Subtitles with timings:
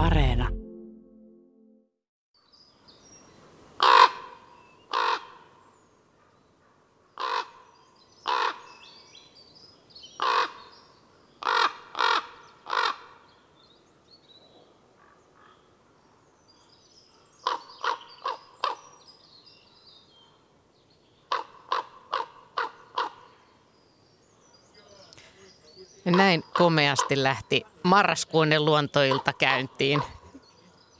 [0.00, 0.48] Areena.
[26.04, 30.02] Näin komeasti lähti marraskuinen luontoilta käyntiin.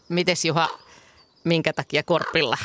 [0.08, 0.68] Mites Juha,
[1.44, 2.56] minkä takia Korpilla?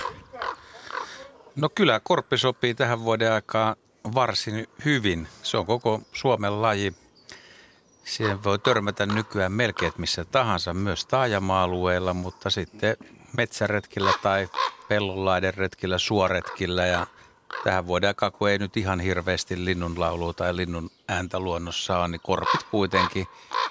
[1.56, 3.76] No kyllä korppi sopii tähän vuoden aikaan
[4.16, 5.28] varsin hyvin.
[5.44, 6.94] Se on koko Suomen laji.
[8.04, 12.98] Siihen voi törmätä nykyään melkein missä tahansa, myös taajama-alueilla, mutta sitten
[13.38, 14.50] metsäretkillä tai
[14.88, 17.08] pellonlaiden retkillä, suoretkillä ja
[17.64, 22.22] tähän vuoden aikaan, kun ei nyt ihan hirveästi linnunlaulua tai linnun ääntä luonnossa on, niin
[22.24, 23.28] korpit kuitenkin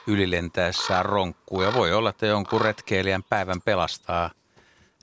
[0.07, 1.63] ylilentäessään ronkkuu.
[1.63, 4.31] Ja voi olla, että jonkun retkeilijän päivän pelastaa,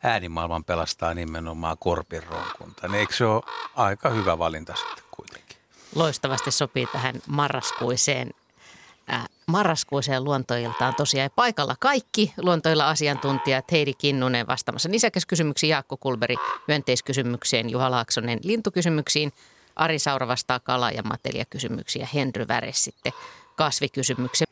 [0.03, 2.87] äänimaailman pelastaa nimenomaan korpin ronkunta.
[2.87, 3.43] Niin eikö se ole
[3.76, 5.57] aika hyvä valinta sitten kuitenkin?
[5.95, 8.31] Loistavasti sopii tähän marraskuiseen
[9.13, 16.35] äh, marraskuiseen luontoiltaan tosiaan paikalla kaikki luontoilla asiantuntijat Heidi Kinnunen vastaamassa nisäkäskysymyksiin, Jaakko Kulberi
[16.67, 19.31] hyönteiskysymykseen, Juha Laaksonen lintukysymyksiin,
[19.76, 23.13] Ari Saura vastaa kala- ja matelia-kysymyksiä, Henry Väres sitten
[23.62, 24.48] kasvikysymyksiä.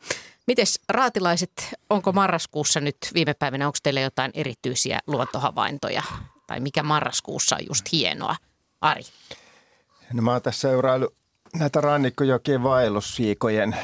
[0.47, 1.51] Mites raatilaiset,
[1.89, 6.03] onko marraskuussa nyt viime päivinä, onko teillä jotain erityisiä luontohavaintoja?
[6.47, 8.35] Tai mikä marraskuussa on just hienoa?
[8.81, 9.01] Ari.
[10.13, 11.13] No mä oon tässä seuraillut
[11.59, 13.75] näitä rannikkojokien vaellussiikojen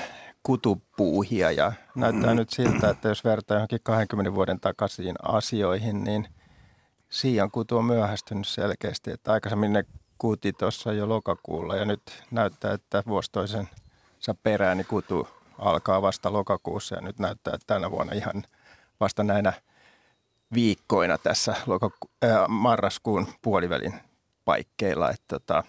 [0.44, 6.28] kutupuuhia ja näyttää nyt siltä, että jos vertaa johonkin 20 vuoden takaisin asioihin, niin
[7.09, 9.12] siian kutu on myöhästynyt selkeästi.
[9.12, 9.84] Että aikaisemmin ne
[10.18, 13.84] kuti tuossa jo lokakuulla ja nyt näyttää, että vuosi toisensa
[14.34, 15.28] perään niin kutu
[15.59, 18.44] alkaa vasta lokakuussa ja nyt näyttää, että tänä vuonna ihan
[19.00, 19.54] vasta näinä
[20.54, 23.94] viikkoina tässä lokaku- äh, marraskuun puolivälin
[24.46, 25.09] paikkeilla.
[25.09, 25.64] Että tota,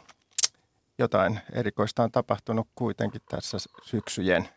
[0.99, 4.49] jotain erikoista on tapahtunut kuitenkin tässä syksyjen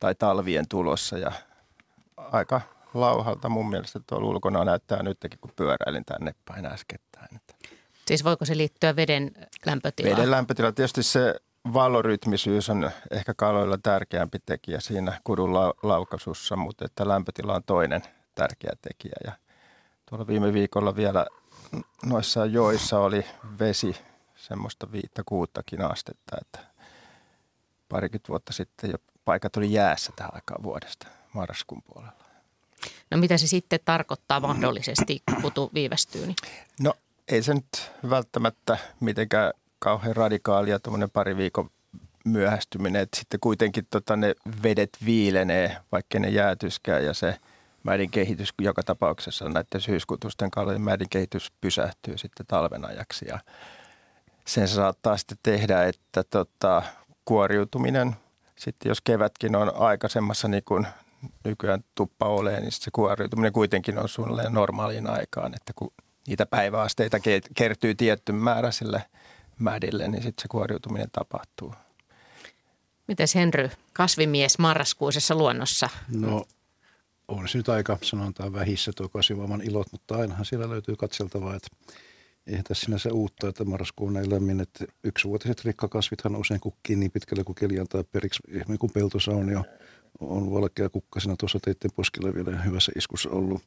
[0.00, 1.32] tai talvien tulossa ja
[2.16, 2.60] aika
[2.94, 7.40] lauhalta mun mielestä tuolla ulkona näyttää nytkin, kun pyöräilin tänne päin äskettäin.
[8.06, 9.30] Siis voiko se liittyä veden
[9.66, 10.16] lämpötilaan?
[10.16, 10.72] Veden lämpötila.
[10.72, 11.34] Tietysti se
[11.72, 18.02] valorytmisyys on ehkä kaloilla tärkeämpi tekijä siinä kudun la- laukasussa, mutta että lämpötila on toinen
[18.34, 19.14] tärkeä tekijä.
[19.24, 19.32] Ja
[20.08, 21.26] tuolla viime viikolla vielä
[22.06, 23.26] noissa joissa oli
[23.58, 23.96] vesi
[24.36, 26.58] semmoista viittä kuuttakin astetta, että
[27.88, 32.22] parikymmentä vuotta sitten jo paikat oli jäässä tähän aikaan vuodesta marraskuun puolella.
[33.10, 36.26] No mitä se sitten tarkoittaa mahdollisesti, kun kutu viivästyy?
[36.26, 36.36] Niin?
[36.80, 36.94] No
[37.28, 39.52] ei se nyt välttämättä mitenkään
[39.82, 41.70] kauhean radikaalia tuommoinen pari viikon
[42.24, 47.36] myöhästyminen, että sitten kuitenkin tota, ne vedet viilenee, vaikka ne jäätyskään ja se
[47.82, 53.38] mädin kehitys joka tapauksessa näiden syyskutusten kalojen mädin kehitys pysähtyy sitten talven ajaksi ja
[54.46, 56.82] sen se saattaa sitten tehdä, että tota,
[57.24, 58.16] kuoriutuminen,
[58.56, 60.86] sitten jos kevätkin on aikaisemmassa niin kuin
[61.44, 65.92] nykyään tuppa olee, niin se kuoriutuminen kuitenkin on suunnilleen normaaliin aikaan, että kun
[66.26, 67.18] niitä päiväasteita
[67.54, 69.02] kertyy tietty määrä sille
[69.58, 71.74] mädille, niin sitten se kuoriutuminen tapahtuu.
[73.08, 75.88] Mites Henry, kasvimies marraskuisessa luonnossa?
[76.08, 76.44] No
[77.28, 81.68] on se nyt aika, sanotaan vähissä tuo kasvivamman ilot, mutta ainahan siellä löytyy katseltavaa, että
[82.46, 87.44] eihän tässä sinänsä uutta, että marraskuun ei lämmin, että yksivuotiset rikkakasvithan usein kukkii niin pitkälle
[87.44, 89.64] kuin keli antaa periksi, esimerkiksi kun peltosa on jo
[90.20, 93.62] on valkea kukkasena tuossa teiden poskella vielä hyvässä iskussa ollut.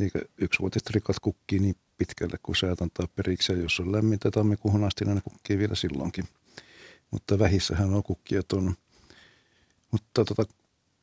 [0.00, 4.84] Eli yksivuotiset rikat kukkii niin pitkälle kuin säät antaa periksi ja jos on lämmintä tammikuuhun
[4.84, 6.24] asti, niin ne kukkii vielä silloinkin.
[7.10, 8.02] Mutta vähissähän on
[8.52, 8.74] on.
[9.92, 10.44] Mutta tota,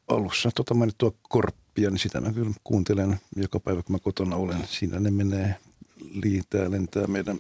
[0.08, 4.68] alussa tota mainittua korppia, niin sitä mä kyllä kuuntelen joka päivä, kun mä kotona olen.
[4.68, 5.56] Siinä ne menee
[6.24, 7.40] liitää, lentää meidän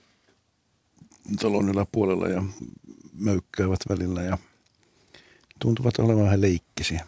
[1.39, 2.43] talon yläpuolella ja
[3.13, 4.37] möykkäävät välillä ja
[5.59, 7.05] tuntuvat olevan vähän leikkisiä.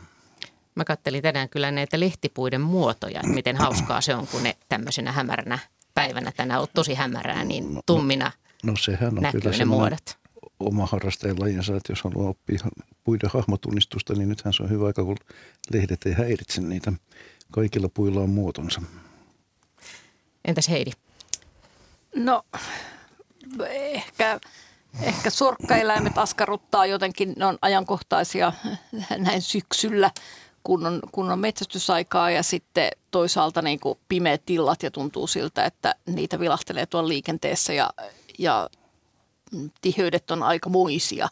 [0.75, 5.12] Mä kattelin tänään kyllä näitä lehtipuiden muotoja, että miten hauskaa se on, kun ne tämmöisenä
[5.12, 5.60] hämäränä
[5.94, 8.31] päivänä tänään on tosi hämärää, niin no, tummina
[8.63, 10.18] no, no sehän on näkyy kyllä ne muodot.
[10.60, 12.60] Oma harrasteen lajinsa, että jos haluaa oppia
[13.04, 15.18] puiden hahmotunnistusta, niin nythän se on hyvä aika, kun
[15.74, 16.94] lehdet ei häiritse niitä.
[17.51, 18.81] Kaikilla puilla on muotonsa.
[20.45, 20.92] Entäs Heidi?
[22.16, 22.44] No
[23.69, 24.39] ehkä,
[25.01, 28.54] ehkä sorkkaeläimet askarruttaa jotenkin, ne on ajankohtaisia
[29.18, 30.12] näin syksyllä,
[30.65, 35.65] kun on, kun on metsästysaikaa ja sitten toisaalta niin kuin pimeät tillat ja tuntuu siltä,
[35.65, 37.89] että niitä vilahtelee tuolla liikenteessä ja,
[38.39, 38.69] ja
[39.81, 41.29] tiheydet on aika muisia.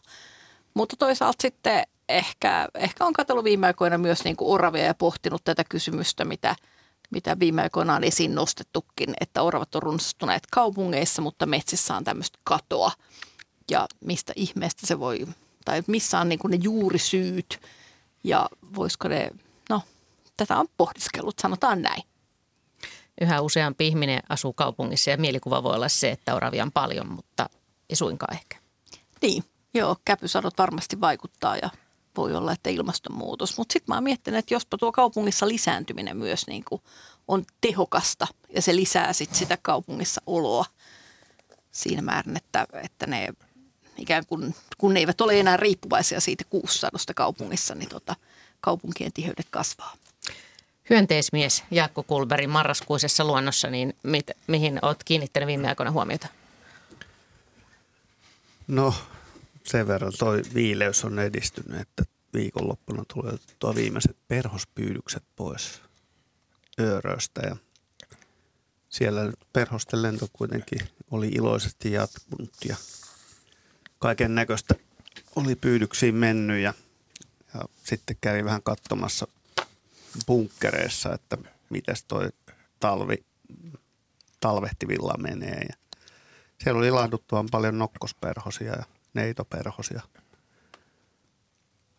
[0.73, 5.43] Mutta toisaalta sitten ehkä, ehkä on katsellut viime aikoina myös niin kuin oravia ja pohtinut
[5.43, 6.55] tätä kysymystä, mitä,
[7.11, 12.39] mitä viime aikoina on esiin nostettukin, että oravat on runsastuneet kaupungeissa, mutta metsissä on tämmöistä
[12.43, 12.91] katoa.
[13.71, 15.27] Ja mistä ihmeestä se voi,
[15.65, 17.59] tai missä on niin ne juurisyyt
[18.23, 19.29] ja voisiko ne,
[19.69, 19.81] no
[20.37, 22.03] tätä on pohdiskellut, sanotaan näin.
[23.21, 27.49] Yhä useampi ihminen asuu kaupungissa ja mielikuva voi olla se, että oravia on paljon, mutta
[27.89, 28.57] ei suinkaan ehkä.
[29.21, 29.43] Niin,
[29.73, 31.69] joo, käpysadot varmasti vaikuttaa ja
[32.17, 33.57] voi olla, että ilmastonmuutos.
[33.57, 36.81] Mutta sitten mä oon miettinyt, että jospa tuo kaupungissa lisääntyminen myös niin kuin
[37.27, 40.65] on tehokasta ja se lisää sit sitä kaupungissa oloa
[41.71, 43.33] siinä määrin, että, että ne
[43.97, 48.15] ikään kuin, kun ne eivät ole enää riippuvaisia siitä kuussadosta kaupungissa, niin tota,
[48.61, 49.95] kaupunkien tiheydet kasvaa.
[50.89, 56.27] Hyönteismies Jaakko Kulberin marraskuisessa luonnossa, niin mit, mihin olet kiinnittänyt viime aikoina huomiota?
[58.67, 58.93] No
[59.63, 62.03] sen verran toi viileys on edistynyt, että
[62.33, 65.81] viikonloppuna tulee tuo viimeiset perhospyydykset pois
[66.79, 67.55] Ööröstä ja
[68.89, 70.79] siellä perhosten lento kuitenkin
[71.11, 72.75] oli iloisesti jatkunut ja
[74.03, 74.75] kaiken näköistä
[75.35, 76.73] oli pyydyksiin mennyt ja,
[77.53, 79.27] ja sitten kävi vähän katsomassa
[80.27, 81.37] bunkkereissa, että
[81.69, 82.29] miten toi
[82.79, 83.25] talvi,
[84.39, 85.65] talvehtivilla menee.
[85.69, 85.75] Ja
[86.63, 88.83] siellä oli ilahduttuvan paljon nokkosperhosia ja
[89.13, 90.01] neitoperhosia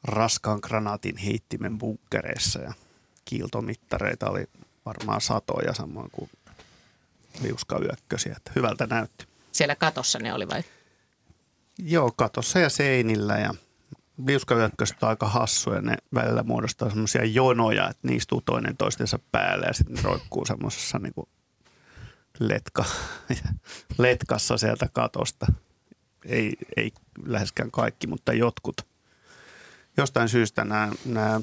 [0.04, 2.72] raskaan granaatin heittimen bunkkereissa ja
[3.24, 4.46] kiiltomittareita oli
[4.86, 6.30] varmaan satoja samoin kuin
[7.42, 8.34] liuskayökkösiä.
[8.36, 9.26] Että hyvältä näytti.
[9.52, 10.64] Siellä katossa ne oli vai?
[11.78, 13.54] Joo, katossa ja seinillä ja
[14.26, 15.80] liuskayökköset on aika hassuja.
[15.80, 20.98] Ne välillä muodostaa semmoisia jonoja, että niistä istuu toinen toistensa päälle ja sitten roikkuu semmoisessa
[20.98, 21.14] niin
[22.38, 22.84] letka,
[23.98, 25.46] letkassa sieltä katosta.
[26.26, 26.92] Ei, ei
[27.26, 28.76] läheskään kaikki, mutta jotkut.
[29.96, 31.40] Jostain syystä nämä, nämä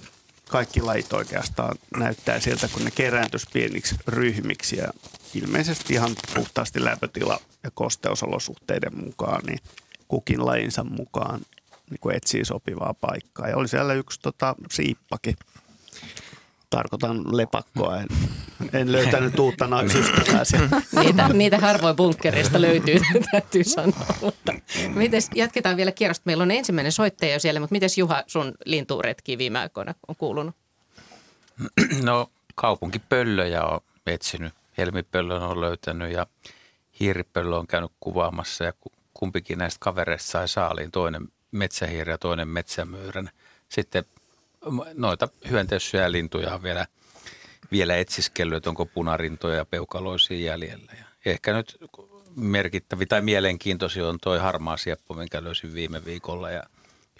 [0.49, 4.87] kaikki lajit oikeastaan näyttää sieltä, kun ne kerääntyisi pieniksi ryhmiksi ja
[5.33, 9.59] ilmeisesti ihan puhtaasti lämpötila ja kosteusolosuhteiden mukaan, niin
[10.11, 11.39] kukin lajinsa mukaan
[11.89, 13.49] niin kuin etsii sopivaa paikkaa.
[13.49, 15.35] Ja oli siellä yksi tota, siippakin.
[16.69, 17.97] Tarkoitan lepakkoa.
[17.97, 18.07] En,
[18.73, 20.43] en löytänyt uutta naisystävää
[21.03, 22.99] niitä, niitä harvoin bunkkereista löytyy,
[23.31, 24.05] täytyy sanoa.
[24.21, 24.53] Mutta
[24.93, 26.23] mites, jatketaan vielä kierrosta.
[26.25, 30.55] Meillä on ensimmäinen soittaja jo siellä, mutta miten Juha sun linturetki viime aikoina on kuulunut?
[32.03, 34.53] No kaupunkipöllöjä on etsinyt.
[34.77, 36.27] Helmipöllön on löytänyt ja
[36.99, 38.73] hiiripöllö on käynyt kuvaamassa ja
[39.21, 40.91] kumpikin näistä kavereista sai saaliin.
[40.91, 43.29] Toinen metsähiiri ja toinen metsämyyrän.
[43.69, 44.05] Sitten
[44.93, 46.87] noita hyönteissyjä lintuja on vielä,
[47.71, 50.91] vielä etsiskellyt, että onko punarintoja ja peukaloisia jäljellä.
[50.99, 51.77] Ja ehkä nyt
[52.35, 56.63] merkittävi tai mielenkiintoisi on toi harmaa sieppo, minkä löysin viime viikolla ja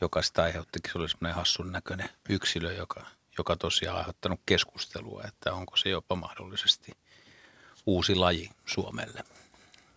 [0.01, 0.92] joka sitä aiheuttikin.
[0.92, 3.06] Se oli semmoinen hassun näköinen yksilö, joka,
[3.38, 6.92] joka tosiaan aiheuttanut keskustelua, että onko se jopa mahdollisesti
[7.86, 9.24] uusi laji Suomelle.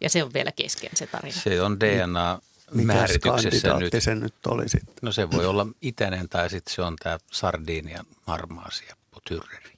[0.04, 1.40] Ja se on vielä kesken se tarina.
[1.40, 2.40] Se on DNA
[2.72, 3.92] määrityksessä nyt.
[3.98, 4.94] se nyt oli sitten?
[5.02, 9.72] No se voi olla itäinen tai sitten se on tämä sardiinian marmaasiappo tyrreri.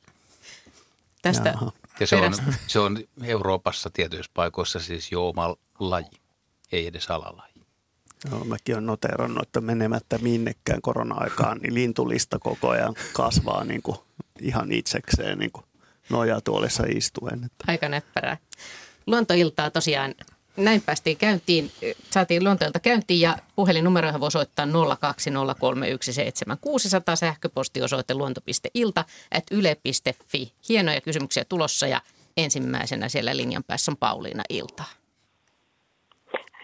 [1.22, 1.54] Tästä
[2.00, 2.34] ja se on,
[2.66, 6.10] se on Euroopassa tietyissä paikoissa siis jo oma laji,
[6.72, 7.52] ei edes alalaji.
[8.30, 13.96] No, mäkin olen noterannut, että menemättä minnekään korona-aikaan, niin lintulista koko ajan kasvaa niin kuin
[14.40, 15.64] ihan itsekseen niin kuin
[16.10, 17.44] nojatuolissa istuen.
[17.44, 17.64] Että.
[17.68, 18.36] Aika näppärää.
[19.06, 20.14] Luontoiltaa tosiaan
[20.56, 21.70] näin päästiin käyntiin,
[22.10, 24.70] saatiin luonteelta käyntiin ja puhelinnumeroihin voi soittaa 020317600,
[27.14, 30.52] sähköpostiosoite luonto.ilta at yle.fi.
[30.68, 32.00] Hienoja kysymyksiä tulossa ja
[32.36, 34.84] ensimmäisenä siellä linjan päässä on Pauliina Ilta.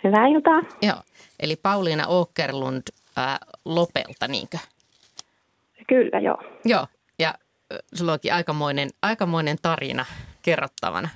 [0.05, 0.61] Hyvää iltaa.
[0.83, 1.03] Joo,
[1.41, 2.83] eli Pauliina Åkerlund
[3.17, 4.59] ää, Lopelta, niinkö?
[5.89, 6.43] Kyllä, joo.
[6.65, 6.87] Joo,
[7.19, 7.35] ja
[7.95, 10.05] sulla onkin aikamoinen, aikamoinen tarina
[10.43, 11.09] kerrottavana.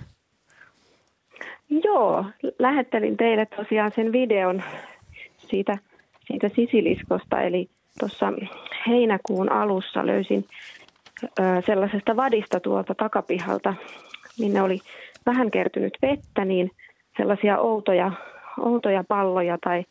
[1.70, 2.24] Joo,
[2.58, 4.62] lähettelin teille tosiaan sen videon
[5.38, 5.78] siitä,
[6.26, 7.40] siitä sisiliskosta.
[7.40, 7.68] Eli
[7.98, 8.32] tuossa
[8.88, 10.44] heinäkuun alussa löysin
[11.66, 13.74] sellaisesta vadista tuolta takapihalta,
[14.38, 14.78] minne oli
[15.26, 16.70] vähän kertynyt vettä, niin
[17.16, 18.12] sellaisia outoja,
[18.60, 19.84] outoja palloja tai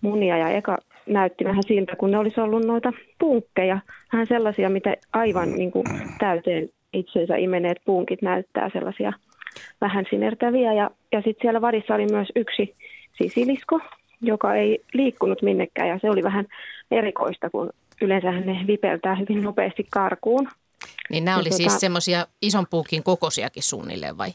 [0.00, 0.38] munia.
[0.38, 3.78] Ja eka näytti vähän siltä, kun ne olisi ollut noita punkkeja.
[4.12, 5.84] Vähän sellaisia, mitä aivan niin kuin
[6.18, 9.12] täyteen itsensä imeneet punkit näyttää sellaisia–
[9.80, 10.72] vähän sinertäviä.
[10.72, 12.74] Ja, ja sitten siellä vadissa oli myös yksi
[13.18, 13.80] sisilisko,
[14.20, 16.46] joka ei liikkunut minnekään ja se oli vähän
[16.90, 17.70] erikoista, kun
[18.02, 20.48] yleensä ne vipeltää hyvin nopeasti karkuun.
[21.10, 24.30] Niin nämä oli ja siis tota, semmoisia ison puukin kokoisiakin suunnilleen vai?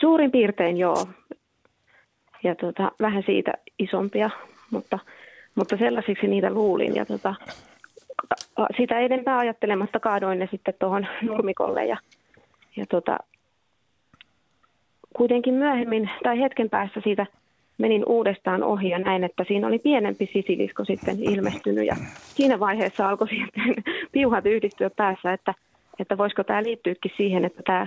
[0.00, 1.06] Suurin piirtein joo.
[2.42, 4.30] Ja tota, vähän siitä isompia,
[4.70, 4.98] mutta,
[5.54, 6.94] mutta sellaisiksi niitä luulin.
[6.94, 7.34] Ja tota,
[8.76, 11.96] sitä enempää ajattelematta kaadoin ne sitten tuohon nurmikolle ja
[12.76, 13.18] ja tota,
[15.16, 17.26] kuitenkin myöhemmin tai hetken päässä siitä
[17.78, 21.96] menin uudestaan ohi ja näin, että siinä oli pienempi sisilisko sitten ilmestynyt ja
[22.34, 23.74] siinä vaiheessa alkoi sitten
[24.12, 25.54] piuhat yhdistyä päässä, että,
[25.98, 27.86] että voisiko tämä liittyykin siihen, että tämä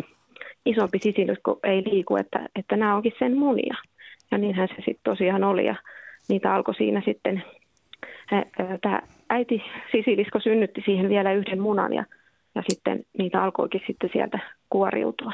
[0.65, 3.75] isompi sisilisko ei liiku, että, että nämä onkin sen munia.
[4.31, 5.75] Ja niinhän se sitten tosiaan oli ja
[6.29, 7.43] niitä alkoi siinä sitten,
[8.81, 12.05] tämä äiti sisilisko synnytti siihen vielä yhden munan ja,
[12.55, 14.39] ja sitten niitä alkoikin sitten sieltä
[14.69, 15.31] kuoriutua,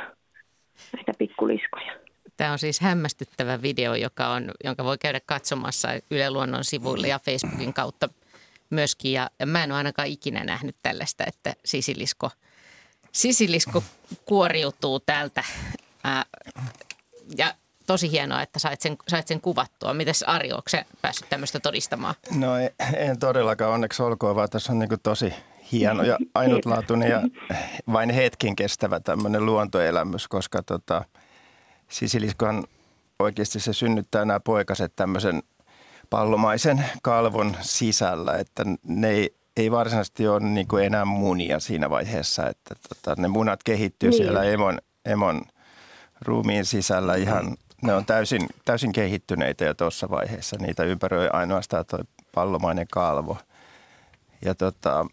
[0.95, 1.91] näitä pikkuliskoja.
[2.37, 7.19] Tämä on siis hämmästyttävä video, joka on, jonka voi käydä katsomassa Yle Luonnon sivuilla ja
[7.19, 8.09] Facebookin kautta
[8.69, 9.11] myöskin.
[9.11, 12.29] Ja mä en ole ainakaan ikinä nähnyt tällaista, että sisilisko,
[13.11, 13.83] sisilisko
[14.25, 15.43] kuoriutuu täältä.
[16.03, 16.25] Ää,
[17.37, 17.53] ja
[17.87, 19.93] tosi hienoa, että sait sen, sait sen kuvattua.
[19.93, 20.69] Mites Ari, onko
[21.01, 22.15] päässyt tämmöistä todistamaan?
[22.35, 25.33] No en, en todellakaan, onneksi olkoon, vaan tässä on niin tosi
[25.71, 27.21] hieno ja ainutlaatuinen ja
[27.93, 31.05] vain hetken kestävä tämmöinen luontoelämys, koska tota,
[31.87, 32.63] sisiliskohan
[33.19, 35.43] oikeasti se synnyttää nämä poikaset tämmöisen
[36.09, 42.47] pallomaisen kalvon sisällä, että ne ei, ei varsinaisesti ole niin kuin enää munia siinä vaiheessa,
[42.47, 44.17] että tota, ne munat kehittyy niin.
[44.17, 45.41] siellä emon, emon
[46.21, 50.57] ruumiin sisällä ihan, ne on täysin, täysin kehittyneitä jo tuossa vaiheessa.
[50.59, 51.99] Niitä ympäröi ainoastaan tuo
[52.35, 53.37] pallomainen kalvo.
[54.45, 55.05] Ja tota,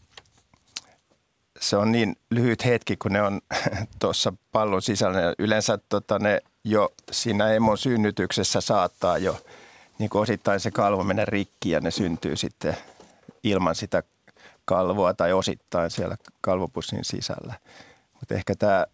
[1.60, 3.40] se on niin lyhyt hetki, kun ne on
[4.00, 5.34] tuossa pallon sisällä.
[5.38, 9.40] Yleensä tota, ne jo siinä emon synnytyksessä saattaa jo
[9.98, 12.76] niin kuin osittain se kalvo mennä rikki ja ne syntyy sitten
[13.42, 14.02] ilman sitä
[14.64, 17.54] kalvoa tai osittain siellä kalvopussin sisällä.
[18.14, 18.86] Mutta ehkä tämä,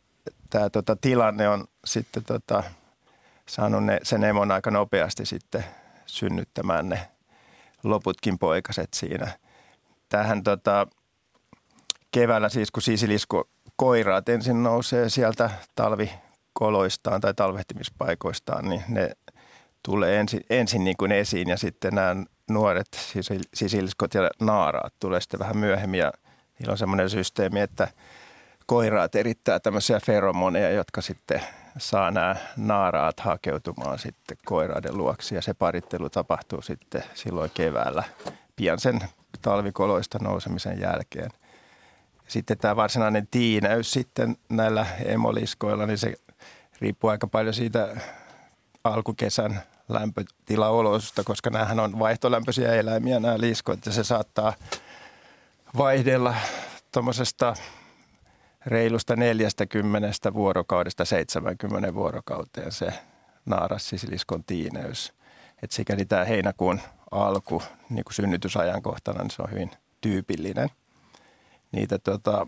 [0.50, 2.62] tämä tota, tilanne on sitten tota,
[3.46, 5.64] saanut ne, sen emon aika nopeasti sitten
[6.06, 7.08] synnyttämään ne
[7.82, 9.38] loputkin poikaset siinä.
[10.08, 10.86] Tähän tota,
[12.12, 19.10] keväällä siis, kun sisilisko koiraat ensin nousee sieltä talvikoloistaan tai talvehtimispaikoistaan, niin ne
[19.82, 22.16] tulee ensin, ensin niin kuin esiin ja sitten nämä
[22.50, 22.86] nuoret
[23.54, 26.12] sisiliskot ja naaraat tulee sitten vähän myöhemmin ja
[26.58, 27.88] niillä on semmoinen systeemi, että
[28.66, 31.42] koiraat erittää tämmöisiä feromoneja, jotka sitten
[31.78, 38.04] saa nämä naaraat hakeutumaan sitten koiraiden luoksi ja se parittelu tapahtuu sitten silloin keväällä
[38.56, 39.00] pian sen
[39.42, 41.30] talvikoloista nousemisen jälkeen.
[42.32, 46.14] Sitten tämä varsinainen tiinäys sitten näillä emoliskoilla, niin se
[46.80, 48.00] riippuu aika paljon siitä
[48.84, 54.52] alkukesän lämpötilaoloista, koska nämähän on vaihtolämpöisiä eläimiä nämä liskot ja se saattaa
[55.76, 56.34] vaihdella
[56.92, 57.54] tuommoisesta
[58.66, 62.92] reilusta 40 vuorokaudesta 70 vuorokauteen se
[63.46, 65.12] naarassisiliskon tiineys.
[65.62, 69.70] Et sikäli tämä heinäkuun alku niin kuin synnytysajankohtana, niin se on hyvin
[70.00, 70.68] tyypillinen–
[71.72, 72.46] niitä tota,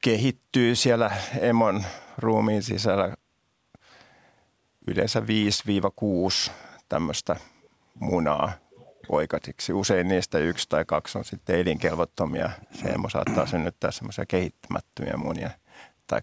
[0.00, 1.84] kehittyy siellä emon
[2.18, 3.14] ruumiin sisällä
[4.86, 6.50] yleensä 5-6
[6.88, 7.36] tämmöistä
[7.94, 8.52] munaa
[9.08, 9.72] poikatiksi.
[9.72, 12.50] Usein niistä yksi tai kaksi on sitten elinkelvottomia.
[12.72, 15.50] Se emo saattaa synnyttää semmoisia kehittämättömiä munia
[16.06, 16.20] tai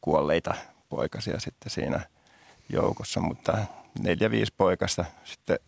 [0.00, 0.54] kuolleita
[0.88, 2.00] poikasia sitten siinä
[2.72, 3.58] joukossa, mutta
[3.98, 5.58] neljä, viisi poikasta sitten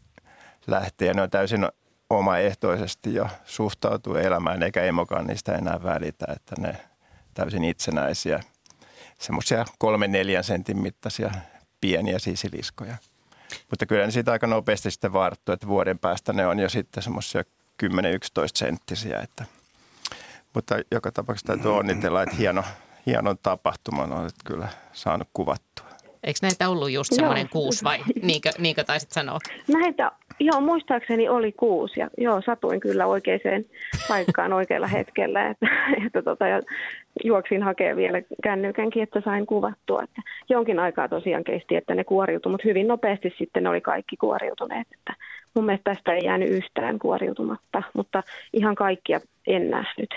[0.66, 1.68] lähtee ne on täysin
[2.18, 6.76] omaehtoisesti jo suhtautuu elämään, eikä emokaan niistä enää välitä, että ne
[7.34, 8.40] täysin itsenäisiä,
[9.18, 11.30] semmoisia kolmen neljän sentin mittaisia
[11.80, 12.96] pieniä sisiliskoja.
[13.70, 17.02] Mutta kyllä ne siitä aika nopeasti sitten varttuu, että vuoden päästä ne on jo sitten
[17.02, 17.42] semmoisia
[17.82, 17.86] 10-11
[18.54, 19.20] senttisiä.
[19.20, 19.44] Että.
[20.54, 22.64] Mutta joka tapauksessa täytyy onnitella, että hieno,
[23.06, 25.71] hienon tapahtuman on kyllä saanut kuvattua.
[26.24, 29.38] Eikö näitä ollut just semmoinen kuusi vai niinkö, niinkö taisit sanoa?
[29.68, 33.64] Näitä Joo, muistaakseni oli kuusi ja joo, satuin kyllä oikeaan
[34.08, 35.66] paikkaan oikealla hetkellä, että,
[36.06, 36.60] että tota, ja
[37.24, 40.00] juoksin hakemaan vielä kännykänkin, että sain kuvattua.
[40.02, 44.16] Että jonkin aikaa tosiaan kesti, että ne kuoriutui, mutta hyvin nopeasti sitten ne oli kaikki
[44.16, 44.86] kuoriutuneet.
[44.94, 45.14] Että
[45.54, 50.10] mun mielestä tästä ei jäänyt yhtään kuoriutumatta, mutta ihan kaikkia en nähnyt.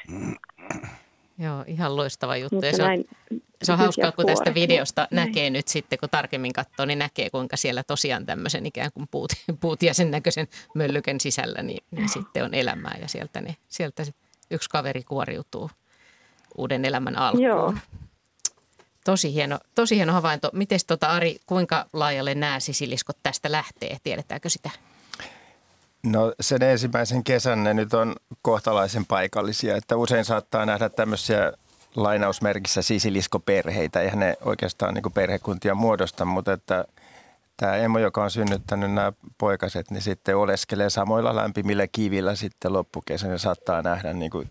[1.37, 2.65] Joo, ihan loistava juttu.
[2.65, 3.03] ja se, on,
[3.63, 5.27] se on hauskaa, kun tästä videosta näin.
[5.27, 9.31] näkee nyt sitten, kun tarkemmin katsoo, niin näkee, kuinka siellä tosiaan tämmöisen ikään kuin puut,
[9.61, 14.03] puut ja sen näköisen möllyken sisällä, niin, niin sitten on elämää ja sieltä, ne, sieltä
[14.51, 15.69] yksi kaveri kuoriutuu
[16.57, 17.43] uuden elämän alkuun.
[17.43, 17.73] Joo.
[19.05, 20.49] Tosi hieno, tosi hieno havainto.
[20.53, 23.97] Miten tota Ari, kuinka laajalle nämä sisiliskot tästä lähtee?
[24.03, 24.69] Tiedetäänkö sitä?
[26.05, 31.53] No sen ensimmäisen kesän ne nyt on kohtalaisen paikallisia, että usein saattaa nähdä tämmöisiä
[31.95, 34.01] lainausmerkissä sisiliskoperheitä.
[34.01, 36.85] Eihän ne oikeastaan niin perhekuntia muodosta, mutta että
[37.57, 43.31] tämä emo, joka on synnyttänyt nämä poikaset, niin sitten oleskelee samoilla lämpimillä kivillä sitten loppukesän
[43.31, 44.49] ja saattaa nähdä niin kuin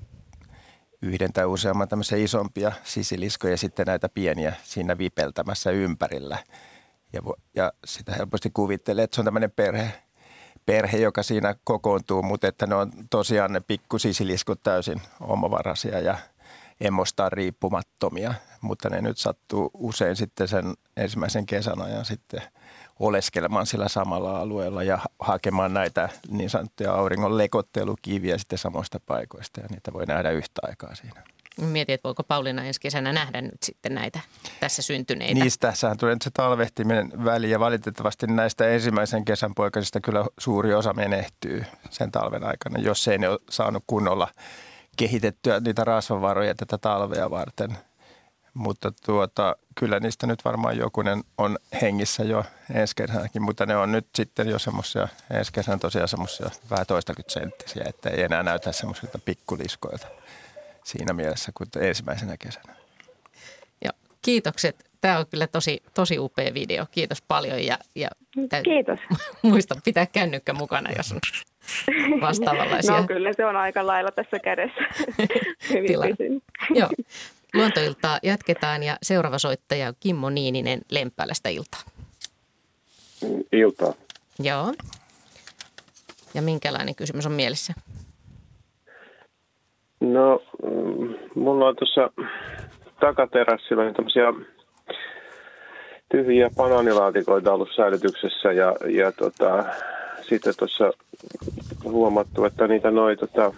[1.03, 6.39] yhden tai useamman tämmöisiä isompia sisiliskoja ja sitten näitä pieniä siinä vipeltämässä ympärillä.
[7.13, 7.21] Ja,
[7.55, 9.93] ja sitä helposti kuvittelee, että se on tämmöinen perhe,
[10.67, 16.19] perhe, joka siinä kokoontuu, mutta että ne on tosiaan ne pikkusisiliskut täysin omavaraisia ja
[16.81, 22.43] emmostaan riippumattomia, mutta ne nyt sattuu usein sitten sen ensimmäisen kesän ajan sitten
[23.01, 29.67] oleskelemaan sillä samalla alueella ja hakemaan näitä niin sanottuja auringon lekottelukiviä sitten samoista paikoista ja
[29.71, 31.34] niitä voi nähdä yhtä aikaa siinä.
[31.61, 34.21] Mietin, että voiko Pauliina ensi kesänä nähdä nyt sitten näitä
[34.61, 35.35] tässä syntyneitä.
[35.35, 40.93] Niistä tässähän tulee se talvehtiminen väli ja valitettavasti näistä ensimmäisen kesän poikasista kyllä suuri osa
[40.93, 44.29] menehtyy sen talven aikana, jos ei ne ole saanut kunnolla
[44.97, 47.79] kehitettyä niitä rasvavaroja tätä talvea varten.
[48.55, 52.45] Mutta tuota, kyllä niistä nyt varmaan jokunen on hengissä jo
[52.75, 57.33] ensi kesänäkin, mutta ne on nyt sitten jo semmoisia, ensi kesänä tosiaan semmoisia vähän toistakymmentä
[57.33, 60.07] senttisiä, että ei enää näytä semmoisilta pikkuliskoilta
[60.85, 62.75] siinä mielessä kuin ensimmäisenä kesänä.
[63.85, 64.91] Joo, kiitokset.
[65.01, 66.87] Tämä on kyllä tosi, tosi upea video.
[66.91, 68.09] Kiitos paljon ja, ja
[68.65, 68.99] Kiitos.
[69.43, 71.21] muista pitää kännykkä mukana, jos on
[72.21, 73.01] vastaavanlaisia.
[73.01, 74.81] No kyllä se on aika lailla tässä kädessä.
[75.71, 76.91] Hyvin Joo.
[77.55, 81.81] Luontoiltaa jatketaan ja seuraava soittaja on Kimmo Niininen Lempäälästä iltaa.
[83.53, 83.95] Iltaa.
[84.39, 84.75] Joo.
[86.35, 87.75] Ja minkälainen kysymys on mielessä?
[90.05, 92.11] No, mm, mulla on tuossa
[93.01, 94.33] takaterassilla niin tämmöisiä
[96.09, 99.65] tyhjiä banaanilaatikoita ollut säilytyksessä ja, ja tota,
[100.23, 100.91] sitten tuossa
[101.85, 103.53] huomattu, että niitä noin tota,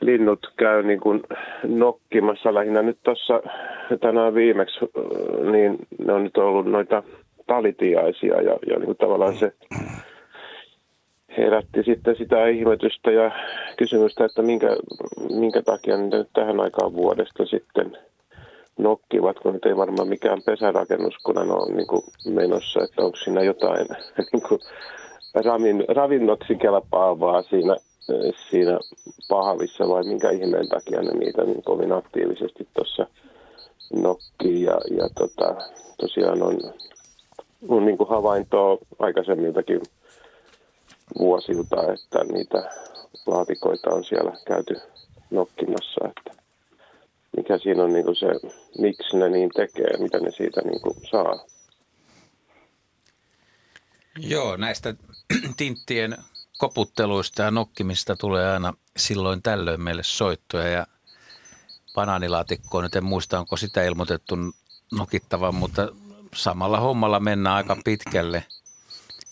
[0.00, 1.22] linnut käy niin kuin
[1.62, 3.42] nokkimassa lähinnä nyt tuossa
[4.00, 4.78] tänään viimeksi,
[5.52, 7.02] niin ne on nyt ollut noita
[7.46, 9.52] talitiaisia ja, ja niin kuin tavallaan se
[11.38, 13.30] herätti sitten sitä ihmetystä ja
[13.76, 14.76] kysymystä, että minkä,
[15.30, 17.98] minkä takia niitä nyt tähän aikaan vuodesta sitten
[18.78, 23.16] nokkivat, kun nyt ei varmaan mikään pesärakennus, kun ne on niin kuin menossa, että onko
[23.16, 23.86] siinä jotain
[24.32, 24.60] niin kuin
[25.44, 27.76] ravin, ravinnoksi kelpaavaa siinä,
[28.50, 28.78] siinä
[29.28, 33.06] pahvissa vai minkä ihmeen takia ne niitä niin kovin aktiivisesti tuossa
[33.92, 34.62] nokkii.
[34.62, 35.54] Ja, ja tota,
[36.00, 36.58] tosiaan on,
[37.68, 39.80] on niin kuin havaintoa aikaisemmiltakin
[41.18, 42.70] vuosilta, että niitä
[43.26, 44.74] laatikoita on siellä käyty
[45.30, 46.42] nokkimassa, että
[47.36, 48.26] mikä siinä on niin kuin se,
[48.78, 51.46] miksi ne niin tekee, mitä ne siitä niin kuin saa.
[54.18, 54.94] Joo, näistä
[55.56, 56.16] tinttien
[56.58, 60.86] koputteluista ja nokkimista tulee aina silloin tällöin meille soittoja ja
[61.94, 62.82] banaanilaatikkoa.
[62.82, 64.36] Nyt en muista, onko sitä ilmoitettu
[64.92, 65.88] nokittavan, mutta
[66.34, 68.44] samalla hommalla mennään aika pitkälle.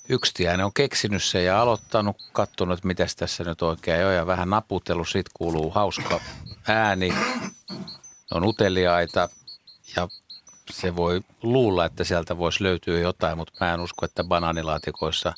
[0.08, 4.50] Yksi tiäinen on keksinyt se ja aloittanut, katsonut, mitä tässä nyt oikein on ja vähän
[4.50, 5.08] naputellut.
[5.08, 6.20] Siitä kuuluu hauska
[6.68, 7.08] ääni.
[7.08, 9.28] Ne on uteliaita
[9.96, 10.08] ja
[10.70, 15.32] se voi luulla, että sieltä voisi löytyä jotain, mutta mä en usko, että banaanilaatikoissa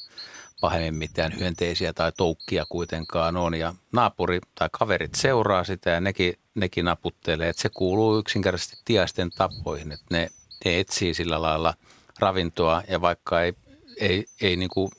[0.60, 3.54] pahemmin mitään hyönteisiä tai toukkia kuitenkaan on.
[3.54, 9.30] Ja naapuri tai kaverit seuraa sitä ja nekin, nekin naputtelee, että se kuuluu yksinkertaisesti tiaisten
[9.30, 10.30] tapoihin, että ne,
[10.64, 11.74] ne etsii sillä lailla
[12.18, 13.54] ravintoa ja vaikka ei,
[14.00, 14.90] ei, ei niin kuin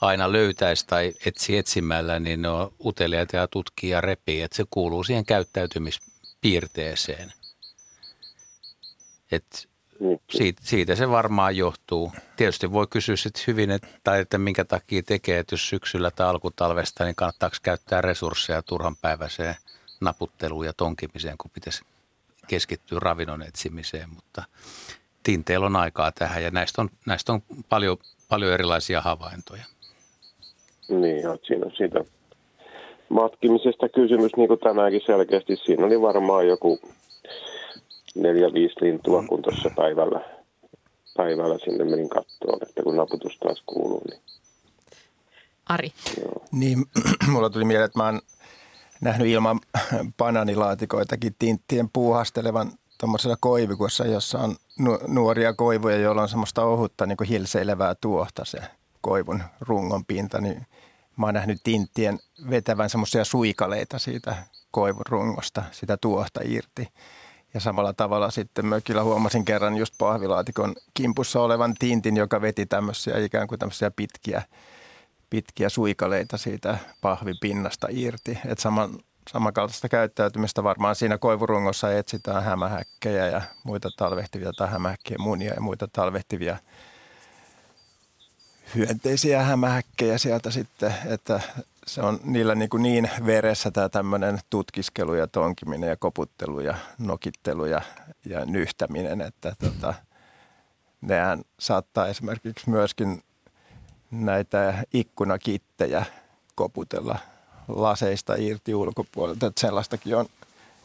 [0.00, 4.64] aina löytäisi tai etsi etsimällä, niin ne on uteliaita ja tutkii ja repii, että se
[4.70, 7.32] kuuluu siihen käyttäytymispiirteeseen.
[9.32, 9.58] Että
[10.30, 12.12] siitä, siitä se varmaan johtuu.
[12.36, 16.26] Tietysti voi kysyä sitten hyvin, että, tai että minkä takia tekee, että jos syksyllä tai
[16.26, 19.54] alkutalvesta, niin kannattaako käyttää resursseja turhanpäiväiseen
[20.00, 21.82] naputteluun ja tonkimiseen, kun pitäisi
[22.48, 24.10] keskittyä ravinnon etsimiseen.
[24.10, 24.44] Mutta
[25.22, 27.98] tinteillä on aikaa tähän ja näistä on, näistä on paljon,
[28.30, 29.64] paljon erilaisia havaintoja.
[30.88, 32.04] Niin, siinä on siitä
[33.08, 35.56] matkimisesta kysymys, niin kuin tänäänkin selkeästi.
[35.56, 36.80] Siinä oli varmaan joku
[38.14, 40.20] neljä, viisi lintua, kun tuossa päivällä,
[41.16, 44.02] päivällä sinne menin kattoon, että kun naputus taas kuuluu.
[44.10, 44.20] Niin.
[45.68, 45.92] Ari.
[46.20, 46.44] Joo.
[46.52, 46.78] Niin,
[47.32, 48.20] mulla tuli mieleen, että mä oon
[49.00, 49.60] nähnyt ilman
[50.18, 54.56] bananilaatikoitakin tinttien puuhastelevan tuommoisella koivikossa, jossa on
[55.06, 58.58] nuoria koivuja, joilla on semmoista ohutta niin hilseilevää tuohta se
[59.00, 60.66] koivun rungon pinta, niin
[61.16, 62.18] mä oon nähnyt tinttien
[62.50, 64.36] vetävän semmoisia suikaleita siitä
[64.70, 66.88] koivun rungosta, sitä tuohta irti.
[67.54, 73.18] Ja samalla tavalla sitten mökillä huomasin kerran just pahvilaatikon kimpussa olevan tintin, joka veti tämmöisiä
[73.18, 74.42] ikään kuin tämmöisiä pitkiä,
[75.30, 78.38] pitkiä suikaleita siitä pahvipinnasta irti.
[78.46, 78.98] Että saman,
[79.32, 80.64] samankaltaista käyttäytymistä.
[80.64, 86.56] Varmaan siinä koivurungossa etsitään hämähäkkejä ja muita talvehtivia tai hämähäkkejä munia ja muita talvehtivia
[88.74, 91.40] hyönteisiä hämähäkkejä sieltä sitten, että
[91.86, 96.74] se on niillä niin, kuin niin veressä tämä tämmöinen tutkiskelu ja tonkiminen ja koputtelu ja
[96.98, 97.80] nokittelu ja,
[98.24, 99.94] ja nyhtäminen, että tota,
[101.00, 103.22] nehän saattaa esimerkiksi myöskin
[104.10, 106.04] näitä ikkunakittejä
[106.54, 107.18] koputella
[107.74, 109.46] laseista irti ulkopuolelta.
[109.46, 110.26] Että sellaistakin on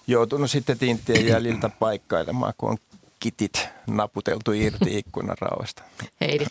[0.07, 2.77] joutunut sitten tinttien jäljiltä paikkailemaan, kun on
[3.19, 5.83] kitit naputeltu irti ikkunarauasta.
[6.21, 6.45] Heidi.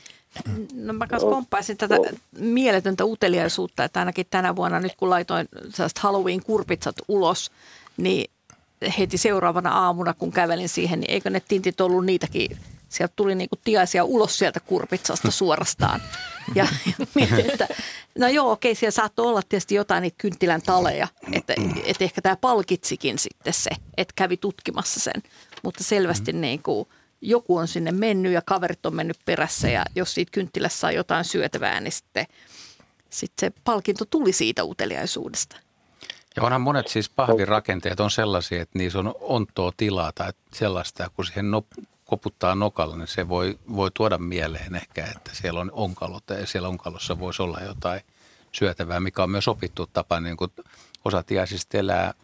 [0.75, 1.97] No mä kanssa komppaisin tätä
[2.38, 7.51] mieletöntä uteliaisuutta, että ainakin tänä vuonna nyt kun laitoin sellaiset Halloween-kurpitsat ulos,
[7.97, 8.31] niin
[8.99, 13.57] heti seuraavana aamuna kun kävelin siihen, niin eikö ne tintit ollut niitäkin sieltä tuli niinku
[13.64, 16.03] tiaisia ulos sieltä kurpitsasta suorastaan.
[16.55, 17.69] Ja, ja mietin, että
[18.19, 21.55] no joo, okei, siellä saattoi olla tietysti jotain niitä kynttilän taleja, että,
[21.85, 25.23] että ehkä tämä palkitsikin sitten se, että kävi tutkimassa sen.
[25.63, 26.41] Mutta selvästi mm.
[26.41, 26.89] niin kuin,
[27.21, 31.25] joku on sinne mennyt ja kaverit on mennyt perässä ja jos siitä kynttilässä saa jotain
[31.25, 32.27] syötävää, niin sitten,
[33.11, 35.57] sitten se palkinto tuli siitä uteliaisuudesta.
[36.37, 41.27] Ja onhan monet siis pahvirakenteet on sellaisia, että niissä on ontoa tilaa tai sellaista, kun
[41.27, 41.51] siihen
[42.05, 46.69] koputtaa nokalla, niin se voi, voi tuoda mieleen ehkä, että siellä on onkalot ja siellä
[46.69, 48.01] onkalossa voisi olla jotain
[48.53, 50.51] syötävää, mikä on myös opittu tapa, niin kuin
[51.05, 52.14] osa tiaisista elää,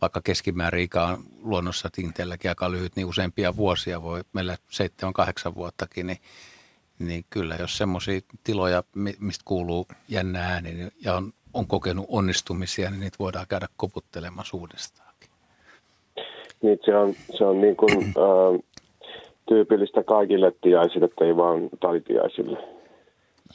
[0.00, 4.56] vaikka keskimäärin ikä on luonnossa tinteelläkin aika lyhyt, niin useampia vuosia voi, meillä
[5.50, 6.18] 7-8 vuottakin, niin,
[6.98, 8.82] niin kyllä jos semmoisia tiloja,
[9.20, 14.56] mistä kuuluu jännä ääni niin, ja on, on kokenut onnistumisia, niin niitä voidaan käydä koputtelemassa
[14.56, 15.08] uudestaan.
[16.62, 18.60] Niin, se on, se on niin kuin, äh,
[19.48, 22.58] tyypillistä kaikille tiaisille, ei vaan talitiaisille.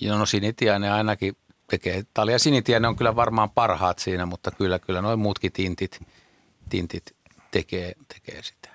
[0.01, 1.36] Joo, no sinitiainen ainakin
[1.69, 2.03] tekee.
[2.13, 5.99] Tali ja sinitiainen on kyllä varmaan parhaat siinä, mutta kyllä, kyllä noin muutkin tintit,
[6.69, 7.15] tintit
[7.51, 8.69] tekee, tekee sitä.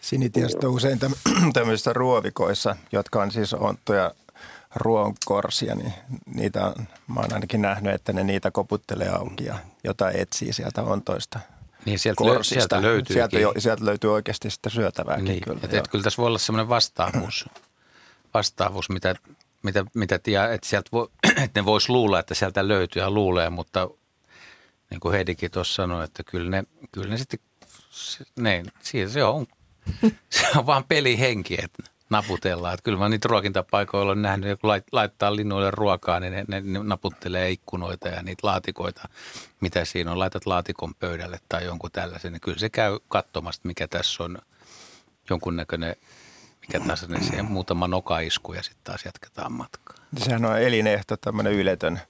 [0.00, 0.98] Sinitiasta on usein
[1.52, 4.10] tämmöisissä ruovikoissa, jotka on siis onttoja
[4.74, 5.92] ruonkorsia, niin
[6.34, 6.74] niitä on,
[7.14, 9.54] mä oon ainakin nähnyt, että ne niitä koputtelee auki ja
[9.84, 11.38] jotain etsii sieltä ontoista.
[11.84, 12.54] Niin sieltä, korsista.
[12.54, 13.14] sieltä löytyy.
[13.14, 15.40] Sieltä, jo, sieltä löytyy oikeasti sitä syötävääkin niin.
[15.40, 15.60] kyllä.
[15.62, 17.48] Et, et kyllä tässä voi olla semmoinen vastaavuus,
[18.34, 19.14] vastaavuus mitä,
[19.62, 21.08] mitä, mitä tiedä, että, sieltä voi,
[21.44, 23.88] että ne vois luulla, että sieltä löytyy ja luulee, mutta
[24.90, 27.40] niin kuin Heidikin tuossa sanoi, että kyllä ne, kyllä ne sitten,
[28.36, 28.62] ne,
[29.06, 29.46] se on,
[30.30, 32.74] se on vaan pelihenki, että naputellaan.
[32.74, 36.78] Että kyllä mä niitä ruokintapaikoilla on nähnyt, kun laittaa linnuille ruokaa, niin ne, ne, ne
[36.82, 39.08] naputtelee ikkunoita ja niitä laatikoita,
[39.60, 40.18] mitä siinä on.
[40.18, 44.38] Laitat laatikon pöydälle tai jonkun tällaisen, niin kyllä se käy katsomasta, mikä tässä on
[45.30, 45.96] jonkunnäköinen,
[46.60, 49.96] mikä taas on siihen muutama nokaisku ja sitten taas jatketaan matkaa.
[50.18, 52.00] Sehän on elinehto, tämmöinen yletön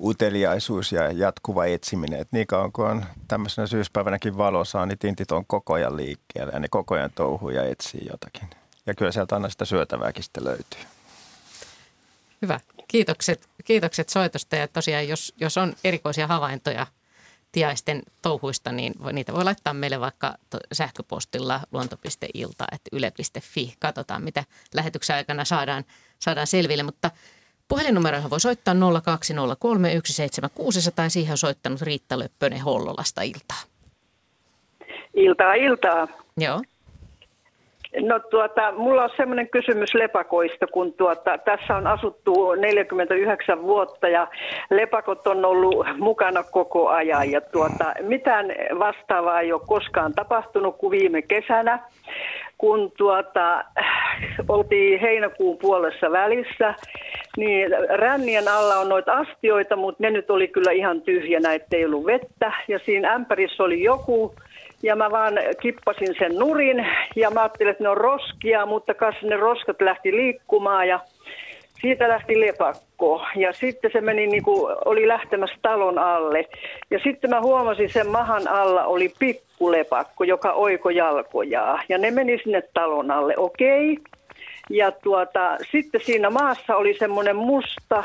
[0.00, 2.20] uteliaisuus ja jatkuva etsiminen.
[2.20, 6.58] Et niin kauan kuin on tämmöisenä syyspäivänäkin valossa, niin tintit on koko ajan liikkeellä ja
[6.58, 8.48] ne koko ajan touhuu ja etsii jotakin.
[8.86, 10.80] Ja kyllä sieltä aina sitä syötävääkin sitten löytyy.
[12.42, 12.60] Hyvä.
[12.88, 16.86] Kiitokset, kiitokset soitosta ja tosiaan jos, jos on erikoisia havaintoja
[17.52, 23.74] tiaisten touhuista, niin voi, niitä voi laittaa meille vaikka to, sähköpostilla luonto.ilta.yle.fi.
[23.78, 24.44] Katsotaan, mitä
[24.74, 25.84] lähetyksen aikana saadaan,
[26.18, 27.10] saadaan selville, mutta
[27.68, 28.78] puhelinnumeroihin voi soittaa 020317600
[30.96, 33.62] tai siihen on soittanut Riitta Löppönen Hollolasta iltaa.
[35.14, 36.08] Iltaa, iltaa.
[36.36, 36.62] Joo.
[38.00, 44.28] No tuota, mulla on semmoinen kysymys lepakoista, kun tuota, tässä on asuttu 49 vuotta ja
[44.70, 47.30] lepakot on ollut mukana koko ajan.
[47.30, 48.46] Ja tuota, mitään
[48.78, 51.78] vastaavaa ei ole koskaan tapahtunut kuin viime kesänä,
[52.58, 53.64] kun tuota,
[54.48, 56.74] oltiin heinäkuun puolessa välissä,
[57.36, 62.06] niin rännien alla on noita astioita, mutta ne nyt oli kyllä ihan tyhjänä, ettei ollut
[62.06, 62.52] vettä.
[62.68, 64.34] Ja siinä ämpärissä oli joku
[64.86, 69.14] ja mä vaan kippasin sen nurin ja mä ajattelin, että ne on roskia, mutta kas
[69.22, 71.00] ne roskat lähti liikkumaan ja
[71.80, 73.22] siitä lähti lepakko.
[73.36, 76.44] Ja sitten se meni niin kuin, oli lähtemässä talon alle.
[76.90, 81.82] Ja sitten mä huomasin sen mahan alla oli pikkulepakko, joka oiko jalkojaa.
[81.88, 83.92] Ja ne meni sinne talon alle, okei.
[83.92, 84.04] Okay.
[84.70, 88.04] Ja tuota, sitten siinä maassa oli semmoinen musta,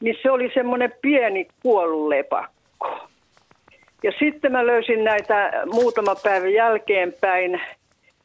[0.00, 2.61] niin se oli semmoinen pieni kuollut lepakko.
[4.02, 7.60] Ja sitten mä löysin näitä muutama päivä jälkeenpäin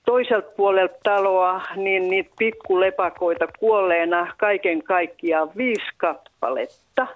[0.05, 7.07] toiselta puolelta taloa, niin niitä pikkulepakoita kuolleena kaiken kaikkiaan viisi kappaletta.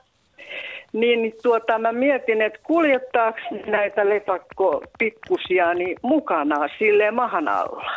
[0.94, 7.92] Niin tuota, mä mietin, että kuljettaako näitä lepakko pikkusia niin mukana sille mahan alla?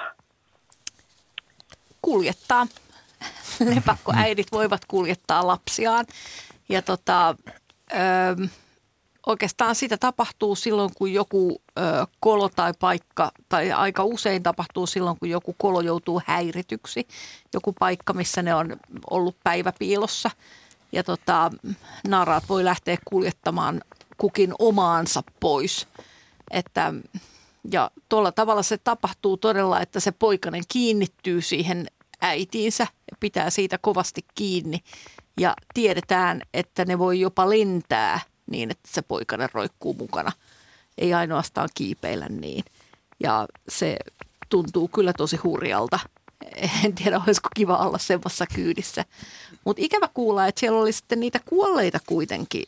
[2.02, 2.66] Kuljettaa.
[3.74, 6.06] Lepakkoäidit voivat kuljettaa lapsiaan.
[6.68, 7.34] Ja tota,
[7.92, 8.46] öö,
[9.26, 11.82] oikeastaan sitä tapahtuu silloin, kun joku ö,
[12.20, 17.08] kolo tai paikka, tai aika usein tapahtuu silloin, kun joku kolo joutuu häirityksi.
[17.54, 18.76] Joku paikka, missä ne on
[19.10, 20.30] ollut päiväpiilossa.
[20.92, 21.50] ja tota,
[22.08, 23.80] naaraat voi lähteä kuljettamaan
[24.18, 25.88] kukin omaansa pois.
[26.50, 26.94] Että,
[27.70, 31.86] ja tuolla tavalla se tapahtuu todella, että se poikainen kiinnittyy siihen
[32.20, 34.78] äitiinsä ja pitää siitä kovasti kiinni.
[35.40, 40.32] Ja tiedetään, että ne voi jopa lentää niin, että se poikainen roikkuu mukana.
[40.98, 42.64] Ei ainoastaan kiipeillä niin.
[43.20, 43.96] Ja se
[44.48, 45.98] tuntuu kyllä tosi hurjalta.
[46.84, 49.04] En tiedä, olisiko kiva olla semmoisessa kyydissä.
[49.64, 52.64] Mutta ikävä kuulla, että siellä oli sitten niitä kuolleita kuitenkin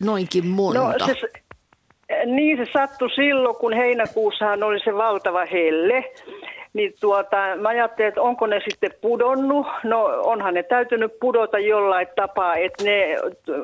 [0.00, 1.06] noinkin monta.
[1.06, 1.28] No, se,
[2.26, 6.12] niin se sattui silloin, kun heinäkuussahan oli se valtava helle.
[6.72, 9.66] Niin tuota, mä ajattelin, että onko ne sitten pudonnut.
[9.84, 13.16] No onhan ne täytynyt pudota jollain tapaa, että ne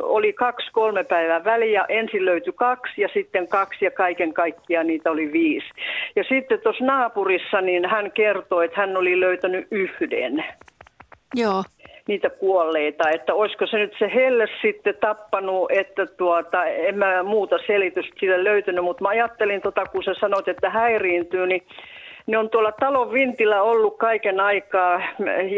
[0.03, 1.85] oli kaksi-kolme päivää väliä.
[1.89, 5.67] Ensin löytyi kaksi ja sitten kaksi ja kaiken kaikkiaan niitä oli viisi.
[6.17, 10.45] Ja sitten tuossa naapurissa niin hän kertoi, että hän oli löytänyt yhden.
[11.35, 11.63] Joo
[12.09, 17.57] niitä kuolleita, että olisiko se nyt se helle sitten tappanut, että tuota, en mä muuta
[17.67, 21.63] selitystä sille löytynyt, mutta mä ajattelin, tota, kun sä sanoit, että häiriintyy, niin
[22.27, 25.01] ne on tuolla talon vintillä ollut kaiken aikaa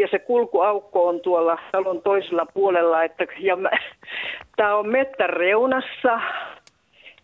[0.01, 3.03] ja se kulkuaukko on tuolla talon toisella puolella.
[3.03, 3.57] Että, ja
[4.57, 6.21] tämä on mettän reunassa,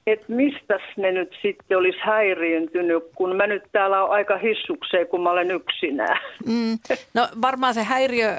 [0.08, 5.24] että mistä ne nyt sitten olisi häiriintynyt, kun mä nyt täällä on aika hissukseen, kun
[5.24, 6.20] mä olen yksinään.
[6.46, 6.78] Mm,
[7.14, 8.36] no varmaan se häiriö,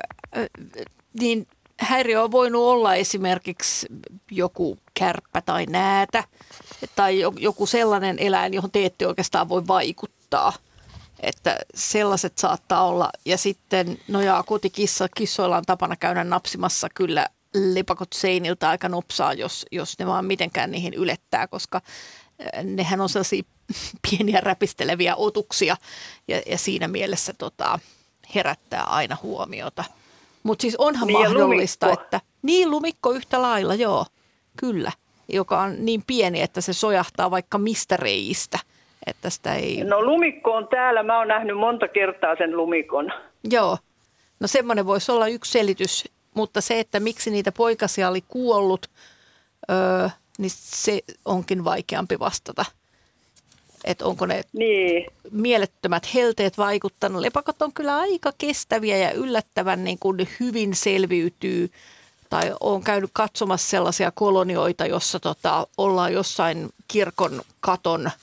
[1.20, 1.46] niin
[1.80, 3.86] häiriö on voinut olla esimerkiksi
[4.30, 6.24] joku kärppä tai näätä
[6.96, 10.52] tai joku sellainen eläin, johon te ette oikeastaan voi vaikuttaa.
[11.20, 13.10] Että sellaiset saattaa olla.
[13.24, 19.66] Ja sitten nojaa kotikissa, kissoilla on tapana käydä napsimassa kyllä lepakot seiniltä aika nopsaa, jos,
[19.72, 21.80] jos ne vaan mitenkään niihin ylettää, koska
[22.62, 23.42] nehän on sellaisia
[24.10, 25.76] pieniä räpisteleviä otuksia
[26.28, 27.78] ja, ja siinä mielessä tota,
[28.34, 29.84] herättää aina huomiota.
[30.42, 34.06] Mutta siis onhan niin mahdollista, että niin lumikko yhtä lailla, joo,
[34.56, 34.92] kyllä,
[35.28, 38.58] joka on niin pieni, että se sojahtaa vaikka mistä reistä–
[39.06, 39.84] että sitä ei...
[39.84, 43.12] No lumikko on täällä, mä oon nähnyt monta kertaa sen lumikon.
[43.50, 43.78] Joo,
[44.40, 48.86] no semmoinen voisi olla yksi selitys, mutta se, että miksi niitä poikasia oli kuollut,
[49.70, 52.64] öö, niin se onkin vaikeampi vastata.
[53.84, 55.06] Että onko ne niin.
[55.30, 57.22] mielettömät helteet vaikuttanut.
[57.22, 61.70] Lepakot on kyllä aika kestäviä ja yllättävän niin kuin hyvin selviytyy.
[62.30, 68.10] Tai on käynyt katsomassa sellaisia kolonioita, jossa tota, ollaan jossain kirkon katon–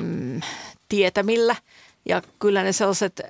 [0.00, 0.40] mm,
[0.88, 1.56] tietämillä.
[2.08, 3.20] Ja kyllä ne sellaiset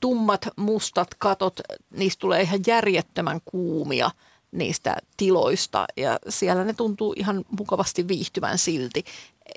[0.00, 4.10] tummat, mustat katot, niistä tulee ihan järjettömän kuumia
[4.52, 9.04] niistä tiloista ja siellä ne tuntuu ihan mukavasti viihtyvän silti.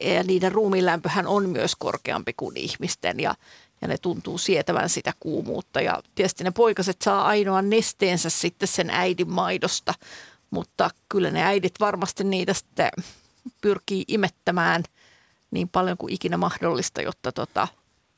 [0.01, 3.35] Ja niiden ruumiinlämpöhän on myös korkeampi kuin ihmisten ja,
[3.81, 5.81] ja ne tuntuu sietävän sitä kuumuutta.
[5.81, 9.93] Ja tietysti ne poikaset saa ainoa nesteensä sitten sen äidin maidosta,
[10.49, 12.89] mutta kyllä ne äidit varmasti niitä sitten
[13.61, 14.83] pyrkii imettämään–
[15.53, 17.67] niin paljon kuin ikinä mahdollista, jotta tota,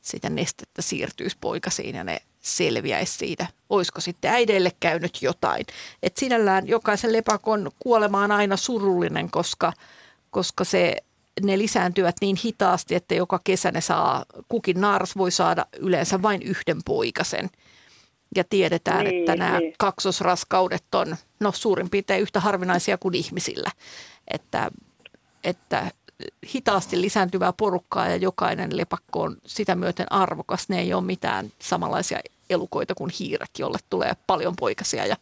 [0.02, 5.66] sitä nestettä siirtyisi poikasiin ja ne selviäisi siitä, olisiko sitten äideille käynyt jotain.
[6.04, 9.74] Et sinällään jokaisen lepakon kuolema on aina surullinen, koska,
[10.32, 10.96] koska se,
[11.42, 16.42] ne lisääntyvät niin hitaasti, että joka kesä ne saa, kukin naaras voi saada yleensä vain
[16.42, 17.50] yhden poikasen.
[18.36, 19.74] Ja tiedetään, niin, että nämä niin.
[19.78, 23.72] kaksosraskaudet on no, suurin piirtein yhtä harvinaisia kuin ihmisillä.
[24.28, 24.72] Että,
[25.44, 25.92] että
[26.54, 30.70] hitaasti lisääntyvää porukkaa ja jokainen lepakko on sitä myöten arvokas.
[30.70, 35.18] Ne ei ole mitään samanlaisia elukoita kuin hiiret, jolle tulee paljon poikasia ja,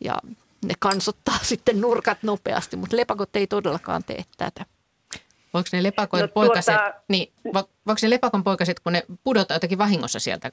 [0.00, 0.16] ja
[0.64, 4.66] ne kansottaa sitten nurkat nopeasti, mutta lepakot ei todellakaan tee tätä.
[5.54, 6.94] Voiko ne lepakon no, poikaset, tuota...
[7.08, 10.52] niin, voiko ne lepakon poikaset, kun ne pudotaan jotakin vahingossa sieltä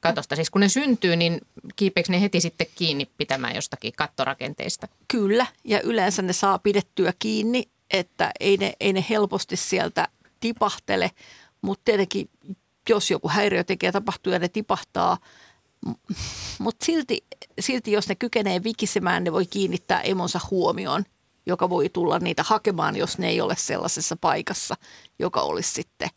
[0.00, 1.40] katosta, siis kun ne syntyy, niin
[1.76, 4.88] kiipeekö ne heti sitten kiinni pitämään jostakin kattorakenteista?
[5.08, 10.08] Kyllä, ja yleensä ne saa pidettyä kiinni että ei ne, ei ne helposti sieltä
[10.40, 11.10] tipahtele,
[11.62, 12.30] mutta tietenkin
[12.88, 15.16] jos joku häiriötekijä tapahtuu ja ne tipahtaa,
[16.58, 17.24] mutta silti,
[17.60, 21.04] silti jos ne kykenee vikisemään, ne voi kiinnittää emonsa huomioon,
[21.46, 24.74] joka voi tulla niitä hakemaan, jos ne ei ole sellaisessa paikassa,
[25.18, 26.08] joka olisi sitten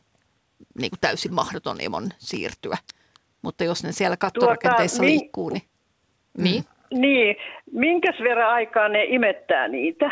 [0.80, 2.78] niin kuin täysin mahdoton emon siirtyä.
[3.42, 5.64] Mutta jos ne siellä kattorakenteissa tuota, liikkuu, niin...
[6.38, 6.66] Niin.
[6.94, 7.36] Niin.
[7.72, 10.12] Minkäs verran aikaa ne imettää niitä?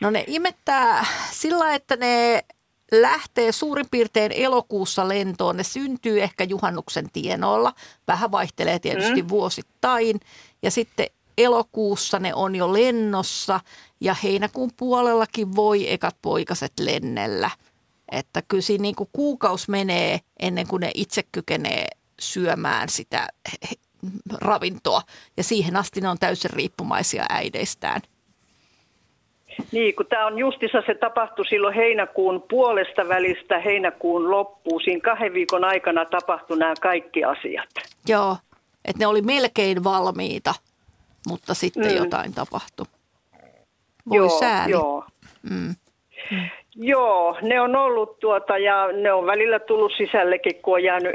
[0.00, 2.44] No ne imettää sillä, että ne
[2.92, 5.56] lähtee suurin piirtein elokuussa lentoon.
[5.56, 7.72] Ne syntyy ehkä juhannuksen tienoilla.
[8.08, 9.28] Vähän vaihtelee tietysti mm.
[9.28, 10.20] vuosittain.
[10.62, 11.06] Ja sitten
[11.38, 13.60] elokuussa ne on jo lennossa
[14.00, 17.50] ja heinäkuun puolellakin voi ekat poikaset lennellä.
[18.12, 21.88] Että kyllä siinä niin kuin kuukaus menee ennen kuin ne itse kykenee
[22.20, 23.28] syömään sitä
[24.34, 25.02] ravintoa.
[25.36, 28.02] Ja siihen asti ne on täysin riippumaisia äideistään.
[29.72, 34.80] Niin, kun tämä on justissa se tapahtui silloin heinäkuun puolesta välistä heinäkuun loppuun.
[34.80, 37.68] Siinä kahden viikon aikana tapahtui nämä kaikki asiat.
[38.08, 38.36] Joo,
[38.84, 40.54] että ne oli melkein valmiita,
[41.28, 41.96] mutta sitten mm.
[41.96, 42.86] jotain tapahtui.
[44.08, 44.72] Voi joo, sääli.
[44.72, 45.04] Joo.
[45.50, 45.74] Mm.
[46.76, 51.14] Joo, ne on ollut tuota ja ne on välillä tullut sisällekin, kun on jäänyt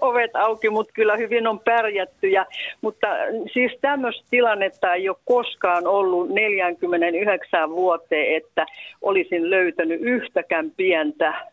[0.00, 2.28] ovet auki, mutta kyllä hyvin on pärjätty.
[2.28, 2.46] Ja,
[2.80, 3.06] mutta
[3.52, 8.66] siis tämmöistä tilannetta ei ole koskaan ollut 49 vuoteen, että
[9.02, 11.50] olisin löytänyt yhtäkään pientä.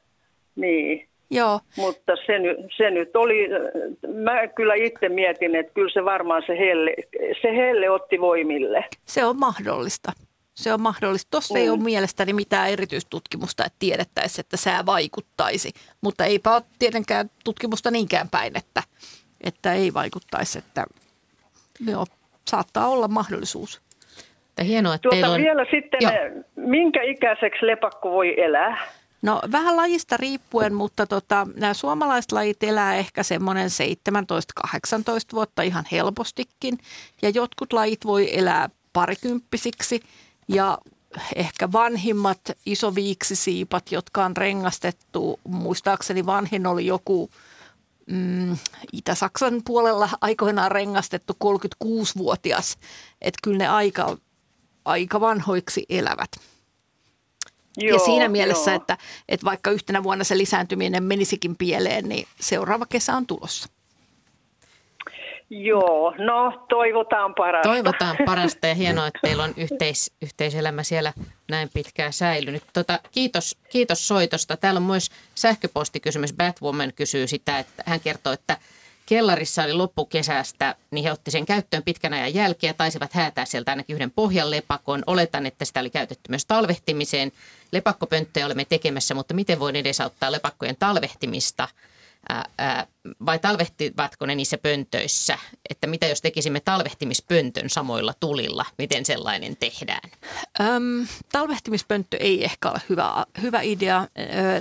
[0.55, 1.07] Niin.
[1.31, 1.59] Joo.
[1.77, 2.33] Mutta se,
[2.77, 3.49] se nyt oli,
[4.13, 6.93] mä kyllä itse mietin, että kyllä se varmaan se helle,
[7.41, 8.85] se helle otti voimille.
[9.05, 10.11] Se on mahdollista.
[10.61, 11.27] Se on mahdollista.
[11.31, 11.59] Tuossa mm.
[11.59, 15.73] ei ole mielestäni mitään erityistutkimusta, että tiedettäisiin, että sää vaikuttaisi.
[16.01, 18.83] Mutta eipä ole tietenkään tutkimusta niinkään päin, että,
[19.43, 20.57] että ei vaikuttaisi.
[20.57, 20.85] Että,
[21.87, 22.05] joo,
[22.47, 23.81] saattaa olla mahdollisuus.
[24.49, 25.41] Että hienoa, että tuota, teillä on...
[25.41, 26.43] Vielä sitten, joo.
[26.55, 28.77] minkä ikäiseksi lepakko voi elää?
[29.21, 33.69] No vähän lajista riippuen, mutta tota, nämä suomalaiset lajit elää ehkä semmoinen
[34.67, 34.69] 17-18
[35.33, 36.77] vuotta ihan helpostikin.
[37.21, 39.99] Ja jotkut lajit voi elää parikymppisiksi
[40.47, 40.77] ja
[41.35, 47.29] ehkä vanhimmat isoviiksisiipat, jotka on rengastettu, muistaakseni vanhin oli joku
[48.05, 48.57] mm,
[48.93, 52.77] Itä-Saksan puolella aikoinaan rengastettu 36-vuotias.
[53.21, 54.17] Että kyllä ne aika,
[54.85, 56.31] aika vanhoiksi elävät.
[57.77, 58.97] Joo, ja siinä mielessä, että,
[59.29, 63.69] että vaikka yhtenä vuonna se lisääntyminen menisikin pieleen, niin seuraava kesä on tulossa.
[65.53, 67.69] Joo, no toivotaan parasta.
[67.69, 71.13] Toivotaan parasta ja hienoa, että teillä on yhteis, yhteiselämä siellä
[71.47, 72.63] näin pitkään säilynyt.
[72.73, 74.57] Tota, kiitos, kiitos soitosta.
[74.57, 76.33] Täällä on myös sähköpostikysymys.
[76.33, 78.57] Batwoman kysyy sitä, että hän kertoo, että
[79.05, 83.71] kellarissa oli loppukesästä, niin he otti sen käyttöön pitkän ajan jälkeen ja taisivat häätää sieltä
[83.71, 85.03] ainakin yhden pohjan lepakon.
[85.07, 87.31] Oletan, että sitä oli käytetty myös talvehtimiseen.
[87.71, 91.67] Lepakkopönttöjä olemme tekemässä, mutta miten voin edesauttaa lepakkojen talvehtimista–
[92.29, 92.87] ää, ää,
[93.25, 95.37] vai talvehtivatko ne niissä pöntöissä?
[95.69, 98.65] Että mitä jos tekisimme talvehtimispöntön samoilla tulilla?
[98.77, 100.11] Miten sellainen tehdään?
[100.59, 104.07] Öm, talvehtimispönttö ei ehkä ole hyvä, hyvä idea.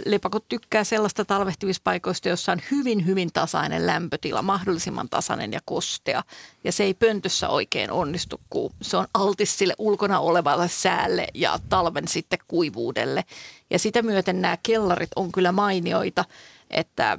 [0.07, 6.23] Lepakot tykkää sellaista talvehtimispaikoista, jossa on hyvin, hyvin tasainen lämpötila, mahdollisimman tasainen ja kostea.
[6.65, 11.59] Ja se ei pöntössä oikein onnistu, kun se on altis sille ulkona olevalle säälle ja
[11.69, 13.25] talven sitten kuivuudelle.
[13.71, 16.25] Ja sitä myöten nämä kellarit on kyllä mainioita–
[16.71, 17.19] että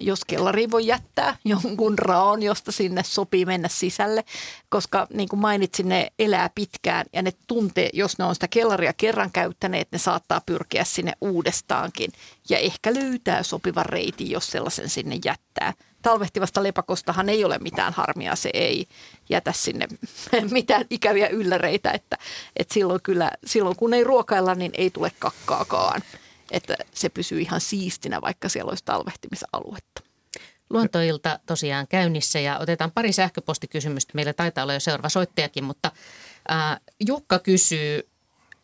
[0.00, 4.24] jos kellari voi jättää jonkun raon, josta sinne sopii mennä sisälle,
[4.68, 8.92] koska niin kuin mainitsin, ne elää pitkään ja ne tuntee, jos ne on sitä kellaria
[8.92, 12.10] kerran käyttäneet, ne saattaa pyrkiä sinne uudestaankin
[12.48, 15.72] ja ehkä löytää sopivan reitin, jos sellaisen sinne jättää.
[16.02, 18.86] Talvehtivasta lepakostahan ei ole mitään harmia, se ei
[19.28, 19.86] jätä sinne
[20.50, 22.18] mitään ikäviä ylläreitä, että,
[22.56, 26.02] että silloin, kyllä, silloin kun ei ruokailla, niin ei tule kakkaakaan
[26.54, 30.02] että se pysyy ihan siistinä, vaikka siellä olisi talvehtimisaluetta.
[30.70, 34.12] Luontoilta tosiaan käynnissä ja otetaan pari sähköpostikysymystä.
[34.14, 35.92] Meillä taitaa olla jo seuraava soittajakin, mutta
[37.06, 38.08] Jukka kysyy,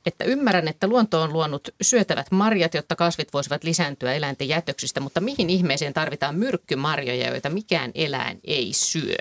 [0.06, 5.20] että ymmärrän, että luonto on luonut syötävät marjat, jotta kasvit voisivat lisääntyä eläinten jätöksistä, mutta
[5.20, 9.16] mihin ihmeeseen tarvitaan myrkkymarjoja, joita mikään eläin ei syö?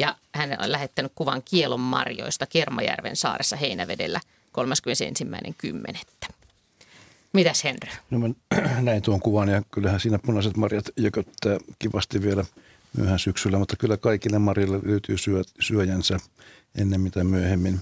[0.00, 4.20] Ja hän on lähettänyt kuvan kielon marjoista Kermajärven saaressa Heinävedellä
[6.28, 6.41] 31.10.
[7.32, 7.90] Mitäs Henry?
[8.10, 8.28] No mä
[8.80, 12.44] näin tuon kuvan ja kyllähän siinä punaiset marjat jököttää kivasti vielä
[12.96, 16.18] myöhään syksyllä, mutta kyllä kaikille marjille löytyy syö, syöjänsä
[16.78, 17.80] ennen mitä myöhemmin.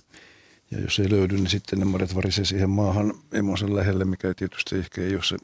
[0.70, 4.76] Ja jos ei löydy, niin sitten ne marjat varisee siihen maahan emonsa lähelle, mikä tietysti
[4.76, 5.36] ehkä ei ole se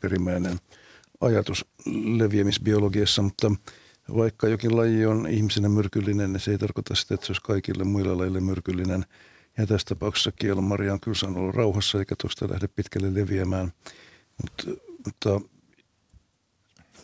[0.00, 0.58] perimmäinen
[1.20, 1.64] ajatus
[2.16, 3.52] leviämisbiologiassa, mutta
[4.16, 7.84] vaikka jokin laji on ihmisenä myrkyllinen, niin se ei tarkoita sitä, että se olisi kaikille
[7.84, 9.04] muille lajille myrkyllinen–
[9.58, 13.72] ja tässä tapauksessa kielonmaria on kyllä olla rauhassa eikä tuosta lähde pitkälle leviämään.
[14.42, 15.40] Mutta, mutta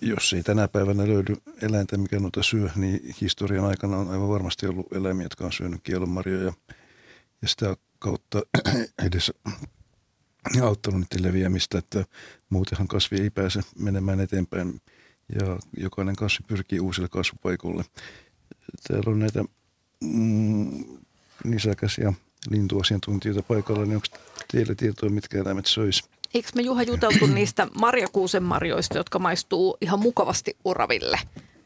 [0.01, 4.67] jos ei tänä päivänä löydy eläintä, mikä noita syö, niin historian aikana on aivan varmasti
[4.67, 6.53] ollut eläimiä, jotka on syönyt kielonmarjoja
[7.43, 8.43] ja sitä kautta
[9.07, 9.33] edes
[10.63, 12.05] auttanut niiden leviämistä, että
[12.51, 14.81] muutenhan kasvi ei pääse menemään eteenpäin
[15.41, 17.85] ja jokainen kasvi pyrkii uusille kasvupaikoille.
[18.89, 19.45] Täällä on näitä
[20.01, 20.85] mm,
[21.45, 22.13] nisäkäsiä
[22.51, 24.07] lintuasiantuntijoita paikalla, niin onko
[24.53, 26.05] teillä tietoa, mitkä eläimet söisi?
[26.35, 31.19] Eikö me Juha juteltu niistä marjakuusen marjoista, jotka maistuu ihan mukavasti oraville?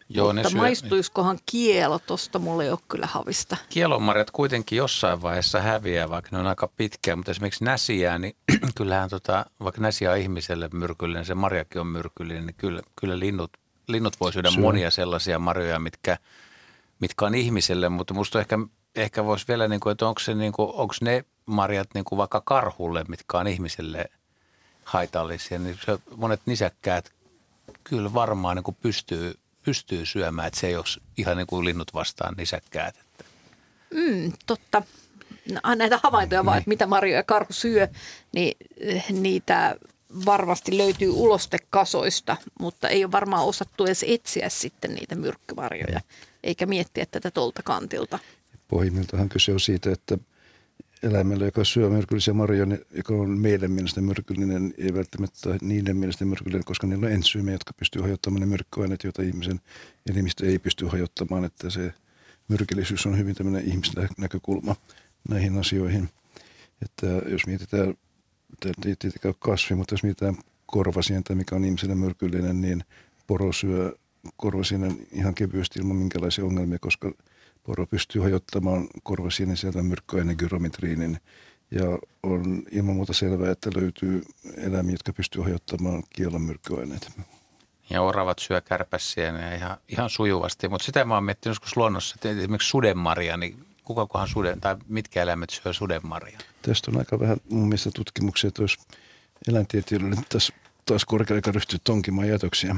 [0.09, 1.99] Joo, Mutta ne syö, maistuiskohan kielo?
[1.99, 3.57] Tuosta mulla ei ole kyllä havista.
[3.69, 7.17] Kielonmarjat kuitenkin jossain vaiheessa häviää, vaikka ne on aika pitkiä.
[7.17, 8.37] Mutta esimerkiksi näsiä, niin
[8.77, 13.51] kyllähän tota, vaikka näsiä on ihmiselle myrkyllinen, se marjakin on myrkyllinen, niin kyllä, kyllä linnut,
[13.89, 14.61] linnut voi syödä Syö.
[14.61, 16.19] monia sellaisia marjoja, mitkä–
[17.03, 18.59] mitkä on ihmiselle, mutta musta ehkä,
[18.97, 22.17] ehkä voisi vielä, niin kuin, että onko, se, niin kuin, onko ne marjat niin kuin
[22.17, 24.11] vaikka karhulle, mitkä on ihmiselle
[24.85, 27.13] haitallisia, niin se, monet nisäkkäät
[27.85, 30.85] kyllä varmaan niin kuin pystyy, pystyy syömään, että se ei ole
[31.17, 32.97] ihan niin kuin linnut vastaan nisäkkäät.
[32.97, 33.25] Että.
[33.95, 34.83] Mm, totta.
[35.53, 37.89] No, näitä havaintoja vaan, että mitä marjoja karhu syö,
[38.33, 39.77] niin eh, niitä
[40.27, 46.01] varmasti löytyy ulostekasoista, mutta ei ole varmaan osattu edes etsiä sitten niitä myrkkymarjoja,
[46.45, 48.19] eikä miettiä tätä tolta kantilta.
[48.73, 50.19] Pohjimmiltahan kyse on siitä, että
[51.03, 56.25] eläimellä, joka syö myrkyllisiä marjoja, niin joka on meidän mielestä myrkyllinen, ei välttämättä niiden mielestä
[56.25, 59.61] myrkyllinen, koska niillä on ensyymejä, jotka pystyy hajottamaan ne myrkkyaineet, joita ihmisen
[60.11, 61.93] elimistö ei pysty hajottamaan, että se
[62.49, 64.77] myrkyllisyys on hyvin tämmöinen ihmisnäkökulma
[65.29, 66.09] näihin asioihin.
[66.83, 67.95] Että jos mietitään,
[68.61, 72.85] tämä ei tietenkään kasvi, mutta jos mietitään korvasientä, mikä on ihmiselle myrkyllinen, niin
[73.27, 73.97] poro syö
[74.37, 77.13] korvasienen ihan kevyesti ilman minkälaisia ongelmia, koska
[77.63, 81.21] poro pystyy hajottamaan korvasienen sieltä myrkkyäinen gyrometriinin.
[81.71, 84.23] Ja on ilman muuta selvää, että löytyy
[84.57, 87.11] eläimiä, jotka pystyy hajottamaan kielon myrkkyaineet.
[87.91, 92.31] Ja oravat syö kärpäsiä ihan, ihan sujuvasti, mutta sitä mä oon miettinyt joskus luonnossa, että
[92.31, 96.41] esimerkiksi sudenmarja, niin kukakohan suden, tai mitkä eläimet syö sudenmarjaa?
[96.63, 98.79] Tästä on aika vähän mun mielestä tutkimuksia, että olisi
[99.49, 100.53] eläintieteilijöille tässä
[100.87, 102.77] taas korkea aika ryhtyä tonkimaan jätöksiä.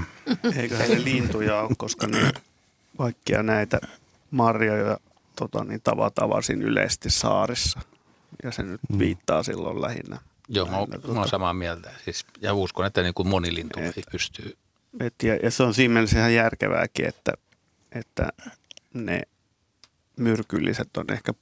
[0.56, 2.32] Eikö heille lintuja ole, koska niin
[2.98, 3.80] kaikkia näitä
[4.34, 4.98] marjoja
[5.36, 7.80] tota, niin tavataan varsin yleisesti saarissa.
[8.42, 8.98] Ja se nyt mm.
[8.98, 10.18] viittaa silloin lähinnä.
[10.48, 11.90] Joo, lähinnä, mä, tota, mä samaa mieltä.
[12.04, 14.56] Siis, ja uskon, että niin kuin moni lintu et, pystyy.
[15.00, 17.32] Et, ja, ja se on siinä mielessä ihan järkevääkin, että,
[17.92, 18.28] että
[18.94, 19.22] ne
[20.16, 21.34] myrkylliset on ehkä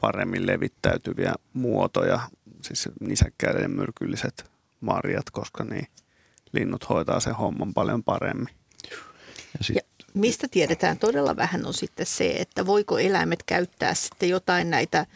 [0.00, 2.20] paremmin levittäytyviä muotoja,
[2.62, 4.50] siis nisäkkäiden myrkylliset
[4.80, 5.86] marjat, koska niin
[6.52, 8.54] linnut hoitaa sen homman paljon paremmin.
[8.90, 9.76] Ja, sit...
[9.76, 9.82] ja
[10.14, 15.06] mistä tiedetään todella vähän on sitten se, että voiko eläimet käyttää sitten jotain näitä,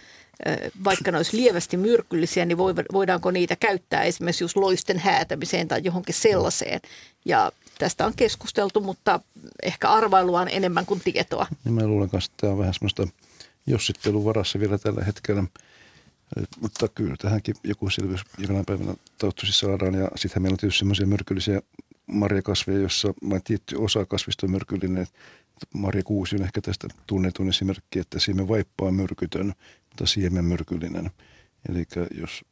[0.85, 2.59] vaikka ne olisi lievästi myrkyllisiä, niin
[2.93, 6.81] voidaanko niitä käyttää esimerkiksi just loisten häätämiseen tai johonkin sellaiseen.
[7.25, 9.21] Ja tästä on keskusteltu, mutta
[9.63, 11.47] ehkä arvailua on enemmän kuin tietoa.
[11.65, 13.09] Niin mä luulen kanssa, että tämä on vähän semmoista
[13.67, 15.45] jossittelun varassa vielä tällä hetkellä.
[16.61, 19.95] Mutta kyllä tähänkin joku selvitys jonain päivänä toivottavasti saadaan.
[19.95, 21.63] Ja sittenhän meillä on tietysti semmoisia myrkyllisiä
[22.07, 25.07] marjakasveja, jossa vain tietty osa kasvista on myrkyllinen.
[25.75, 29.53] Marja Kuusi on ehkä tästä tunnetun esimerkki, että siemen vaippa on myrkytön,
[29.89, 31.11] mutta siemen myrkyllinen.
[31.69, 31.85] Eli
[32.21, 32.45] jos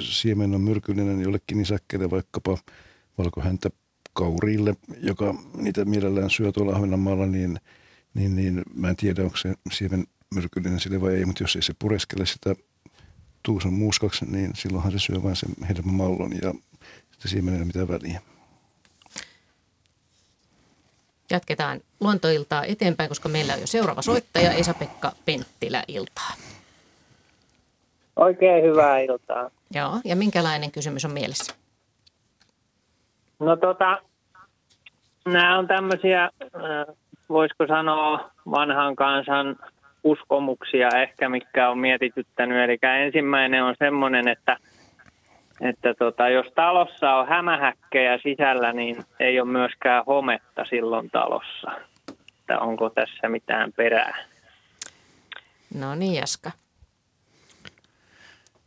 [0.00, 2.58] siemen on myrkyllinen jollekin nisäkkeelle vaikkapa
[3.18, 3.70] valkohäntä
[4.12, 7.58] kauriille, joka niitä mielellään syö tuolla Ahvenanmaalla, niin,
[8.14, 11.62] niin, niin mä en tiedä, onko se siemen myrkyllinen sille vai ei, mutta jos ei
[11.62, 12.54] se pureskele sitä
[13.42, 16.54] tuusan muuskaksi, niin silloinhan se syö vain sen hedelmämallon ja
[17.18, 18.20] sitten ole mitään väliä.
[21.30, 26.32] Jatketaan luontoiltaa eteenpäin, koska meillä on jo seuraava soittaja Esa-Pekka Penttilä iltaa.
[28.16, 29.50] Oikein hyvää iltaa.
[29.74, 31.54] Joo, ja minkälainen kysymys on mielessä?
[33.38, 33.98] No tota,
[35.26, 36.30] nämä on tämmöisiä,
[37.28, 39.56] voisiko sanoa vanhan kansan
[40.04, 42.64] uskomuksia ehkä, mikä on mietityttänyt.
[42.64, 44.56] Eli ensimmäinen on semmoinen, että,
[45.60, 51.70] että tota, jos talossa on hämähäkkejä sisällä, niin ei ole myöskään hometta silloin talossa.
[52.40, 54.16] Että onko tässä mitään perää?
[55.74, 56.50] No niin, Jaska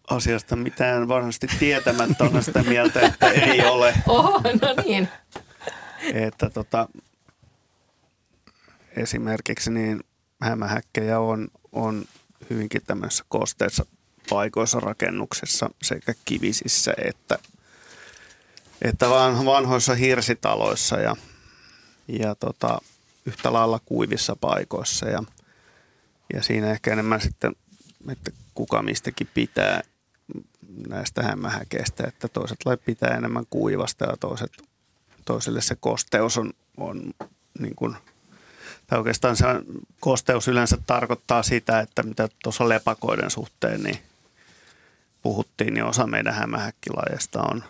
[0.09, 3.93] asiasta mitään varmasti tietämättä on sitä mieltä, että ei ole.
[4.07, 5.07] Oho, no niin.
[6.13, 6.87] Että tota,
[8.97, 9.99] esimerkiksi niin
[10.41, 12.05] hämähäkkejä on, on
[12.49, 13.85] hyvinkin tämmöisissä kosteissa
[14.30, 17.39] paikoissa rakennuksessa sekä kivisissä että,
[18.82, 19.09] että
[19.45, 21.15] vanhoissa hirsitaloissa ja,
[22.07, 22.80] ja tota,
[23.26, 25.09] yhtä lailla kuivissa paikoissa.
[25.09, 25.24] Ja,
[26.34, 27.55] ja siinä ehkä enemmän sitten,
[28.09, 29.82] että kuka mistäkin pitää
[30.88, 34.51] näistä hämähäkeistä, että toiset lait pitää enemmän kuivasta ja toiset,
[35.26, 37.13] toisille se kosteus on, on
[37.59, 37.95] niin kuin,
[38.88, 39.45] tai oikeastaan se
[39.99, 43.99] kosteus yleensä tarkoittaa sitä, että mitä tuossa lepakoiden suhteen niin
[45.24, 47.63] puhuttiin, niin osa meidän hämähäkkilajeista on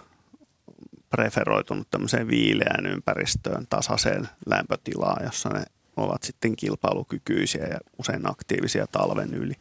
[1.10, 5.66] preferoitunut tämmöiseen viileään ympäristöön, tasaiseen lämpötilaan, jossa ne
[5.98, 9.54] ovat sitten kilpailukykyisiä ja usein aktiivisia talven yli.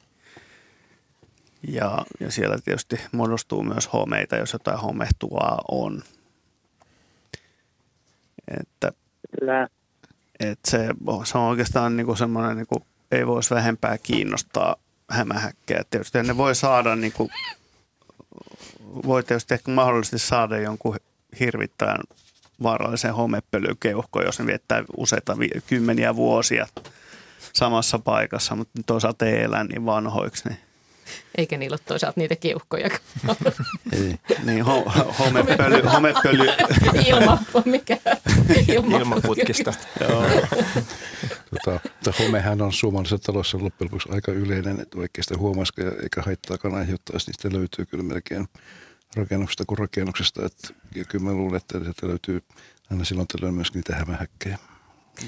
[1.68, 6.02] Ja, ja siellä tietysti muodostuu myös homeita, jos jotain homehtua on.
[8.60, 8.92] Että,
[10.40, 10.88] että se,
[11.24, 14.76] se on oikeastaan niin kuin semmoinen, niin kuin, ei voisi vähempää kiinnostaa
[15.10, 15.84] hämähäkkejä.
[15.90, 17.30] Tietysti ne voi saada, niin kuin,
[19.06, 20.96] voi tietysti ehkä mahdollisesti saada jonkun
[21.40, 22.00] hirvittävän
[22.62, 26.66] vaarallisen homepölykeuhko, jos ne viettää useita kymmeniä vuosia
[27.52, 30.48] samassa paikassa, mutta toisaalta ei elä niin vanhoiksi.
[30.48, 30.58] Niin,
[31.38, 32.90] Eikä niillä ole toisaalta niitä keuhkoja.
[34.44, 36.48] Niin ho, ho, homepöly, homepöly,
[37.06, 37.98] Ilma, mikä?
[38.68, 38.98] Ilma.
[38.98, 39.74] Ilmaputkista.
[40.00, 40.24] joo,
[41.50, 46.74] Tota, mutta homehän on suomalaisessa talossa loppujen lopuksi aika yleinen, että huomaisikaan ja eikä haittaakaan
[46.74, 48.48] aiheuttaisi, niin sitä löytyy kyllä melkein
[49.16, 50.46] rakennuksesta kuin rakennuksesta.
[50.46, 52.42] Että, ja kyllä mä luulen, että sieltä löytyy
[52.90, 54.58] aina silloin tällöin myöskin niitä hämähäkkejä.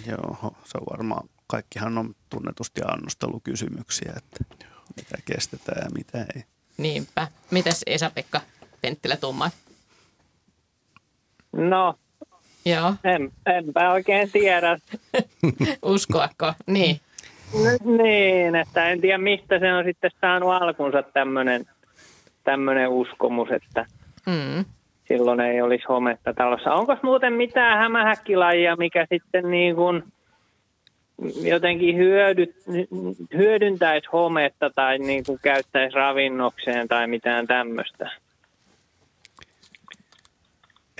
[0.06, 4.64] joo, se on varmaan, kaikkihan on tunnetusti annostelukysymyksiä, että
[4.96, 6.42] mitä kestetään ja mitä ei.
[6.78, 7.28] Niinpä.
[7.50, 8.40] Mitäs Esa-Pekka
[8.82, 9.50] Penttilä tumma?
[11.52, 11.94] No,
[12.66, 14.78] Joo, en, enpä oikein tiedä.
[15.82, 16.52] uskoako?
[16.66, 17.00] Niin.
[17.54, 21.64] N- niin, että en tiedä mistä se on sitten saanut alkunsa tämmöinen
[22.44, 23.86] tämmöinen uskomus, että
[24.26, 24.64] Mm.
[25.08, 26.72] silloin ei olisi hometta talossa.
[26.74, 30.02] Onko muuten mitään hämähäkkilajia, mikä sitten niin kuin
[31.42, 32.54] jotenkin hyödy,
[33.36, 38.10] hyödyntäisi hometta tai niin kuin käyttäisi ravinnokseen tai mitään tämmöistä?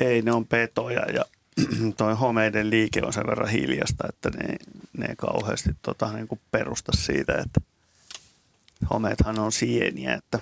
[0.00, 1.24] Ei, ne on petoja ja
[1.96, 4.56] toi homeiden liike on sen verran hiljasta, että ne,
[4.98, 7.60] ne kauheasti tota, niin kuin perusta siitä, että
[8.90, 10.38] homeethan on sieniä, että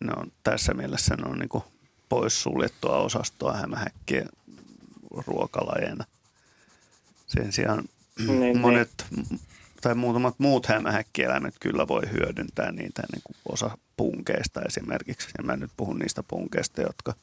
[0.00, 1.64] ne on tässä mielessä ne on niin kuin
[2.08, 4.28] poissuljettua osastoa hämähäkkien
[5.26, 6.04] ruokalajeina.
[7.26, 7.84] Sen sijaan
[8.26, 8.58] Niin, niin.
[8.58, 9.06] monet
[9.80, 15.28] tai muutamat muut hämähäkkieläimet kyllä voi hyödyntää niitä niin kuin osa punkeista esimerkiksi.
[15.38, 17.14] Ja mä nyt puhun niistä punkeista, jotka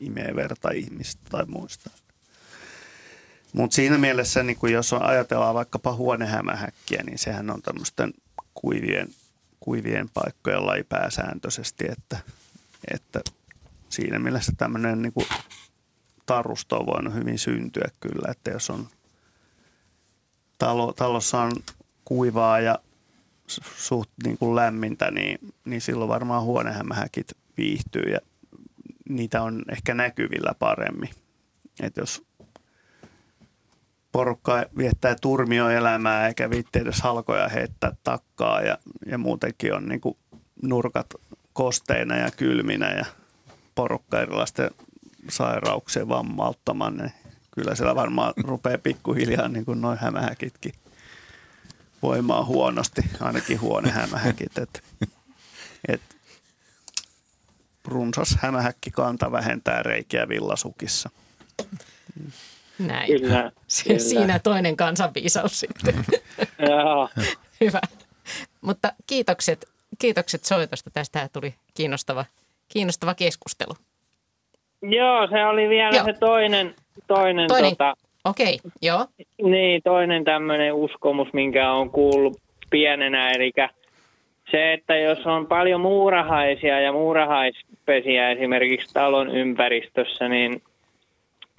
[0.00, 1.90] imee verta ihmistä tai muista.
[3.52, 8.14] Mutta siinä mielessä, niin kun jos on, ajatellaan vaikkapa huonehämähäkkiä, niin sehän on tämmöisten
[8.54, 9.08] kuivien,
[9.60, 12.18] kuivien paikkojen laji pääsääntöisesti, että,
[12.94, 13.20] että
[13.88, 15.12] siinä mielessä tämmöinen niin
[16.26, 18.88] tarusto on voinut hyvin syntyä kyllä, että jos on
[20.58, 21.52] talo, talossa on
[22.04, 22.78] kuivaa ja
[23.50, 28.18] su- suht niin kuin lämmintä, niin, niin silloin varmaan huonehämähäkit viihtyy ja
[29.08, 31.10] niitä on ehkä näkyvillä paremmin.
[31.80, 32.22] Et jos
[34.12, 40.16] porukka viettää turmioelämää eikä viitti edes halkoja heittää takkaa ja, ja muutenkin on niin kuin
[40.62, 41.06] nurkat
[41.52, 43.04] kosteina ja kylminä ja
[43.74, 44.70] porukka erilaisten
[45.28, 47.12] sairauksien vammauttamaan, niin
[47.58, 50.72] kyllä siellä varmaan rupeaa pikkuhiljaa niin kuin noin hämähäkitkin
[52.02, 54.58] voimaa huonosti, ainakin huonehämähäkit.
[54.58, 54.82] Et,
[55.88, 56.00] et
[57.84, 61.10] runsas hämähäkkikanta vähentää reikiä villasukissa.
[62.78, 63.06] Näin.
[63.06, 63.98] Kyllä, Si- kyllä.
[63.98, 66.04] Siinä toinen kansanviisaus sitten.
[66.70, 67.08] Joo.
[67.60, 67.80] Hyvä.
[68.60, 70.90] Mutta kiitokset, kiitokset soitosta.
[70.90, 72.24] Tästä tuli kiinnostava,
[72.68, 73.76] kiinnostava keskustelu.
[74.82, 76.04] Joo, se oli vielä Joo.
[76.04, 76.74] se toinen,
[77.06, 77.70] toinen, Toinen.
[77.70, 77.94] Tota,
[78.24, 79.06] Okei, joo.
[79.42, 82.40] niin, toinen tämmöinen uskomus, minkä on kuullut
[82.70, 83.52] pienenä, eli
[84.50, 90.62] se, että jos on paljon muurahaisia ja muurahaispesiä esimerkiksi talon ympäristössä, niin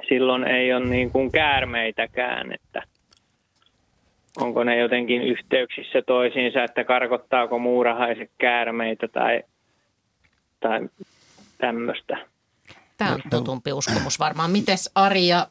[0.10, 2.84] silloin ei ole niin kuin käärmeitäkään, että
[4.38, 9.44] onko ne jotenkin yhteyksissä toisiinsa, että karkottaako muurahaiset käärmeitä tai,
[10.60, 10.90] tai
[11.58, 12.18] tämmöistä.
[13.00, 14.52] Tämä on tutumpi uskomus varmaan.
[14.52, 15.48] Mites Ari ja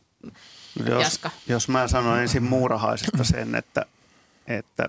[0.87, 1.31] Jos, Jaska.
[1.49, 3.87] jos mä sanon ensin muurahaisesta sen, että,
[4.47, 4.89] että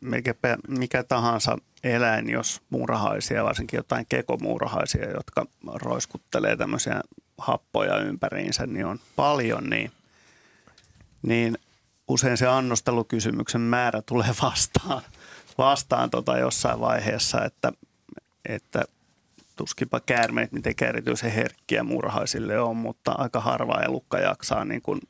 [0.00, 0.34] mikä,
[0.68, 7.00] mikä tahansa eläin, jos muurahaisia, varsinkin jotain kekomuurahaisia, jotka roiskuttelee tämmöisiä
[7.38, 9.90] happoja ympäriinsä, niin on paljon, niin,
[11.22, 11.58] niin
[12.08, 15.02] usein se annostelukysymyksen määrä tulee vastaan,
[15.58, 17.72] vastaan tota jossain vaiheessa, että,
[18.44, 18.84] että
[19.60, 25.00] tuskipa käärmeet mitenkään erityisen herkkiä muurahaisille on, mutta aika harva elukka jaksaa niin kuin,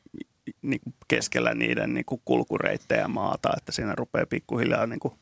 [0.61, 5.13] niin kuin keskellä niiden niin kuin kulkureittejä maata, että siinä rupeaa pikkuhiljaa niin kuin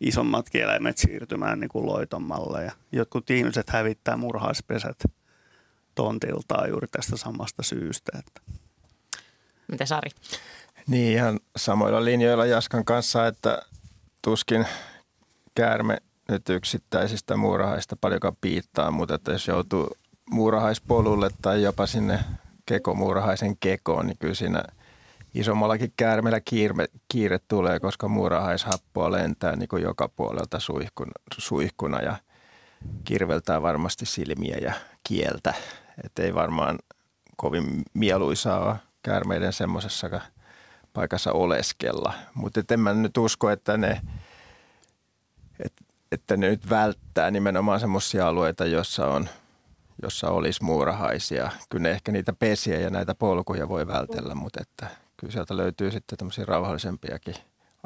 [0.00, 2.64] isommatkin eläimet siirtymään niin kuin loitommalle.
[2.64, 4.98] Ja jotkut ihmiset hävittää murhaispesät
[5.94, 8.12] tontiltaan juuri tästä samasta syystä.
[8.18, 8.40] Että.
[9.70, 10.10] mitä Sari?
[10.86, 13.62] Niin ihan samoilla linjoilla Jaskan kanssa, että
[14.22, 14.66] tuskin
[15.54, 15.98] käärme
[16.30, 19.88] nyt yksittäisistä muurahaista paljonkaan piittaa, mutta että jos joutuu
[20.30, 22.18] muurahaispolulle tai jopa sinne
[22.66, 24.62] kekomuurahaisen kekoon, niin kyllä siinä
[25.34, 32.16] isommallakin käärmeellä kiire, kiire tulee, koska muurahaishappoa lentää niin kuin joka puolelta suihkuna, suihkuna ja
[33.04, 34.72] kirveltää varmasti silmiä ja
[35.04, 35.54] kieltä.
[36.04, 36.78] Että ei varmaan
[37.36, 40.20] kovin mieluisaa ole käärmeiden semmoisessa
[40.92, 42.14] paikassa oleskella.
[42.34, 44.00] Mutta en mä nyt usko, että ne,
[45.64, 45.72] et,
[46.12, 49.28] että ne nyt välttää nimenomaan semmoisia alueita, jossa on
[50.02, 51.50] jossa olisi muurahaisia.
[51.70, 54.86] Kyllä ne ehkä niitä pesiä ja näitä polkuja voi vältellä, mutta että
[55.16, 57.34] kyllä sieltä löytyy sitten tämmöisiä rauhallisempiakin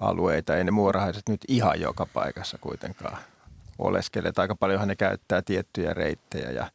[0.00, 0.56] alueita.
[0.56, 3.18] Ei ne muurahaiset nyt ihan joka paikassa kuitenkaan
[3.78, 4.32] oleskele.
[4.36, 6.70] Aika paljonhan ne käyttää tiettyjä reittejä ja,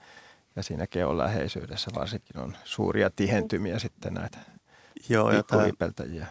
[0.55, 4.37] ja siinä keon läheisyydessä varsinkin on suuria tihentymiä sitten näitä
[5.09, 5.63] Joo, ja tämä,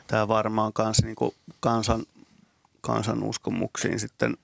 [0.06, 2.06] tämä varmaan kans niinku kansan,
[2.80, 4.36] kansan uskomuksiin sitten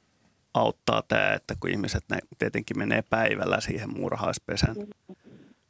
[0.55, 4.77] auttaa tämä, että kun ihmiset ne tietenkin menee päivällä siihen murhaispesän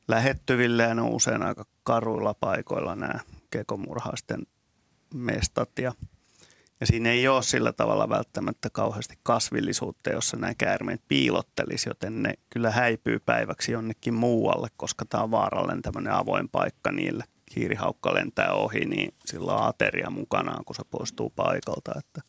[0.08, 3.20] lähettyville ja ne on usein aika karuilla paikoilla nämä
[3.50, 4.46] kekomurhaisten
[5.14, 5.92] mestat ja,
[6.80, 12.34] ja siinä ei ole sillä tavalla välttämättä kauheasti kasvillisuutta, jossa nämä käärmeet piilottelisi, joten ne
[12.50, 17.24] kyllä häipyy päiväksi jonnekin muualle, koska tämä on vaarallinen tämmöinen avoin paikka niille.
[17.54, 21.92] Kiirihaukka lentää ohi, niin sillä on ateria mukanaan, kun se poistuu paikalta.
[21.98, 22.20] Että.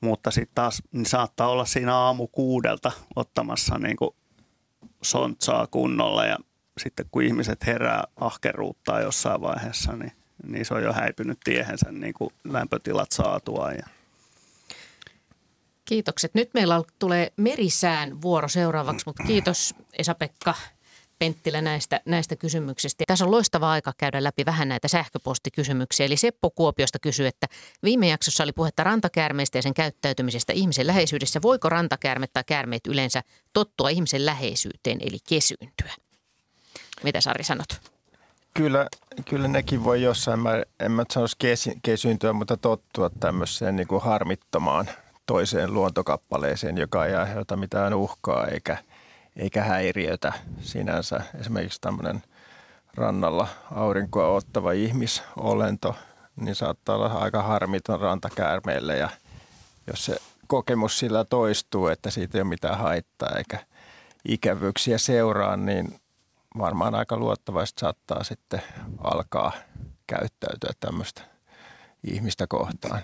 [0.00, 4.14] Mutta sitten taas niin saattaa olla siinä aamu kuudelta ottamassa niin kuin
[5.02, 6.36] sontsaa kunnolla ja
[6.78, 10.12] sitten kun ihmiset herää ahkeruuttaa jossain vaiheessa, niin,
[10.46, 13.72] niin se on jo häipynyt tiehensä niin kuin lämpötilat saatua.
[13.72, 13.86] Ja.
[15.84, 16.34] Kiitokset.
[16.34, 20.54] Nyt meillä tulee merisään vuoro seuraavaksi, mutta kiitos Esa-Pekka
[21.20, 23.04] Penttilä näistä, näistä kysymyksistä.
[23.06, 26.06] Tässä on loistava aika käydä läpi vähän näitä sähköpostikysymyksiä.
[26.06, 27.46] Eli Seppo Kuopiosta kysyy, että
[27.82, 31.42] viime jaksossa oli puhetta rantakäärmeistä ja sen käyttäytymisestä ihmisen läheisyydessä.
[31.42, 35.92] Voiko rantakäärmet tai käärmeet yleensä tottua ihmisen läheisyyteen eli kesyyntyä?
[37.02, 37.80] Mitä Sari sanot?
[38.54, 38.86] Kyllä,
[39.28, 44.02] kyllä nekin voi jossain, mä en mä sanoisi kesi, kesyyntyä, mutta tottua tämmöiseen niin kuin
[44.02, 44.88] harmittomaan
[45.26, 48.78] toiseen luontokappaleeseen, joka ei aiheuta mitään uhkaa eikä,
[49.36, 51.20] eikä häiriötä sinänsä.
[51.40, 52.22] Esimerkiksi tämmöinen
[52.94, 55.96] rannalla aurinkoa ottava ihmisolento,
[56.36, 59.08] niin saattaa olla aika harmiton rantakäärmeelle ja
[59.86, 60.16] jos se
[60.46, 63.58] kokemus sillä toistuu, että siitä ei ole mitään haittaa eikä
[64.28, 66.00] ikävyyksiä seuraa, niin
[66.58, 68.62] varmaan aika luottavaisesti saattaa sitten
[68.98, 69.52] alkaa
[70.06, 71.22] käyttäytyä tämmöistä
[72.04, 73.00] ihmistä kohtaan.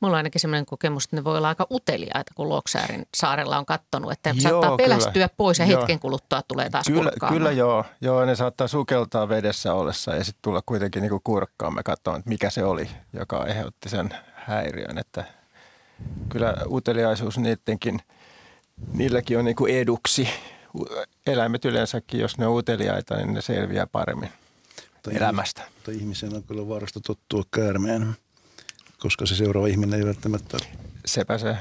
[0.00, 3.66] Mulla on ainakin sellainen kokemus, että ne voi olla aika uteliaita, kun Luoksäärin saarella on
[3.66, 4.76] kattonut, että Joo, saattaa kyllä.
[4.76, 5.80] pelästyä pois ja Joo.
[5.80, 7.38] hetken kuluttua tulee taas Kyllä, kurkkaamaan.
[7.38, 12.18] kyllä joo, joo, ne saattaa sukeltaa vedessä ollessa ja sitten tulla kuitenkin niin kurkkaamaan katsomaan,
[12.18, 14.98] että mikä se oli, joka aiheutti sen häiriön.
[14.98, 15.24] Että
[16.28, 18.00] kyllä uteliaisuus niidenkin,
[18.92, 20.28] niilläkin on niin kuin eduksi.
[21.26, 24.30] Eläimet yleensäkin, jos ne on uteliaita, niin ne selviää paremmin
[25.10, 25.62] elämästä.
[25.74, 28.16] Mutta ihmisen on kyllä vaarasta tottua käärmeen,
[29.00, 30.58] koska se seuraava ihminen ei välttämättä
[31.06, 31.56] Sepä se.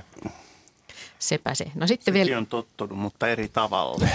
[1.20, 1.72] Sepä se.
[1.76, 4.08] No sitten vielä Sekin on tottunut, mutta eri tavalla.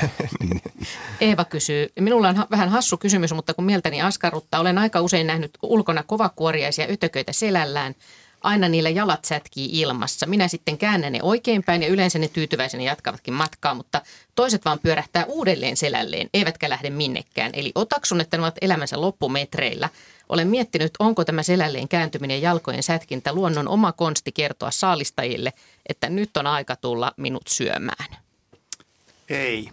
[1.20, 1.88] Eeva kysyy.
[2.00, 6.86] Minulla on vähän hassu kysymys, mutta kun mieltäni askarruttaa, olen aika usein nähnyt ulkona kovakuoriaisia
[6.86, 7.94] ytököitä selällään.
[8.44, 10.26] Aina niillä jalat sätkii ilmassa.
[10.26, 14.02] Minä sitten käännän ne oikeinpäin ja yleensä ne tyytyväisenä jatkavatkin matkaa, mutta
[14.34, 17.50] toiset vaan pyörähtää uudelleen selälleen, eivätkä lähde minnekään.
[17.54, 19.88] Eli otaksun, että ne ovat elämänsä loppumetreillä.
[20.28, 25.52] Olen miettinyt, onko tämä selälleen kääntyminen ja jalkojen sätkintä luonnon oma konsti kertoa saalistajille,
[25.88, 28.16] että nyt on aika tulla minut syömään.
[29.28, 29.70] Ei.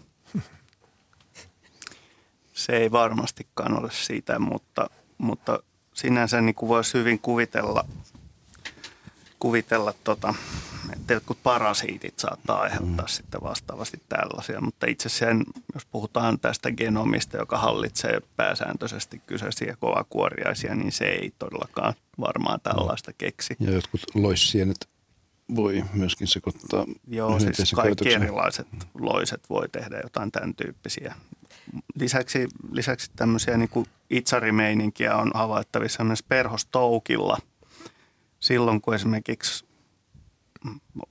[2.53, 5.59] Se ei varmastikaan ole siitä, mutta, mutta
[5.93, 7.85] sinänsä niin kuin voisi hyvin kuvitella,
[9.41, 10.33] kuvitella tota,
[10.93, 13.09] että jotkut parasiitit saattaa aiheuttaa mm.
[13.09, 14.61] sitten vastaavasti tällaisia.
[14.61, 21.33] Mutta itse sen, jos puhutaan tästä genomista, joka hallitsee pääsääntöisesti kyseisiä kovakuoriaisia, niin se ei
[21.39, 23.55] todellakaan varmaan tällaista keksi.
[23.59, 24.89] Ja jotkut loissienet
[25.55, 28.23] voi myöskin sekoittaa Joo, siis kaikki käytöksen.
[28.23, 31.15] erilaiset loiset voi tehdä jotain tämän tyyppisiä.
[31.95, 37.37] Lisäksi, lisäksi tämmöisiä niin kuin itsarimeininkiä on havaittavissa myös perhostoukilla.
[38.41, 39.65] Silloin kun esimerkiksi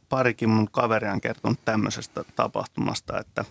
[0.09, 3.45] parikin mun kaveri on kertonut tämmöisestä tapahtumasta, että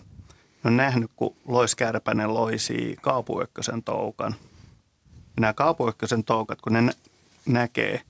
[0.64, 4.34] on nähnyt, kun loiskärpänen loisii kaupuyökkösen toukan.
[5.12, 6.92] Ja nämä kaupuyökkösen toukat, kun ne nä-
[7.46, 8.00] näkee,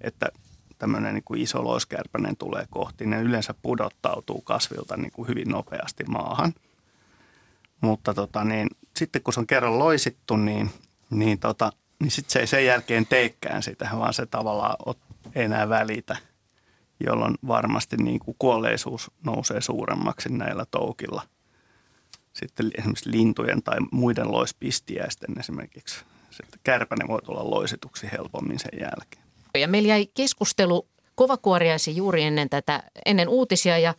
[0.00, 0.28] että
[0.78, 6.04] tämmöinen niin kuin iso loiskärpänen tulee kohti, ne yleensä pudottautuu kasvilta niin kuin hyvin nopeasti
[6.04, 6.54] maahan.
[7.80, 10.70] Mutta tota, niin, sitten kun se on kerran loisittu, niin,
[11.10, 15.09] niin, tota, niin sitten se ei sen jälkeen teekään sitä, vaan se tavallaan ot, ei
[15.34, 16.16] enää välitä,
[17.00, 21.22] jolloin varmasti niin kuin kuolleisuus nousee suuremmaksi näillä toukilla.
[22.32, 26.04] Sitten esimerkiksi lintujen tai muiden loispistiäisten esimerkiksi.
[26.30, 29.24] Sitten kärpänen voi tulla loisituksi helpommin sen jälkeen.
[29.54, 33.94] Ja meillä jäi keskustelu kovakuoriaisiin juuri ennen tätä, ennen uutisia ja,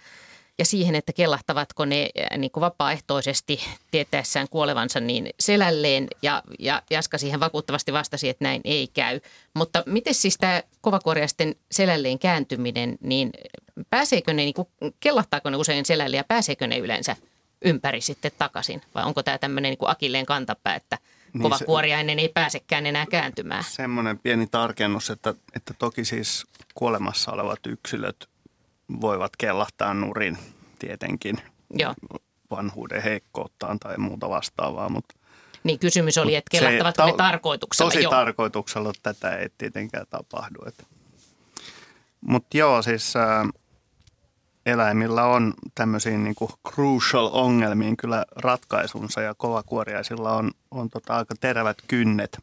[0.62, 3.59] ja siihen, että kellahtavatko ne äh, niin kuin vapaaehtoisesti
[3.91, 6.07] tietäessään kuolevansa niin selälleen.
[6.22, 9.20] Ja, ja Jaska siihen vakuuttavasti vastasi, että näin ei käy.
[9.53, 13.32] Mutta miten siis tämä kovakuoriaisten selälleen kääntyminen, niin
[13.89, 14.68] pääseekö ne, niin kuin,
[14.99, 17.16] kellahtaako ne usein selälleen ja pääseekö ne yleensä
[17.66, 18.82] ympäri sitten takaisin?
[18.95, 20.97] Vai onko tämä tämmöinen niin kuin akilleen kantapää, että
[21.34, 23.64] Niin kovakuoriainen ei pääsekään enää kääntymään.
[23.64, 28.31] Semmoinen pieni tarkennus, että, että toki siis kuolemassa olevat yksilöt
[29.02, 30.38] voivat kellahtaa nurin
[30.80, 31.38] tietenkin
[31.74, 31.94] Joo.
[32.52, 35.16] vanhuuden heikkouttaan tai muuta vastaavaa, mutta
[35.64, 37.92] Niin kysymys oli, että kellahtavatko ne ta- tarkoituksella?
[37.92, 38.10] Tosi Joo.
[38.12, 40.60] tarkoituksella tätä ei tietenkään tapahdu.
[42.22, 43.46] Mutta joo, siis ä,
[44.66, 51.78] eläimillä on tämmöisiin niinku crucial ongelmiin kyllä ratkaisunsa ja kovakuoriaisilla on, on tota aika terävät
[51.88, 52.39] kynnet.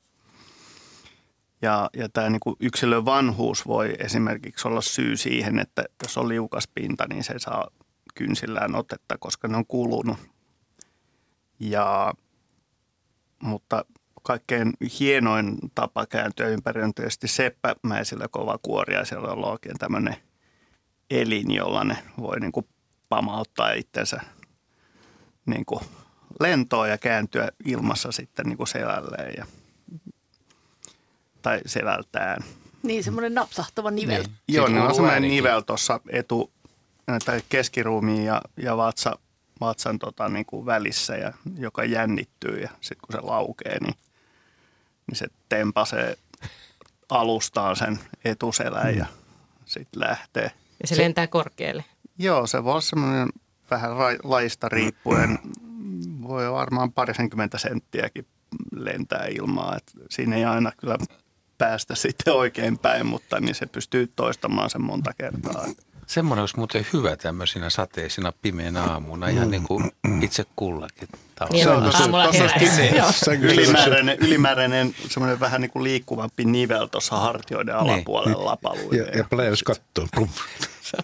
[1.63, 6.69] Ja, ja tämä niinku yksilön vanhuus voi esimerkiksi olla syy siihen, että jos on liukas
[6.75, 7.69] pinta, niin se saa
[8.15, 10.19] kynsillään otetta, koska ne on kulunut.
[11.61, 12.15] Ja
[13.43, 13.85] mutta
[14.23, 20.17] kaikkein hienoin tapa kääntyä ympäri on tietysti seppämäisillä kovakuoriaisilla, jolla on oikein tämmöinen
[21.11, 22.69] elin, jolla ne voi niin kuin
[23.09, 24.21] pamauttaa itsensä
[25.47, 25.81] niin kuin
[26.41, 29.47] lentoon ja kääntyä ilmassa sitten niin kuin selälleen ja,
[31.49, 32.45] tai selältään.
[32.83, 34.23] Niin, semmoinen napsahtava nivel.
[34.23, 34.33] Niin.
[34.49, 35.37] Joo, Siitä ne on semmoinen äänikin.
[35.37, 36.51] nivel tuossa etu,
[37.25, 39.19] tai keskiruumiin ja, ja vatsa,
[39.61, 43.95] vatsan tota, niin kuin välissä, ja, joka jännittyy ja sitten kun se laukee, niin,
[45.07, 46.17] niin se tempasee
[47.09, 49.07] alustaan sen etuselän ja
[49.65, 50.51] sitten lähtee.
[50.81, 51.85] Ja se lentää korkealle.
[52.19, 53.29] Joo, se voi olla semmoinen
[53.71, 55.39] vähän ra- lajista riippuen,
[56.23, 58.27] voi varmaan parisenkymmentä senttiäkin
[58.73, 59.77] lentää ilmaa.
[59.77, 60.99] Et siinä ei aina kyllä
[61.59, 65.67] päästä sitten oikein päin, mutta niin se pystyy toistamaan sen monta kertaa.
[66.07, 69.91] Semmoinen olisi muuten hyvä tämmöisinä sateisina pimeänä aamuna, ihan niin kuin
[70.23, 71.09] itse kullakin
[71.51, 71.89] Niin, tavalla.
[72.29, 72.35] on.
[73.43, 78.97] Ylimääräinen, ylimääräinen semmoinen vähän niin kuin liikkuvampi nivel tuossa hartioiden alapuolella lapaluille.
[79.11, 80.07] Ja, ja pläjäys kattoo.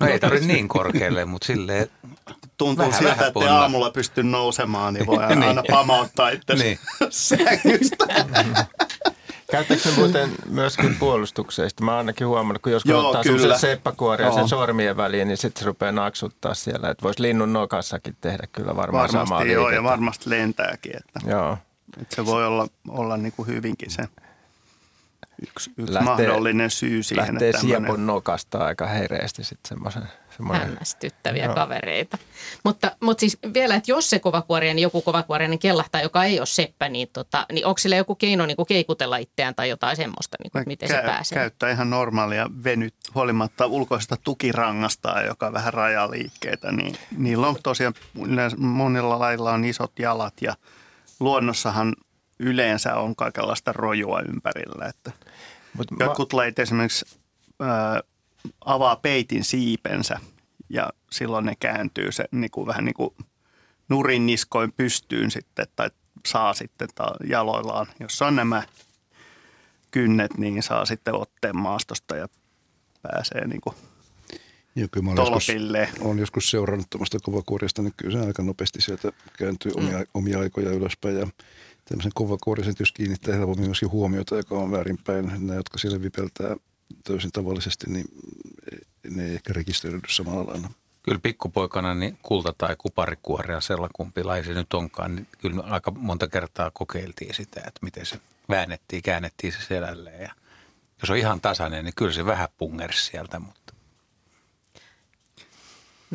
[0.00, 1.88] No ei tarvitse niin korkealle, mutta silleen,
[2.56, 5.42] Tuntuu vähän- siltä, vähän että aamulla pystyy nousemaan, niin voi Niin.
[5.42, 6.78] aina pamauttaa itse Niin.
[7.10, 8.06] sängystä.
[9.54, 11.84] Käytätkö se muuten myöskin puolustuksesta?
[11.84, 13.58] Mä oon ainakin huomannut, kun joskus Joo, ottaa kyllä.
[13.58, 16.90] seppakuoria sen sormien väliin, niin sitten se rupeaa naksuttaa siellä.
[16.90, 20.92] Että voisi linnun nokassakin tehdä kyllä varmaan samaa Varmasti joo, ja varmasti lentääkin.
[20.96, 21.58] Että, Joo.
[22.02, 24.02] että se voi olla, olla niin kuin hyvinkin se
[25.48, 27.32] yksi, yksi Lähtee- mahdollinen syy siihen.
[27.32, 30.02] Lähtee että tämmöinen- siepon nokasta aika hereesti sitten semmoisen.
[30.36, 30.68] Semmoinen.
[30.68, 31.54] hämmästyttäviä Joo.
[31.54, 32.18] kavereita.
[32.64, 36.88] Mutta, mutta siis vielä, että jos se kovakuoriainen, joku kovakuoriainen kellahtaa, joka ei ole seppä,
[36.88, 40.50] niin, tota, niin onko sillä joku keino niin kuin keikutella itseään tai jotain semmoista, niin
[40.50, 41.38] kuin, että miten se Käy- pääsee?
[41.38, 46.72] Käyttää ihan normaalia venyt huolimatta ulkoisesta tukirangasta, joka vähän rajaa liikkeitä.
[46.72, 47.94] Niin niillä on tosiaan,
[48.58, 50.54] monilla lailla on isot jalat ja
[51.20, 51.94] luonnossahan
[52.38, 54.86] yleensä on kaikenlaista rojua ympärillä.
[54.86, 55.12] Että
[55.76, 57.18] Mut mä, jotkut lajit esimerkiksi
[57.60, 58.00] ää,
[58.64, 60.20] avaa peitin siipensä
[60.68, 63.14] ja silloin ne kääntyy se niin kuin, vähän niin kuin
[63.88, 65.90] nurin niskoin pystyyn sitten tai
[66.26, 67.86] saa sitten ta- jaloillaan.
[68.00, 68.62] Jos on nämä
[69.90, 72.28] kynnet, niin saa sitten otteen maastosta ja
[73.02, 73.76] pääsee niin kuin
[74.76, 75.48] Ja kyllä mä olen joskus,
[76.00, 80.70] olen joskus seurannut tuommoista kovakuorista, niin kyllä se aika nopeasti sieltä kääntyy omia, omia aikoja
[80.70, 81.18] ylöspäin.
[81.18, 81.26] Ja
[81.84, 85.26] tämmöisen kovakuorisen jos kiinnittää helpommin myöskin huomiota, joka on väärinpäin.
[85.26, 86.56] Nämä, jotka siellä vipeltää
[87.04, 88.06] täysin tavallisesti, niin
[89.10, 90.70] ne ei ehkä rekisteröidy samalla lailla.
[91.02, 95.90] kyllä pikkupoikana niin kulta- tai kuparikuorea, sellakumpi laji se nyt onkaan, niin kyllä me aika
[95.90, 100.22] monta kertaa kokeiltiin sitä, että miten se väännettiin, käännettiin se selälleen.
[100.22, 100.30] Ja
[101.02, 103.64] jos on ihan tasainen, niin kyllä se vähän pungersi sieltä, mutta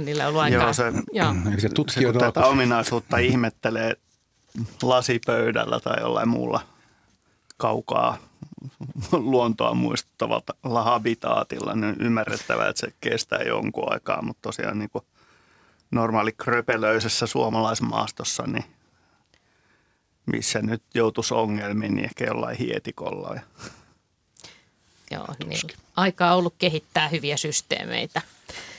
[0.05, 0.61] Niillä on ollut aikaa.
[0.61, 1.35] Joo, se, Joo.
[1.51, 3.95] Eli se kun tutkijoiden tätä ominaisuutta ihmettelee
[4.81, 6.61] lasipöydällä tai jollain muulla
[7.57, 8.17] kaukaa
[9.11, 15.05] luontoa muistuttavalla habitaatilla, niin ymmärrettävää, että se kestää jonkun aikaa, mutta tosiaan niin kuin
[15.91, 18.65] normaali kröpelöisessä suomalaismaastossa, niin
[20.25, 23.35] missä nyt joutuisi ongelmiin, niin ehkä jollain hietikolla.
[23.35, 23.41] Ja
[25.11, 25.61] Joo, niin.
[25.95, 28.21] Aikaa on ollut kehittää hyviä systeemeitä.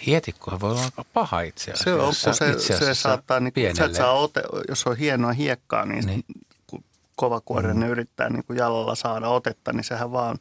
[0.06, 1.84] hietikkohan voi olla aika paha itse asiassa.
[1.84, 5.32] Se on, kun se, Itse se saattaa, niin, sä et saa ote, jos on hienoa
[5.32, 6.24] hiekkaa, niin, Niin.
[7.20, 7.28] Niin.
[7.28, 7.90] kovakuorinen mm.
[7.90, 10.38] yrittää niin kuin jalalla saada otetta, niin sehän vaan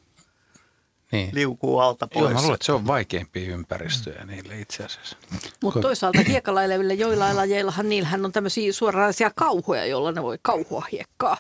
[1.12, 1.30] niin.
[1.34, 2.24] liukuu alta pois.
[2.24, 5.18] Joo, mä luulen, että se on vaikeimpia ympäristöjä niille itse asiassa.
[5.64, 10.86] Mutta toisaalta hiekalla elävillä joillain lajeillahan niillähän on tämmöisiä suoranaisia kauhoja, joilla ne voi kauhua
[10.92, 11.38] hiekkaa.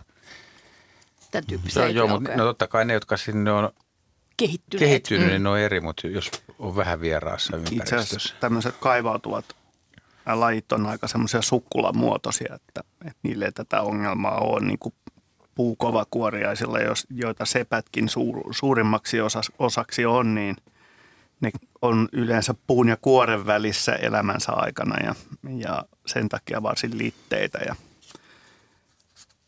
[1.31, 3.69] Tämän tyyppisiä Joo, joo, mutta no totta kai ne, jotka sinne on
[4.37, 4.87] kehittyneet.
[4.87, 7.97] kehittynyt, niin ne on eri, mutta jos on vähän vieraassa Itse ympäristössä.
[7.97, 9.45] asiassa tämmöiset kaivautuvat
[10.25, 14.93] lajit on aika semmoisia sukkulamuotoisia, että, että niille ei tätä ongelmaa ole niin kuin
[15.60, 16.78] puukovakuoriaisilla,
[17.10, 19.18] joita sepätkin suur, suurimmaksi
[19.60, 20.55] osaksi on, niin
[21.41, 21.51] ne
[21.82, 25.16] on yleensä puun ja kuoren välissä elämänsä aikana ja,
[25.57, 27.76] ja sen takia varsin litteitä ja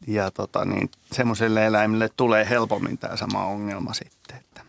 [0.08, 4.38] ja tota, niin, semmoiselle eläimille tulee helpommin tämä sama ongelma sitten.
[4.38, 4.62] Että.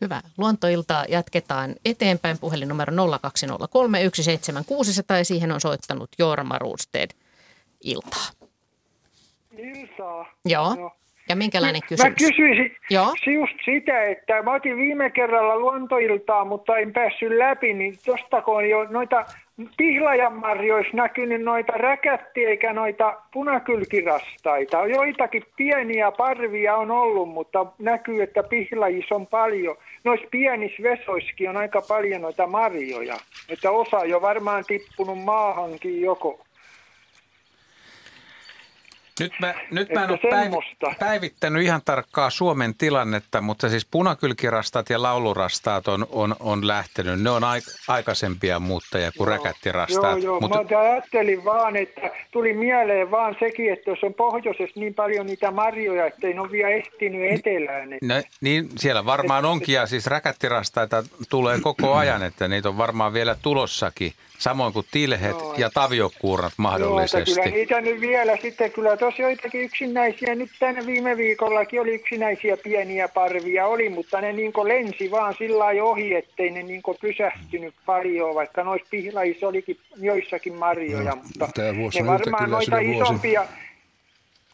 [0.00, 0.22] Hyvä.
[0.38, 2.38] Luontoiltaa jatketaan eteenpäin.
[2.38, 2.92] Puhelinnumero
[3.22, 7.10] 0203 17600 ja siihen on soittanut Jorma Ruusted
[7.84, 8.39] iltaa.
[9.60, 10.32] Iltaa.
[10.44, 10.74] Joo.
[10.74, 10.90] No.
[11.28, 12.18] Ja minkälainen Mä kysymys?
[12.18, 13.14] kysyisin Joo.
[13.26, 18.68] just sitä, että mä otin viime kerralla luontoiltaa, mutta en päässyt läpi, niin tostako on
[18.68, 19.24] jo noita
[19.76, 24.86] pihlajanmarjoissa näkynyt noita räkättiä eikä noita punakylkirastaita.
[24.86, 29.76] Joitakin pieniä parvia on ollut, mutta näkyy, että pihlajissa on paljon.
[30.04, 33.16] Noissa pienissä vesoissakin on aika paljon noita marjoja.
[33.48, 36.40] Että osa on jo varmaan tippunut maahankin joko.
[39.20, 45.02] Nyt mä, nyt mä en ole päivittänyt ihan tarkkaa Suomen tilannetta, mutta siis punakylkirastat ja
[45.02, 47.22] laulurastaat on, on, on lähtenyt.
[47.22, 50.22] Ne on aik, aikaisempia muuttajia kuin räkättirastaat.
[50.22, 50.40] Joo, joo.
[50.40, 50.64] Mutta...
[50.70, 55.50] Mä ajattelin vaan, että tuli mieleen vaan sekin, että jos on pohjoisessa niin paljon niitä
[55.50, 57.92] marjoja, että ei ne ole vielä ehtinyt etelään.
[57.92, 58.06] Että...
[58.06, 63.12] No, niin siellä varmaan onkin ja siis räkättirastaita tulee koko ajan, että niitä on varmaan
[63.12, 64.12] vielä tulossakin.
[64.40, 65.54] Samoin kuin tilhet Joo.
[65.58, 67.34] ja taviokuurnat Joo, mahdollisesti.
[67.34, 72.56] kyllä niitä nyt vielä sitten, kyllä tuossa joitakin yksinäisiä, nyt tänä viime viikollakin oli yksinäisiä
[72.56, 77.74] pieniä parvia oli, mutta ne niin lensi vaan sillä lailla ohi, ettei ne niin pysähtynyt
[77.86, 83.46] paljon, vaikka noissa pihlajissa olikin joissakin marjoja, No, mutta vuosi ne varmaan noita isompia,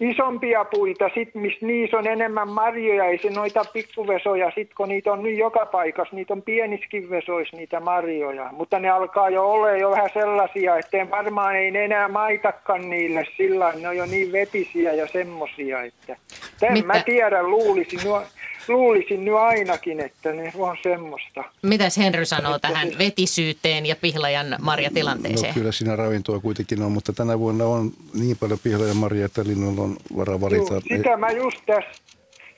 [0.00, 5.12] isompia puita, sit, missä niissä on enemmän marjoja, ei se noita pikkuvesoja, sit kun niitä
[5.12, 9.70] on nyt joka paikassa, niitä on pieniskin vesoissa niitä marjoja, mutta ne alkaa jo olla
[9.70, 14.32] jo vähän sellaisia, että varmaan ei ne enää maitakaan niille sillä ne on jo niin
[14.32, 16.16] vetisiä ja semmosia, että
[16.62, 18.26] en Mitä- mä tiedä, luulisin, nyt-
[18.68, 21.44] luulisin nyt ainakin, että ne on semmoista.
[21.62, 25.50] Mitäs Henry sanoo tähän vetisyyteen ja pihlajan marjatilanteeseen?
[25.50, 29.44] No kyllä siinä ravintoa kuitenkin on, mutta tänä vuonna on niin paljon pihlaja marjaa, että
[29.44, 30.72] linnulla on varaa valita.
[30.74, 32.06] Juu, sitä mä just tässä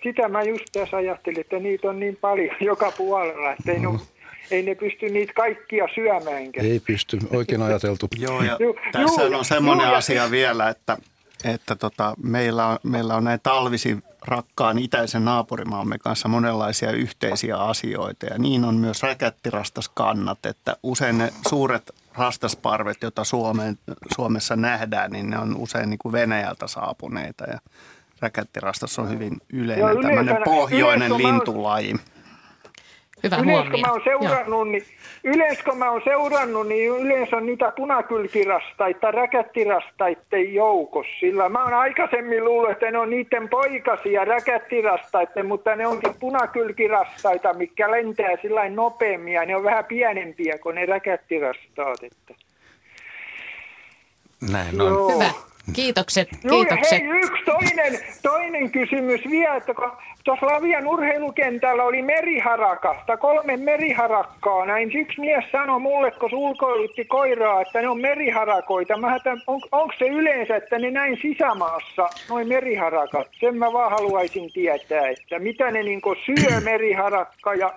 [0.02, 4.00] sitä mä just tässä ajattelin, että niitä on niin paljon joka puolella, että ei, no,
[4.50, 6.66] ei ne pysty niitä kaikkia syömäänkään.
[6.66, 8.08] Ei pysty, oikein ajateltu.
[8.18, 10.96] Joo, ja Juu, tässä juu, on semmoinen juu, ja- asia vielä, että,
[11.44, 18.26] että tota, meillä, on, meillä on näin talvisin rakkaan itäisen naapurimaamme kanssa monenlaisia yhteisiä asioita.
[18.26, 23.78] Ja niin on myös räkättirastaskannat, että usein ne suuret rastasparvet, joita Suomeen,
[24.16, 27.44] Suomessa nähdään, niin ne on usein niin kuin Venäjältä saapuneita.
[27.44, 27.58] Ja
[28.20, 31.94] räkättirastas on hyvin yleinen Joo, yleensä- tämmöinen pohjoinen yleensä lintulaji.
[33.22, 33.78] Hyvä Yleensä kun huomio.
[33.86, 34.84] mä oon seurannut, niin,
[35.24, 41.12] yleensä kun mä oon seurannut, niin yleensä on niitä punakylkirastaita, räkättirastaiden joukossa.
[41.20, 47.54] Sillä mä oon aikaisemmin luullut, että ne on niiden poikasia räkättirastaiden, mutta ne onkin punakylkirastaita,
[47.54, 52.02] mikä lentää sillä nopeammin ja ne on vähän pienempiä kuin ne räkättirastaat.
[52.02, 52.34] Että.
[54.52, 54.88] Näin on.
[54.88, 55.12] Joo.
[55.12, 55.47] Hyvä.
[55.72, 57.02] Kiitokset, ja kiitokset.
[57.02, 59.90] hei, yksi toinen, toinen kysymys vielä, että kun
[60.24, 64.66] tuossa Lavian urheilukentällä oli meriharakasta, kolme meriharakkaa.
[64.66, 68.96] Näin yksi mies sanoi mulle, kun ulkoilutti koiraa, että ne on meriharakoita.
[68.96, 73.26] Mä on, onko se yleensä, että ne näin sisämaassa, noin meriharakat?
[73.40, 77.74] Sen mä vaan haluaisin tietää, että mitä ne niin syö meriharakka ja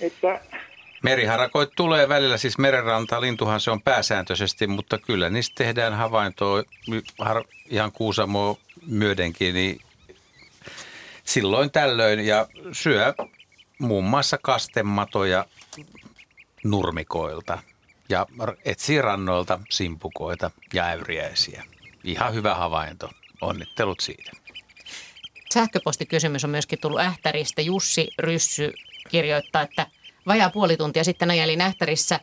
[0.00, 0.40] että
[1.02, 6.62] Meriharakoit tulee välillä, siis merenranta, lintuhan se on pääsääntöisesti, mutta kyllä niistä tehdään havaintoa
[7.70, 9.80] ihan Kuusamoa myödenkin, niin
[11.24, 13.14] silloin tällöin ja syö
[13.78, 15.46] muun muassa kastematoja
[16.64, 17.58] nurmikoilta
[18.08, 18.26] ja
[18.64, 21.64] etsii rannoilta simpukoita ja äyriäisiä.
[22.04, 23.10] Ihan hyvä havainto.
[23.40, 24.32] Onnittelut siitä.
[25.54, 27.62] Sähköpostikysymys on myöskin tullut Ähtäristä.
[27.62, 28.72] Jussi Ryssy
[29.08, 29.86] kirjoittaa, että
[30.28, 32.20] vajaa puoli tuntia sitten ajelin Ähtärissä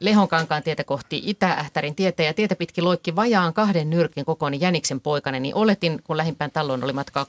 [0.00, 5.42] Lehonkankaan tietä kohti Itä-Ähtärin tietä ja tietä pitkin loikki vajaan kahden nyrkin kokoinen jäniksen poikainen,
[5.42, 7.26] niin oletin, kun lähimpään talloon oli matkaa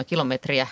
[0.00, 0.66] 2-3 kilometriä.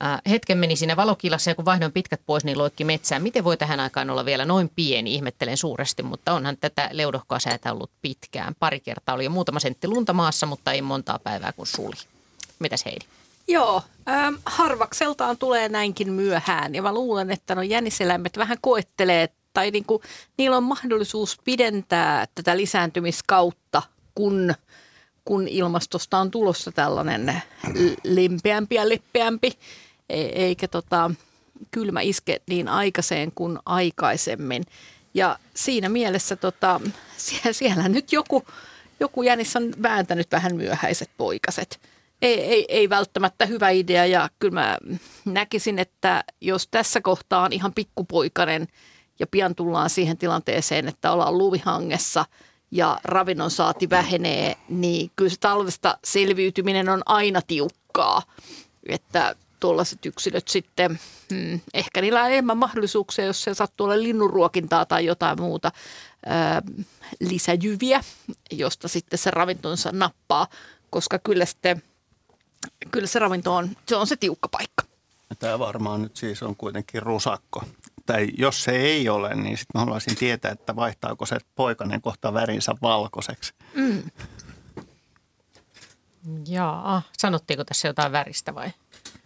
[0.00, 3.22] Ää, hetken meni siinä valokilassa ja kun vaihdoin pitkät pois, niin loikki metsään.
[3.22, 5.14] Miten voi tähän aikaan olla vielä noin pieni?
[5.14, 8.54] Ihmettelen suuresti, mutta onhan tätä leudohkaa säätä ollut pitkään.
[8.58, 11.96] Pari kertaa oli jo muutama sentti lunta maassa, mutta ei montaa päivää kuin suli.
[12.58, 13.04] Mitäs Heidi?
[13.48, 16.74] Joo, ähm, harvakseltaan tulee näinkin myöhään.
[16.74, 20.02] Ja mä luulen, että no jäniseläimet vähän koettelee tai niinku,
[20.38, 23.82] niillä on mahdollisuus pidentää tätä lisääntymiskautta,
[24.14, 24.54] kun,
[25.24, 27.42] kun ilmastosta on tulossa tällainen
[28.04, 29.52] limpeämpi ja lippeämpi,
[30.08, 31.10] e- eikä tota,
[31.70, 34.64] kylmä iske niin aikaiseen kuin aikaisemmin.
[35.14, 36.80] Ja siinä mielessä tota,
[37.16, 38.44] siellä, siellä nyt joku,
[39.00, 41.80] joku jänis on vääntänyt vähän myöhäiset poikaset
[42.22, 44.78] ei, ei, ei välttämättä hyvä idea ja kyllä mä
[45.24, 48.68] näkisin, että jos tässä kohtaa on ihan pikkupoikainen
[49.18, 52.24] ja pian tullaan siihen tilanteeseen, että ollaan luvihangessa
[52.70, 58.22] ja ravinnon saati vähenee, niin kyllä se talvesta selviytyminen on aina tiukkaa.
[58.88, 61.00] Että tuollaiset yksilöt sitten,
[61.30, 65.72] hmm, ehkä niillä on enemmän mahdollisuuksia, jos se sattuu olla linnunruokintaa tai jotain muuta
[66.26, 66.62] ää,
[67.20, 68.04] lisäjyviä,
[68.50, 70.46] josta sitten se ravintonsa nappaa,
[70.90, 71.82] koska kyllä, sitten,
[72.90, 74.84] kyllä se ravinto on se, on se tiukka paikka.
[75.38, 77.62] Tämä varmaan nyt siis on kuitenkin rusakko.
[78.06, 82.34] Tai jos se ei ole, niin sitten mä haluaisin tietää, että vaihtaako se poikainen kohta
[82.34, 83.54] värinsä valkoiseksi.
[83.74, 84.02] Mm.
[86.48, 88.66] Jaa, sanottiinko tässä jotain väristä vai?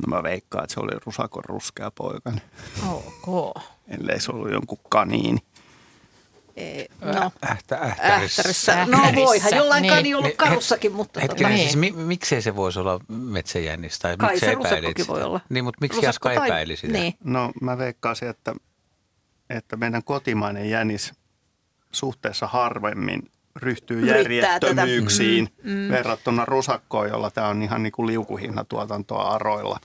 [0.07, 2.43] No mä veikkaan, että se oli rusakon ruskea poikainen.
[2.89, 3.55] Ok.
[3.89, 5.39] Ellei se ollut jonkun kaniini.
[6.57, 8.43] E, no, Ähtä, ähtärissä.
[8.43, 8.87] ähtärissä.
[8.87, 9.95] No voihan jollain niin.
[9.95, 11.21] kani ollut karussakin, mutta...
[11.21, 13.99] Hetkinen, tota, siis mi, miksei se voisi olla metsäjännis?
[13.99, 15.13] Tai Kai miksi se epäilit sitä?
[15.13, 15.41] voi olla.
[15.49, 16.93] Niin, mutta miksi Rusakko Jaska tai- epäili sitä?
[16.93, 17.15] Niin.
[17.25, 18.55] No mä veikkaisin, että,
[19.51, 21.13] että meidän kotimainen jänis
[21.93, 25.49] suhteessa harvemmin ryhtyy Yrittää järjettömyyksiin
[25.91, 29.81] verrattuna rusakkoon, jolla tämä on ihan niin kuin liukuhihnatuotantoa aroilla.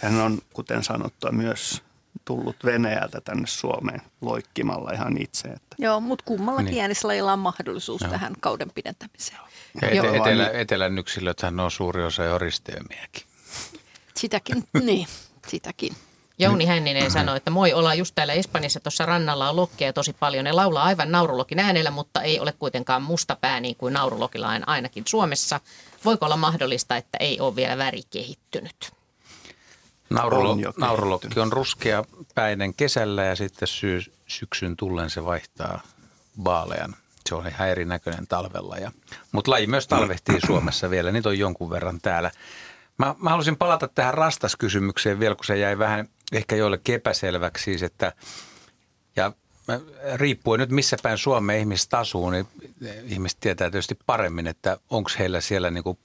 [0.00, 1.82] Sehän on, kuten sanottua, myös
[2.24, 5.48] tullut Venäjältä tänne Suomeen loikkimalla ihan itse.
[5.48, 6.72] Että Joo, mutta kummallakin Niin.
[6.74, 6.82] niin.
[6.82, 9.38] äänislajilla on mahdollisuus tähän kauden pidentämiseen.
[9.82, 10.06] Ja Joo.
[10.06, 13.22] ete, etelä, etelän yksilöthän on suuri osa jo risteymiäkin.
[14.16, 15.06] Sitäkin, niin,
[15.46, 15.96] sitäkin.
[16.38, 20.44] Jouni Hänninen sanoi, että moi, ollaan just täällä Espanjassa, tuossa rannalla on lokkeja tosi paljon.
[20.44, 25.04] Ne laulaa aivan naurulokin äänellä, mutta ei ole kuitenkaan musta pää niin kuin naurulokilla ainakin
[25.08, 25.60] Suomessa.
[26.04, 28.92] Voiko olla mahdollista, että ei ole vielä väri kehittynyt?
[30.14, 32.04] Naurulo, On naurulokki on ruskea
[32.34, 35.82] päinen kesällä ja sitten syy, syksyn tullen se vaihtaa
[36.44, 36.96] vaalean.
[37.28, 38.76] Se on ihan erinäköinen talvella.
[38.76, 38.92] Ja,
[39.32, 42.30] mutta laji myös talvehtii Suomessa vielä, niitä on jonkun verran täällä.
[42.98, 47.64] Mä, mä haluaisin palata tähän rastaskysymykseen vielä, kun se jäi vähän ehkä joillekin epäselväksi.
[47.64, 48.12] Siis, että,
[49.16, 49.32] ja
[50.14, 52.46] riippuen nyt missä päin Suomeen ihmiset asuu, niin
[53.04, 55.98] ihmiset tietää tietysti paremmin, että onko heillä siellä niin kuin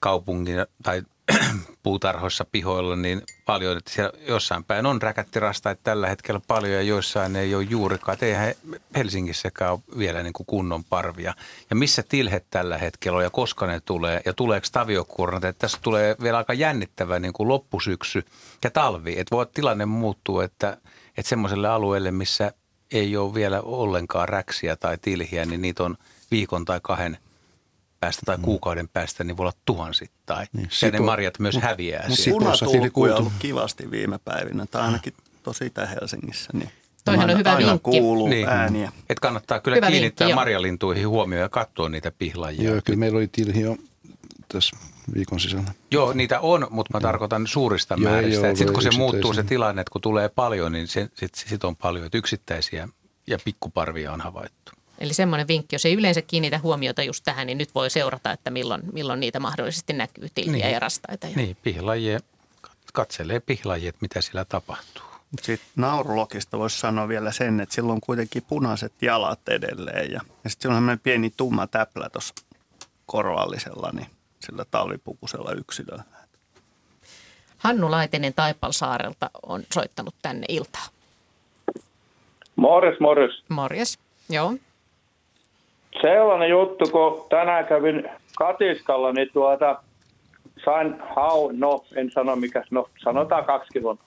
[0.00, 1.02] kaupungin tai
[1.82, 7.36] puutarhoissa pihoilla niin paljon, että siellä jossain päin on räkättirastaita tällä hetkellä paljon ja joissain
[7.36, 8.14] ei ole juurikaan.
[8.14, 8.54] Et eihän
[8.96, 11.34] Helsingissäkään ole vielä niin kuin kunnon parvia.
[11.70, 15.44] Ja missä tilhet tällä hetkellä on ja koska ne tulee ja tuleeko taviokuornat.
[15.44, 18.24] Että tässä tulee vielä aika jännittävä niin kuin loppusyksy
[18.64, 19.18] ja talvi.
[19.18, 20.76] Että voi tilanne muuttuu, että,
[21.16, 22.52] että semmoiselle alueelle, missä
[22.92, 25.96] ei ole vielä ollenkaan räksiä tai tilhiä, niin niitä on
[26.30, 27.18] viikon tai kahden
[28.02, 30.46] päästä tai kuukauden päästä, niin voi olla tuhansittain.
[30.52, 32.40] Niin, ja ne marjat myös mut- häviää mut siellä.
[32.40, 36.50] Sipoossa punatulkkuja on ollut kivasti viime päivinä, tai ainakin tosi Itä-Helsingissä.
[36.52, 36.70] Niin
[37.04, 37.90] Toihan on hyvä aina vinkki.
[37.90, 38.48] kuuluu Niin.
[38.48, 38.92] ääniä.
[39.10, 40.40] Et kannattaa kyllä Hyvä kiinnittää vinkki, joo.
[40.40, 42.70] marjalintuihin huomioon ja katsoa niitä pihlajia.
[42.70, 43.76] Joo, kyllä meillä oli tilhi jo
[44.48, 44.76] tässä
[45.14, 45.74] viikon sisällä.
[45.90, 48.46] Joo, niitä on, mutta mä tarkoitan suurista Joo, määristä.
[48.46, 51.64] joo, Sitten kun se muuttuu se tilanne, että kun tulee paljon, niin se, sit, sit
[51.64, 52.06] on paljon.
[52.06, 52.88] Että yksittäisiä
[53.26, 54.61] ja pikkuparvia on havaittu.
[54.98, 58.50] Eli semmoinen vinkki, jos ei yleensä kiinnitä huomiota just tähän, niin nyt voi seurata, että
[58.50, 60.72] milloin, milloin niitä mahdollisesti näkyy tilhiä Niin.
[60.72, 61.26] ja rastaita.
[61.26, 62.20] Ja Niin, pihlajia,
[62.92, 65.02] katselee pihlajia, että mitä siellä tapahtuu.
[65.42, 70.50] Sitten naurulokista voisi sanoa vielä sen, että sillä on kuitenkin punaiset jalat edelleen ja, ja
[70.50, 72.34] sitten sillä on semmoinen pieni tumma täplä tuossa
[73.06, 74.06] korvallisella, niin
[74.40, 76.02] sillä talvipukusella yksilöllä.
[77.58, 80.86] Hannu Laitinen Taipalsaarelta on soittanut tänne iltaa.
[82.56, 83.42] Morjes, morjes.
[83.48, 83.98] Morjes.
[84.28, 84.54] Joo.
[86.00, 89.82] Sellainen juttu, kun tänään kävin katiskalla, niin tuota,
[90.64, 93.98] sain hau, no en sano mikä, no sanotaan kaksi kilon.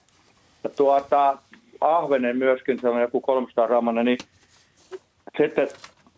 [0.76, 1.38] Tuota,
[1.80, 4.18] ahvenen myöskin, se on joku 300 grammanen, niin
[5.38, 5.68] sitten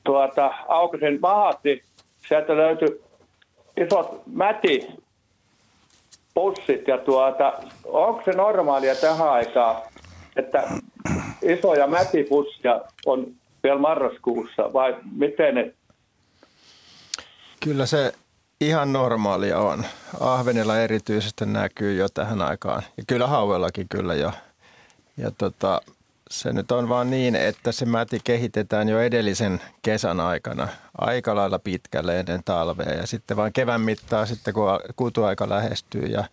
[0.04, 1.82] tuota, aukasin mahatti,
[2.28, 3.00] sieltä löytyi
[3.76, 4.88] isot mäti
[6.34, 7.52] pussit ja tuota,
[7.84, 9.82] onko se normaalia tähän aikaan,
[10.36, 10.68] että
[11.42, 13.26] isoja mätipussia on
[13.68, 15.74] vielä marraskuussa vai miten ne
[17.60, 18.12] Kyllä se
[18.60, 19.84] ihan normaalia on.
[20.20, 22.82] Ahvenilla erityisesti näkyy jo tähän aikaan.
[22.96, 24.32] Ja kyllä hauellakin kyllä jo.
[25.16, 25.80] Ja tota,
[26.30, 31.58] se nyt on vaan niin, että se mäti kehitetään jo edellisen kesän aikana aika lailla
[31.58, 32.94] pitkälle ennen talvea.
[32.94, 36.24] Ja sitten vaan kevään mittaan sitten kun kutuaika lähestyy ja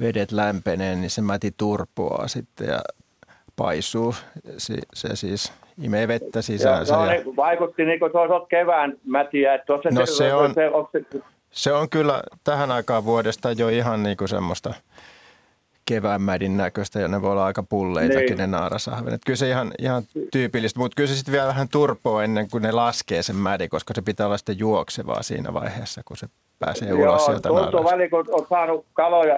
[0.00, 2.80] vedet lämpenee, niin se mäti turpoaa sitten ja
[3.56, 4.14] paisuu.
[4.94, 5.52] Se siis
[5.82, 6.94] imee vettä sisäänsä.
[6.94, 9.54] Joo, no, ja- niin, vaikutti niin kuin se olisi ollut kevään mätiä.
[9.54, 11.04] Että on se, No se on- Se, on se,
[11.50, 14.74] Se on kyllä tähän aikaan vuodesta jo ihan niin kuin semmoista
[15.84, 18.38] keväänmädin näköistä ja ne voi olla aika pulleitakin Niin.
[18.38, 19.20] ne naarasahvenet.
[19.26, 20.02] Kyllä se ihan, ihan
[20.32, 23.94] tyypillistä, mutta kyllä se sitten vielä vähän turpoo ennen kuin ne laskee sen mädi, koska
[23.94, 26.26] se pitää olla sitten juoksevaa siinä vaiheessa, kun se
[26.58, 27.90] pääsee ulos joo, sieltä tuntuu naarasta.
[27.92, 29.34] väliin, kun on saanut kaloja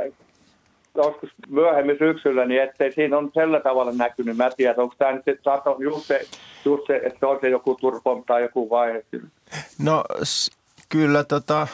[1.03, 4.70] joskus myöhemmin syksyllä, niin ettei siinä on tällä tavalla näkynyt mätiä.
[4.70, 6.20] Että onko tämä nyt saattanut just se
[6.64, 9.05] just se, että on se joku turpom tai joku vaihe.
[9.78, 10.05] No
[10.88, 11.66] kyllä, tota,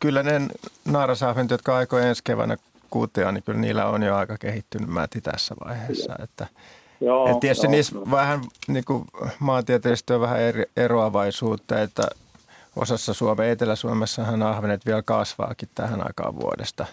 [0.00, 0.40] kyllä ne
[0.84, 2.56] naarasahvent, jotka aikoo ensi keväänä
[2.90, 6.16] kuutea, niin kyllä niillä on jo aika kehittynyt mäti tässä vaiheessa.
[6.22, 6.46] Että,
[7.00, 7.70] Joo, et tietysti joo.
[7.70, 9.04] niissä vähän niin kuin
[9.38, 12.02] maantieteellisesti on vähän eri, eroavaisuutta, että
[12.76, 16.86] osassa Suomea, Etelä-Suomessahan ahvenet vielä kasvaakin tähän aikaan vuodesta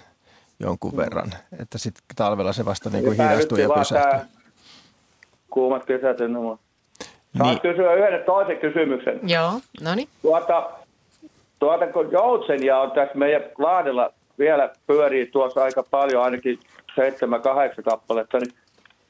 [0.59, 1.31] jonkun verran.
[1.61, 4.19] Että sitten talvella se vasta niin kuin hidastuu ja pysähtyy.
[5.49, 6.59] Kuumat kesät ja nuo.
[7.37, 7.61] Saat Niin.
[7.61, 9.19] kysyä yhden toisen kysymyksen.
[9.23, 9.51] Joo,
[9.81, 10.09] no niin.
[10.21, 10.69] Tuota,
[11.59, 16.59] tuota kun joutsenia on tässä meidän laadilla vielä pyörii tuossa aika paljon, ainakin
[16.95, 18.51] seitsemän, kahdeksan kappaletta, niin,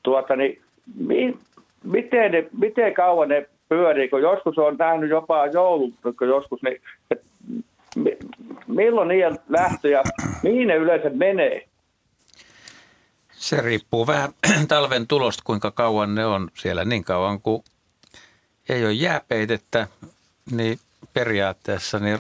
[0.03, 0.61] tuota, niin
[0.97, 1.37] mi,
[1.83, 6.81] miten, ne, miten kauan ne pyörii, kun joskus on nähnyt jopa joulun, kun joskus, niin,
[7.11, 7.21] et,
[8.68, 10.03] milloin niiden lähtö ja
[10.43, 11.68] mihin ne yleensä menee?
[13.32, 14.34] Se riippuu vähän
[14.68, 16.86] talven tulosta, kuinka kauan ne on siellä.
[16.86, 17.63] Niin kauan kuin
[18.70, 19.88] ei ole jääpeitettä,
[20.51, 20.80] niin
[21.13, 22.20] periaatteessa niin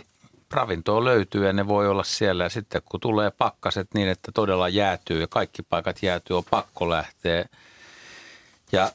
[0.51, 2.43] ravintoa löytyy ja ne voi olla siellä.
[2.43, 6.89] Ja sitten kun tulee pakkaset niin, että todella jäätyy ja kaikki paikat jäätyy, on pakko
[6.89, 7.45] lähteä.
[8.71, 8.91] Ja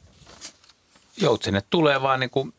[1.21, 2.53] joutsenet tulee vaan niin kuin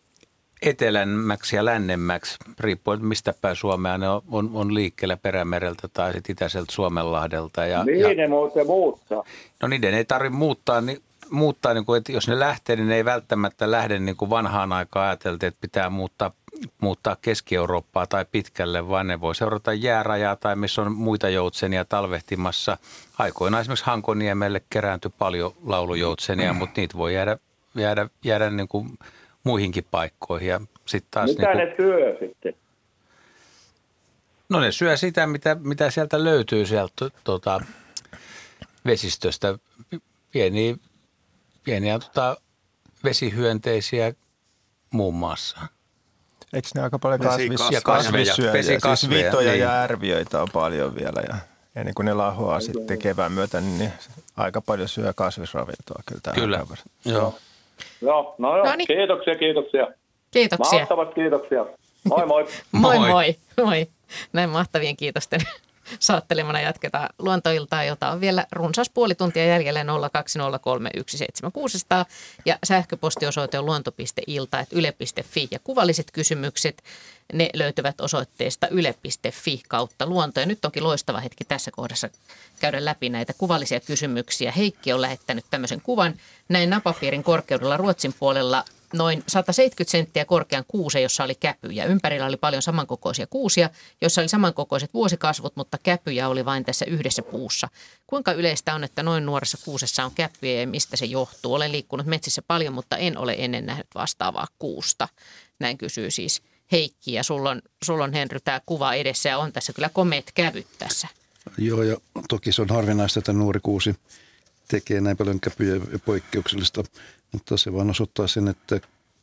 [0.63, 6.33] etelämmäksi ja lännemmäksi, riippuen mistä päin Suomea ne on, on, on liikkeellä perämereltä tai sitten
[6.33, 7.67] itäiseltä Suomenlahdelta.
[7.67, 9.25] Ja, Mihin ja, ne muuten muuttaa?
[9.63, 12.97] No niiden ei tarvitse muuttaa, niin, muuttaa niin kuin, että jos ne lähtee, niin ne
[12.97, 16.31] ei välttämättä lähde niin kuin vanhaan aikaan ajateltiin, että pitää muuttaa,
[16.81, 22.79] muuttaa Keski-Eurooppaa tai pitkälle, vaan ne voi seurata jäärajaa tai missä on muita joutsenia talvehtimassa.
[23.19, 27.39] Aikoinaan esimerkiksi Hankoniemelle kerääntyi paljon laulujoutsenia, mutta niitä voi jäädä,
[27.75, 28.99] jäädä, jäädä niin kuin
[29.45, 30.49] muihinkin paikkoihin.
[30.49, 32.55] Ja sit taas Mitä niin kuin, ne syö sitten?
[34.49, 37.61] No ne syö sitä, mitä, mitä sieltä löytyy sieltä tota,
[38.87, 39.59] vesistöstä.
[40.31, 40.77] Pieniä,
[41.65, 42.37] pieniä tota,
[43.05, 44.13] vesihyönteisiä
[44.91, 45.61] muun muassa.
[46.53, 47.81] Eikö ne aika paljon kasvis, Ja kasveja.
[47.81, 48.53] kasvissyöjiä?
[48.53, 49.61] Vesikasveja, Siis vitoja niin.
[49.61, 51.37] ja ärviöitä on paljon vielä ja
[51.77, 53.93] ennen kuin ne lahoaa sitten kevään myötä, niin
[54.37, 56.67] aika paljon syö kasvisravintoa kyllä Kyllä,
[57.05, 57.39] joo.
[58.03, 58.87] Joo, no joo, Noniin.
[58.87, 59.87] kiitoksia, kiitoksia.
[60.31, 60.79] Kiitoksia.
[60.79, 61.67] Mahtavat kiitoksia.
[62.05, 62.45] Moi moi.
[62.73, 63.09] Moi Moi.
[63.09, 63.35] moi.
[63.65, 63.87] moi.
[64.33, 65.41] Näin mahtavien kiitosten
[65.99, 69.85] saattelemana jatketaan luontoiltaa, jota on vielä runsas puoli tuntia jäljellä 020317600
[72.47, 76.83] ja sähköpostiosoite on luonto.ilta.yle.fi ja kuvalliset kysymykset
[77.33, 80.41] ne löytyvät osoitteesta yle.fi kautta luonto.
[80.41, 82.11] Ja nyt onkin loistava hetki tässä kohdassa
[82.61, 84.53] käydä läpi näitä kuvallisia kysymyksiä.
[84.53, 86.15] Heikki on lähettänyt tämmöisen kuvan
[86.49, 91.85] näin napapiirin korkeudella Ruotsin puolella noin 170 senttiä korkean kuusen, jossa oli käpyjä.
[91.85, 93.71] Ympärillä oli paljon samankokoisia kuusia,
[94.01, 97.69] joissa oli samankokoiset vuosikasvut, mutta käpyjä oli vain tässä yhdessä puussa.
[98.07, 101.55] Kuinka yleistä on, että noin nuoressa kuusessa on käpyjä ja mistä se johtuu?
[101.55, 105.09] Olen liikkunut metsissä paljon, mutta en ole ennen nähnyt vastaavaa kuusta.
[105.59, 109.53] Näin kysyy siis Heikki ja sulla on, sulla on Henry tämä kuva edessä ja on
[109.53, 111.09] tässä kyllä komeet kävyt tässä.
[111.59, 111.97] Joo, ja
[112.29, 113.95] toki se on harvinaista, että nuori kuusi
[114.69, 116.83] tekee näin paljon käpyjä poikkeuksellista,
[117.33, 118.81] mutta se vaan osoittaa sen, että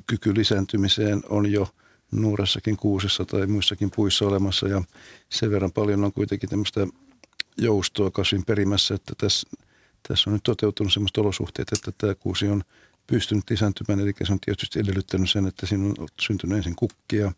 [0.07, 1.67] kyky lisääntymiseen on jo
[2.11, 4.83] nuoressakin kuusessa tai muissakin puissa olemassa ja
[5.29, 6.87] sen verran paljon on kuitenkin tämmöistä
[7.57, 9.49] joustoa kasvin perimässä, että tässä,
[10.07, 12.63] tässä on nyt toteutunut sellaiset olosuhteet, että tämä kuusi on
[13.07, 17.31] pystynyt lisääntymään, eli se on tietysti edellyttänyt sen, että siinä on syntynyt ensin kukkia,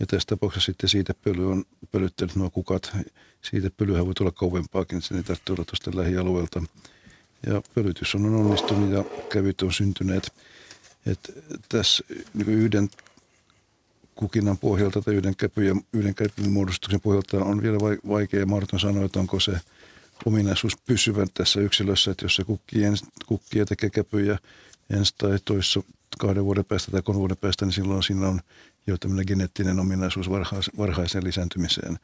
[0.00, 2.96] ja tässä tapauksessa sitten siitä pöly on pölyttänyt nuo kukat.
[3.42, 6.62] Siitä pölyhän voi tulla kauempaakin, sen ei tarvitse olla tuosta lähialueelta.
[7.46, 10.32] Ja pölytys on onnistunut ja kävyt on syntyneet.
[11.06, 12.04] Et tässä
[12.34, 12.90] niin yhden
[14.14, 18.80] kukinnan pohjalta tai yhden käpyn, yhden käpyn muodostuksen pohjalta on vielä vai- vaikea ja mahdoton
[18.80, 19.52] sanoa, että onko se
[20.24, 24.38] ominaisuus pysyvä tässä yksilössä, että jos se kukkii, ens, kukkii ja tekee käpyjä
[24.90, 25.82] ensi tai toissa
[26.18, 28.40] kahden vuoden päästä tai kolmen vuoden päästä, niin silloin siinä on
[28.86, 31.98] jo tämmöinen geneettinen ominaisuus varhais, varhaiseen lisääntymiseen.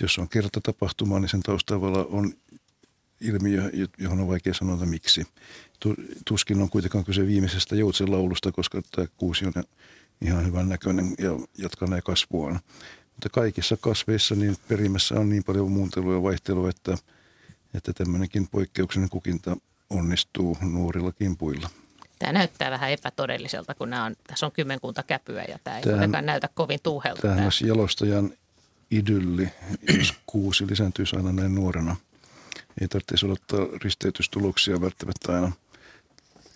[0.00, 2.32] Jos on kerta tapahtuma, niin sen taustalla on
[3.20, 5.26] ilmiö, johon on vaikea sanoa, että miksi.
[5.80, 5.94] Tu-
[6.24, 9.52] Tuskin on kuitenkaan kyse viimeisestä joutsen laulusta, koska tämä kuusi on
[10.20, 12.60] ihan hyvän näköinen ja jatkanee kasvuaan.
[13.12, 16.98] Mutta kaikissa kasveissa niin perimässä on niin paljon muuntelua ja vaihtelua, että,
[17.74, 19.56] että tämmöinenkin poikkeuksellinen kukinta
[19.90, 21.70] onnistuu nuorillakin puilla.
[22.18, 26.26] Tämä näyttää vähän epätodelliselta, kun nämä on, tässä on kymmenkunta käpyä ja tämä ei kuitenkaan
[26.26, 27.22] näytä kovin tuuhelta.
[27.22, 27.46] Tämähän Tämä.
[27.46, 28.30] olisi jalostajan
[28.90, 29.48] idylli,
[29.98, 31.96] jos kuusi lisääntyisi aina näin nuorena.
[32.80, 35.52] Ei tarvitsisi odottaa risteytystuloksia välttämättä aina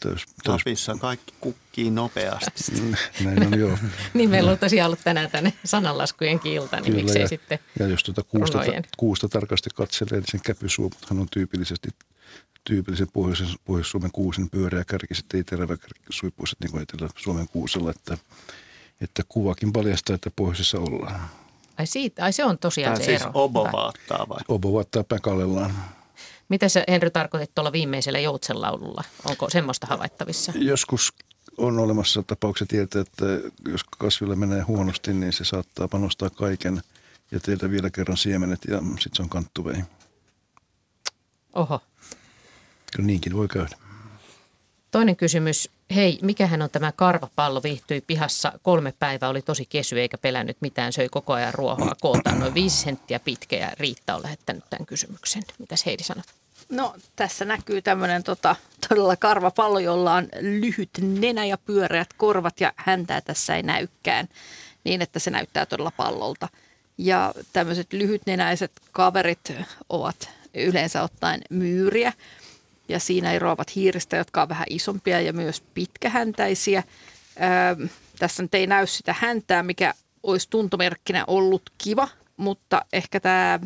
[0.01, 2.83] täys, täys, Lapissa kaikki kukkii nopeasti.
[3.25, 3.79] näin on joo.
[4.15, 8.03] Niin meillä on tosiaan ollut tänään tänne sananlaskujen ilta, niin miksei ja, sitten ja jos
[8.03, 8.85] tuota kuusta, runojen.
[8.97, 11.89] kuusta tarkasti katselee, niin sen käpysuomuthan on tyypillisesti
[12.65, 15.77] tyypillisen pohjoisen, Pohjois-Suomen kuusen pyöreä kärki, sitten ei terävä
[16.11, 18.19] suipuiset niin kuin Etelä-Suomen kuusella, että,
[19.01, 21.21] että kuvakin paljastaa, että pohjoisessa ollaan.
[21.79, 23.31] Ai, siitä, ai se on tosiaan Tämä se siis ero.
[23.35, 23.73] obo Hyvä.
[23.73, 24.39] vaattaa vai?
[24.49, 25.75] Obo vaattaa päkallellaan.
[26.51, 29.05] Mitä sä Henry tarkoitit tuolla viimeisellä joutsenlaululla?
[29.25, 30.53] Onko semmoista havaittavissa?
[30.55, 31.13] Joskus
[31.59, 33.25] on olemassa tapauksia tietää, että
[33.69, 36.83] jos kasvilla menee huonosti, niin se saattaa panostaa kaiken
[37.31, 39.83] ja tehdä vielä kerran siemenet ja sitten se on kanttuvei.
[41.55, 41.81] Oho.
[42.97, 43.77] Kyllä niinkin voi käydä.
[44.91, 45.71] Toinen kysymys.
[45.95, 47.63] Hei, mikähän on tämä karvapallo?
[47.63, 51.93] Viihtyi pihassa kolme päivää, oli tosi kesy eikä pelännyt mitään, söi koko ajan ruohoa.
[52.01, 55.43] Kooltaan noin viisi senttiä pitkä ja Riitta on lähettänyt tämän kysymyksen.
[55.59, 56.25] Mitäs Heidi sanot?
[56.69, 58.57] No tässä näkyy tämmöinen tota,
[58.89, 64.29] todella karvapallo, jolla on lyhyt nenä ja pyöreät korvat ja häntää tässä ei näykään
[64.85, 66.49] niin, että se näyttää todella pallolta.
[66.99, 69.53] Ja tämmöiset lyhytnenäiset kaverit
[69.89, 72.13] ovat yleensä ottaen myyriä
[72.91, 76.83] ja siinä eroavat hiiristä, jotka on vähän isompia ja myös pitkähäntäisiä.
[77.41, 77.87] Öö,
[78.19, 83.61] tässä nyt ei näy sitä häntää, mikä olisi tuntomerkkinä ollut kiva, mutta ehkä tämä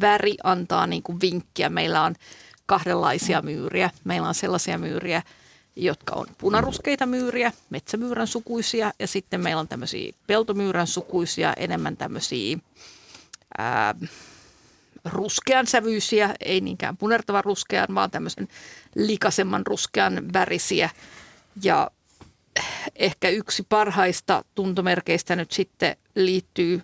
[0.00, 1.68] väri antaa niin kuin vinkkiä.
[1.68, 2.14] Meillä on
[2.66, 3.90] kahdenlaisia myyriä.
[4.04, 5.22] Meillä on sellaisia myyriä,
[5.76, 12.58] jotka on punaruskeita myyriä, metsämyyrän sukuisia ja sitten meillä on tämmöisiä peltomyyrän sukuisia, enemmän tämmöisiä
[13.58, 13.94] ää,
[15.12, 18.48] ruskean sävyisiä, ei niinkään punertavan ruskean, vaan tämmöisen
[18.94, 20.90] likasemman ruskean värisiä.
[21.62, 21.90] Ja
[22.96, 26.82] ehkä yksi parhaista tuntomerkeistä nyt sitten liittyy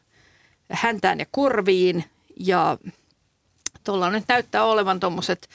[0.70, 2.04] häntään ja korviin
[2.36, 2.78] ja
[3.84, 5.48] tuolla nyt näyttää olevan tuommoiset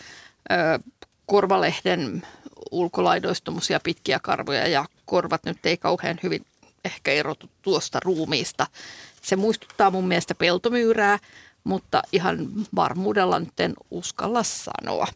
[1.26, 2.24] korvalehden
[2.72, 3.52] ulkolaidoista
[3.84, 6.46] pitkiä karvoja ja korvat nyt ei kauhean hyvin
[6.86, 8.68] ehkä erotu tuosta ruumiista.
[9.22, 11.20] Se muistuttaa mun mielestä peltomyyrää,
[11.68, 15.08] mutta ihan varmuudella nyt en uskalla sanoa.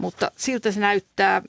[0.00, 1.42] Mutta siltä se näyttää.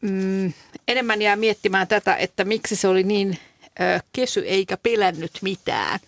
[0.00, 0.52] Mm,
[0.88, 3.38] enemmän jää miettimään tätä, että miksi se oli niin
[3.80, 6.00] ö, kesy eikä pelännyt mitään.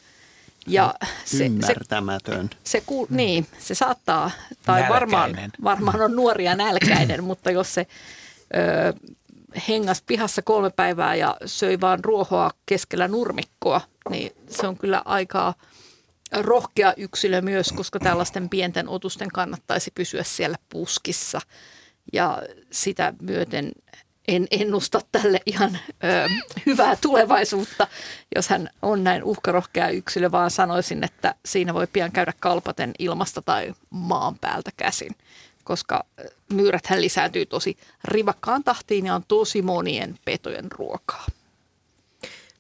[0.67, 0.95] Ja
[1.25, 2.51] se, se, Ymmärtämätön.
[2.65, 4.31] se, kuul, niin, se saattaa,
[4.65, 5.51] tai varmaan, Nälkäinen.
[5.65, 7.87] varmaan on nuoria nälkäinen, mutta jos se
[8.57, 9.11] ö,
[9.69, 13.81] hengas pihassa kolme päivää ja söi vaan ruohoa keskellä nurmikkoa,
[14.11, 15.55] niin se on kyllä aika
[16.33, 21.41] rohkea yksilö myös, koska tällaisten pienten otusten kannattaisi pysyä siellä puskissa.
[22.13, 23.73] Ja sitä myöten
[24.29, 26.29] en ennusta tälle ihan ö,
[26.67, 27.87] hyvää tulevaisuutta,
[28.35, 33.43] jos hän on näin uhkarohkea yksilö, vaan sanoisin, että siinä voi pian käydä kalpaten ilmasta
[33.43, 35.13] tai maan päältä käsin,
[35.65, 36.05] koska
[36.53, 41.27] myyräthän lisääntyy tosi rivakkaan tahtiin ja on tosi monien petojen ruokaa.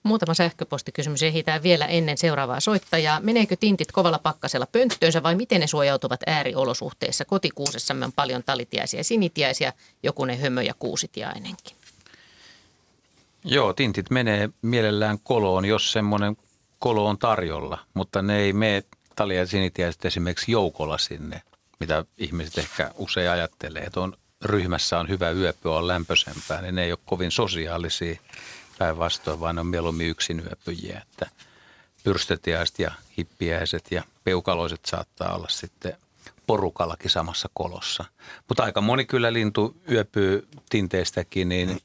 [0.07, 3.20] Muutama sähköpostikysymys ehditään vielä ennen seuraavaa soittajaa.
[3.20, 7.24] Meneekö tintit kovalla pakkasella pönttöönsä vai miten ne suojautuvat ääriolosuhteissa?
[7.24, 9.73] Kotikuusessamme on paljon talitiaisia ja sinitiaisia,
[10.03, 11.77] jokunen hömö ja kuusitiainenkin.
[13.45, 16.37] Joo, tintit menee mielellään koloon, jos semmoinen
[16.78, 18.83] kolo on tarjolla, mutta ne ei mene
[19.16, 21.43] talia ja sinitiaiset esimerkiksi joukolla sinne,
[21.81, 26.85] mitä ihmiset ehkä usein ajattelee, että on, ryhmässä on hyvä yöpyä, on lämpöisempää, niin ne
[26.85, 28.16] ei ole kovin sosiaalisia
[28.78, 31.31] päinvastoin, vaan on mieluummin yksin yöpyjiä, että
[32.05, 35.97] pyrstötiaiset ja hippiäiset ja peukaloiset saattaa olla sitten
[36.47, 38.05] porukallakin samassa kolossa.
[38.48, 41.81] Mutta aika moni kyllä lintu yöpyy tinteistäkin, niin,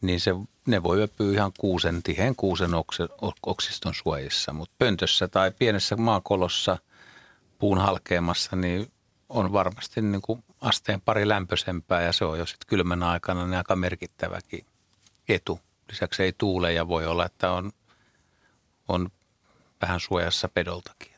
[0.00, 0.30] niin se,
[0.66, 2.70] ne voi yöpyä ihan kuusen, tiheen kuusen
[3.42, 4.52] oksiston suojissa.
[4.52, 6.78] Mutta pöntössä tai pienessä maakolossa
[7.58, 8.92] puun halkeamassa, niin
[9.28, 13.58] on varmasti niin kuin asteen pari lämpöisempää ja se on jo sitten kylmän aikana niin
[13.58, 14.66] aika merkittäväkin
[15.28, 15.60] etu.
[15.90, 17.72] Lisäksi ei tuule ja voi olla, että on,
[18.88, 19.10] on
[19.82, 21.10] vähän suojassa pedoltakin.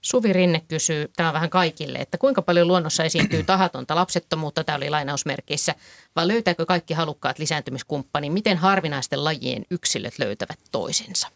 [0.00, 4.76] Suvi Rinne kysyy, tämä on vähän kaikille, että kuinka paljon luonnossa esiintyy tahatonta lapsettomuutta, tämä
[4.76, 5.74] oli lainausmerkeissä,
[6.16, 8.30] vai löytääkö kaikki halukkaat lisääntymiskumppani?
[8.30, 11.28] Miten harvinaisten lajien yksilöt löytävät toisensa?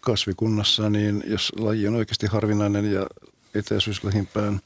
[0.00, 3.06] Kasvikunnassa, niin jos laji on oikeasti harvinainen ja
[3.54, 4.60] etäisyys lähimpään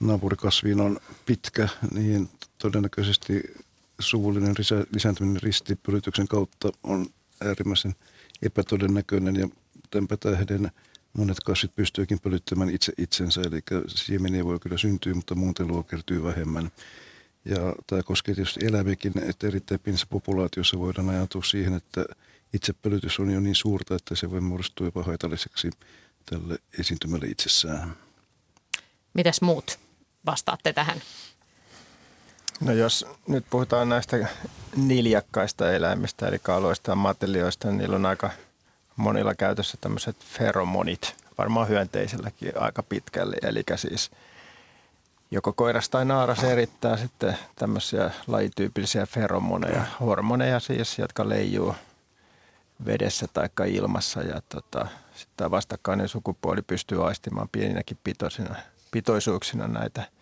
[0.00, 3.42] naapurikasviin on pitkä, niin todennäköisesti
[3.98, 4.54] suvullinen
[4.92, 7.06] lisääntyminen ristipyrityksen kautta on
[7.40, 7.94] äärimmäisen
[8.42, 9.48] epätodennäköinen ja
[9.90, 10.70] tämänpä tähden
[11.12, 16.70] monet kasvit pystyykin pölyttämään itse itsensä, eli siemeniä voi kyllä syntyä, mutta muuntelua kertyy vähemmän.
[17.44, 22.04] Ja tämä koskee tietysti eläimiäkin, että erittäin pienessä populaatiossa voidaan ajatua siihen, että
[22.52, 25.70] itse pölytys on jo niin suurta, että se voi muodostua jopa haitalliseksi
[26.26, 27.96] tälle esiintymälle itsessään.
[29.14, 29.78] Mitäs muut
[30.26, 31.02] vastaatte tähän?
[32.60, 34.28] No jos nyt puhutaan näistä
[34.76, 38.30] niljakkaista eläimistä, eli kaloista ja matelioista, niin niillä on aika
[38.96, 43.36] monilla käytössä tämmöiset feromonit, varmaan hyönteiselläkin aika pitkälle.
[43.42, 44.10] Eli siis
[45.30, 51.74] joko koiras tai naaras erittää sitten tämmöisiä lajityypillisiä feromoneja, hormoneja siis, jotka leijuu
[52.86, 54.22] vedessä tai ilmassa.
[54.22, 58.54] Ja tota, sitten vastakkainen sukupuoli pystyy aistimaan pieninäkin pitoisina,
[58.90, 60.17] pitoisuuksina näitä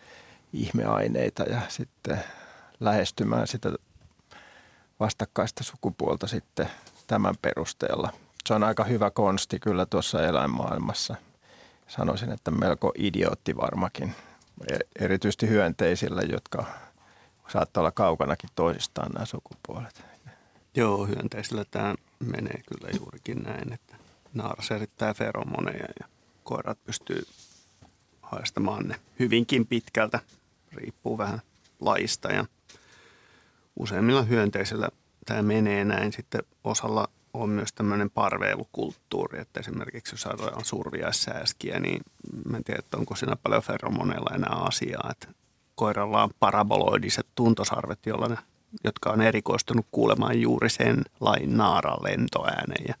[0.53, 2.23] ihmeaineita ja sitten
[2.79, 3.71] lähestymään sitä
[4.99, 6.69] vastakkaista sukupuolta sitten
[7.07, 8.13] tämän perusteella.
[8.45, 11.15] Se on aika hyvä konsti kyllä tuossa eläinmaailmassa.
[11.87, 14.15] Sanoisin, että melko idiootti varmakin,
[14.71, 16.65] e- erityisesti hyönteisillä, jotka
[17.47, 20.03] saattaa olla kaukanakin toisistaan nämä sukupuolet.
[20.75, 23.95] Joo, hyönteisillä tämä menee kyllä juurikin näin, että
[24.33, 26.07] naaras erittää feromoneja ja
[26.43, 27.27] koirat pystyy
[28.31, 30.19] haistamaan ne hyvinkin pitkältä,
[30.71, 31.41] riippuu vähän
[31.79, 32.45] laista ja
[33.75, 34.89] useimmilla hyönteisillä
[35.25, 36.13] tämä menee näin.
[36.13, 42.01] Sitten osalla on myös tämmöinen parveilukulttuuri, että esimerkiksi jos saadaan surviaissääskiä, niin
[42.55, 45.27] en tiedä, että onko siinä paljon feromoneilla enää asiaa, että
[45.75, 47.99] koiralla on paraboloidiset tuntosarvet,
[48.29, 48.37] ne,
[48.83, 52.95] jotka on erikoistunut kuulemaan juuri sen lain naaran lentoäänen ja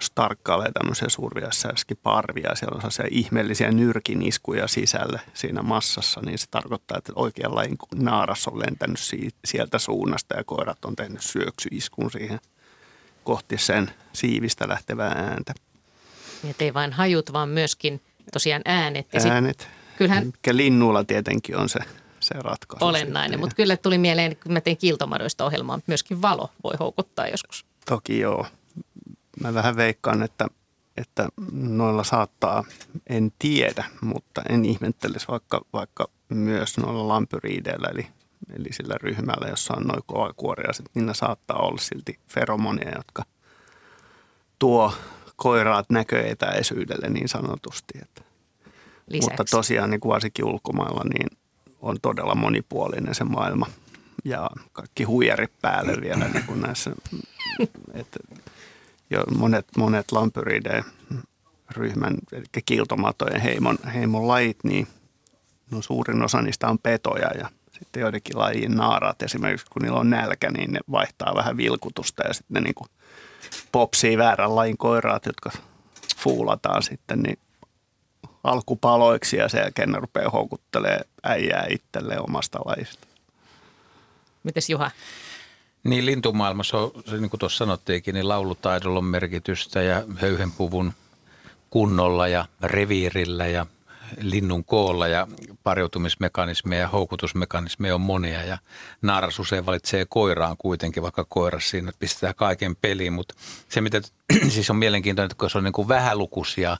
[0.00, 1.08] jos tarkkailee tämmöisiä
[2.02, 7.76] parvia, siellä on sellaisia ihmeellisiä nyrkiniskuja sisällä siinä massassa, niin se tarkoittaa, että oikean lajin
[7.94, 8.98] naaras on lentänyt
[9.44, 12.40] sieltä suunnasta ja koirat on tehnyt syöksyiskun siihen
[13.24, 15.54] kohti sen siivistä lähtevää ääntä.
[16.42, 18.00] Niin, ei vain hajut, vaan myöskin
[18.32, 19.06] tosiaan äänet.
[19.12, 19.60] Ja äänet.
[19.60, 21.78] Sit, kyllähän, mikä linnuilla tietenkin on se,
[22.20, 22.84] se ratkaisu.
[22.84, 27.64] Olennainen, mutta kyllä tuli mieleen, kun mä tein kiltomadoista ohjelmaa, myöskin valo voi houkuttaa joskus.
[27.86, 28.46] Toki joo
[29.42, 30.46] mä vähän veikkaan, että,
[30.96, 32.64] että noilla saattaa,
[33.06, 38.06] en tiedä, mutta en ihmettelisi vaikka, vaikka myös noilla lampyriideillä, eli,
[38.56, 43.24] eli sillä ryhmällä, jossa on noin kova kuoria, niin ne saattaa olla silti feromonia, jotka
[44.58, 44.92] tuo
[45.36, 47.98] koiraat näköetäisyydelle niin sanotusti.
[48.02, 48.22] Että.
[49.22, 51.38] Mutta tosiaan niin kuin varsinkin ulkomailla niin
[51.80, 53.66] on todella monipuolinen se maailma
[54.24, 56.90] ja kaikki huijarit päälle vielä niin kuin näissä.
[57.94, 58.18] Että
[59.10, 60.84] jo monet, monet lampyriiden
[61.70, 64.88] ryhmän, eli kiiltomatojen heimon, heimon lajit, niin
[65.70, 70.10] no suurin osa niistä on petoja ja sitten joidenkin lajien naarat esimerkiksi, kun niillä on
[70.10, 72.88] nälkä, niin ne vaihtaa vähän vilkutusta ja sitten ne niin kuin
[73.72, 75.50] popsii väärän lajin koiraat, jotka
[76.16, 77.38] fuulataan sitten niin
[78.44, 83.06] alkupaloiksi ja sen jälkeen ne rupeaa houkuttelee äijää itselleen omasta lajista.
[84.42, 84.90] Mites Juha?
[85.84, 90.92] Niin lintumaailmassa on, se, niin kuin tuossa sanottiinkin, niin laulutaidolla on merkitystä ja höyhenpuvun
[91.70, 93.66] kunnolla ja reviirillä ja
[94.20, 95.26] linnun koolla ja
[95.62, 98.42] pariutumismekanismeja ja houkutusmekanismeja on monia.
[98.42, 98.58] Ja
[99.02, 103.34] naaras usein valitsee koiraan kuitenkin, vaikka koiras siinä pistää kaiken peliin, mutta
[103.68, 104.00] se mitä
[104.48, 106.76] siis on mielenkiintoinen, että kun se on niin kuin vähälukuisia,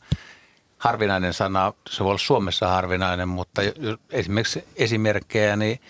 [0.78, 3.62] harvinainen sana, se voi olla Suomessa harvinainen, mutta
[4.10, 5.80] esimerkiksi esimerkkejä, niin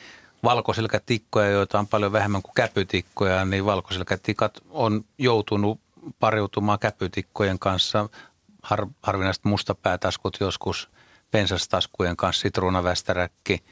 [0.44, 5.80] valkoselkätikkoja, joita on paljon vähemmän kuin käpytikkoja, niin valkoselkätikat on joutunut
[6.20, 8.08] pariutumaan käpytikkojen kanssa.
[8.62, 10.90] Har, harvinaiset mustapäätaskut joskus
[11.30, 13.62] pensastaskujen kanssa, sitruunavästäräkki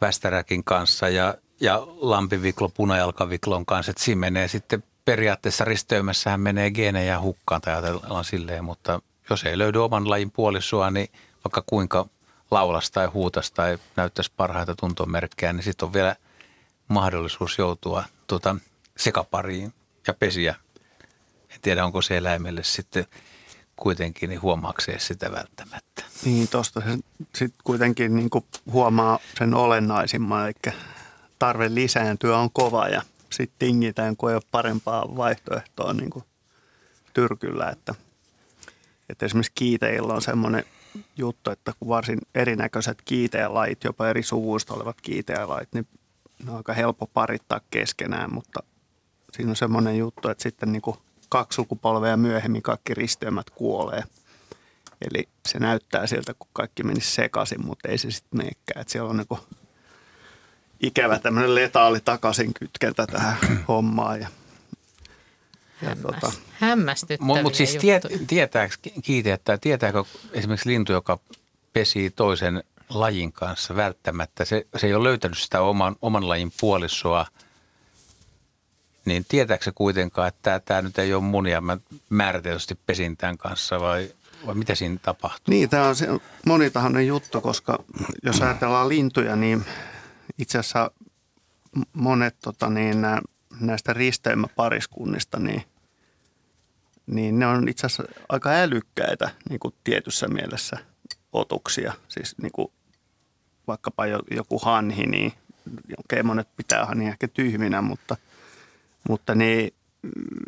[0.00, 3.90] västäräkin kanssa ja, ja lampiviklo punajalkaviklon kanssa.
[3.90, 9.00] Että siinä menee sitten periaatteessa risteymässähän menee geenejä hukkaan tai ajatellaan silleen, mutta
[9.30, 11.08] jos ei löydy oman lajin puolisoa, niin
[11.44, 12.06] vaikka kuinka
[12.50, 16.16] laulas tai huutas tai näyttäisi parhaita tuntomerkkejä, niin sitten on vielä
[16.88, 18.56] mahdollisuus joutua tuota
[18.96, 19.74] sekapariin
[20.06, 20.54] ja pesiä.
[21.50, 23.06] En tiedä, onko se eläimelle sitten
[23.76, 26.02] kuitenkin niin huomaakseen sitä välttämättä.
[26.24, 26.98] Niin, tuosta se
[27.34, 28.30] sitten kuitenkin niin
[28.72, 30.74] huomaa sen olennaisimman, eli
[31.38, 36.24] tarve lisääntyä on kova ja sitten tingitään, kun ei ole parempaa vaihtoehtoa niin kuin
[37.12, 37.70] tyrkyllä.
[37.70, 37.94] Että,
[39.08, 40.64] että esimerkiksi kiiteillä on semmoinen
[41.16, 45.86] juttu, että kun varsin erinäköiset kiiteälajit, jopa eri suvuista olevat kiiteälajit, niin
[46.44, 48.60] ne on aika helppo parittaa keskenään, mutta
[49.32, 50.82] siinä on semmoinen juttu, että sitten niin
[51.28, 54.02] kaksi sukupolvea myöhemmin kaikki risteymät kuolee.
[55.10, 58.80] Eli se näyttää siltä, kun kaikki menisi sekaisin, mutta ei se sitten menekään.
[58.80, 59.58] Että siellä on niin
[60.80, 63.36] ikävä tämmöinen letaali takaisin kytkentä tähän
[63.68, 64.20] hommaan.
[64.20, 64.28] Ja
[65.76, 71.18] Hämmäs, tota, hämmästyttäviä Mutta siis tie, tietääkö, kiitettää, tietääkö esimerkiksi lintu, joka
[71.72, 77.26] pesii toisen lajin kanssa välttämättä, se, se ei ole löytänyt sitä oman, oman lajin puolisoa,
[79.04, 81.78] niin tietääkö se kuitenkaan, että tämä, nyt ei ole mun ja mä
[82.08, 84.10] määrätietoisesti pesin tämän kanssa vai,
[84.46, 85.52] vai mitä siinä tapahtuu?
[85.52, 86.08] Niin, tämä on se
[86.46, 87.78] monitahoinen juttu, koska
[88.22, 89.64] jos ajatellaan lintuja, niin
[90.38, 90.90] itse asiassa
[91.92, 92.98] monet tota niin,
[93.60, 95.62] näistä risteymäpariskunnista, niin,
[97.06, 100.76] niin ne on itse asiassa aika älykkäitä niin kuin tietyssä mielessä
[101.32, 101.92] otuksia.
[102.08, 102.72] Siis niin kuin
[103.66, 105.32] vaikkapa joku hanhi, niin
[105.98, 108.16] okei, monet pitää hanhi ehkä tyhminä, mutta,
[109.08, 109.68] mutta ne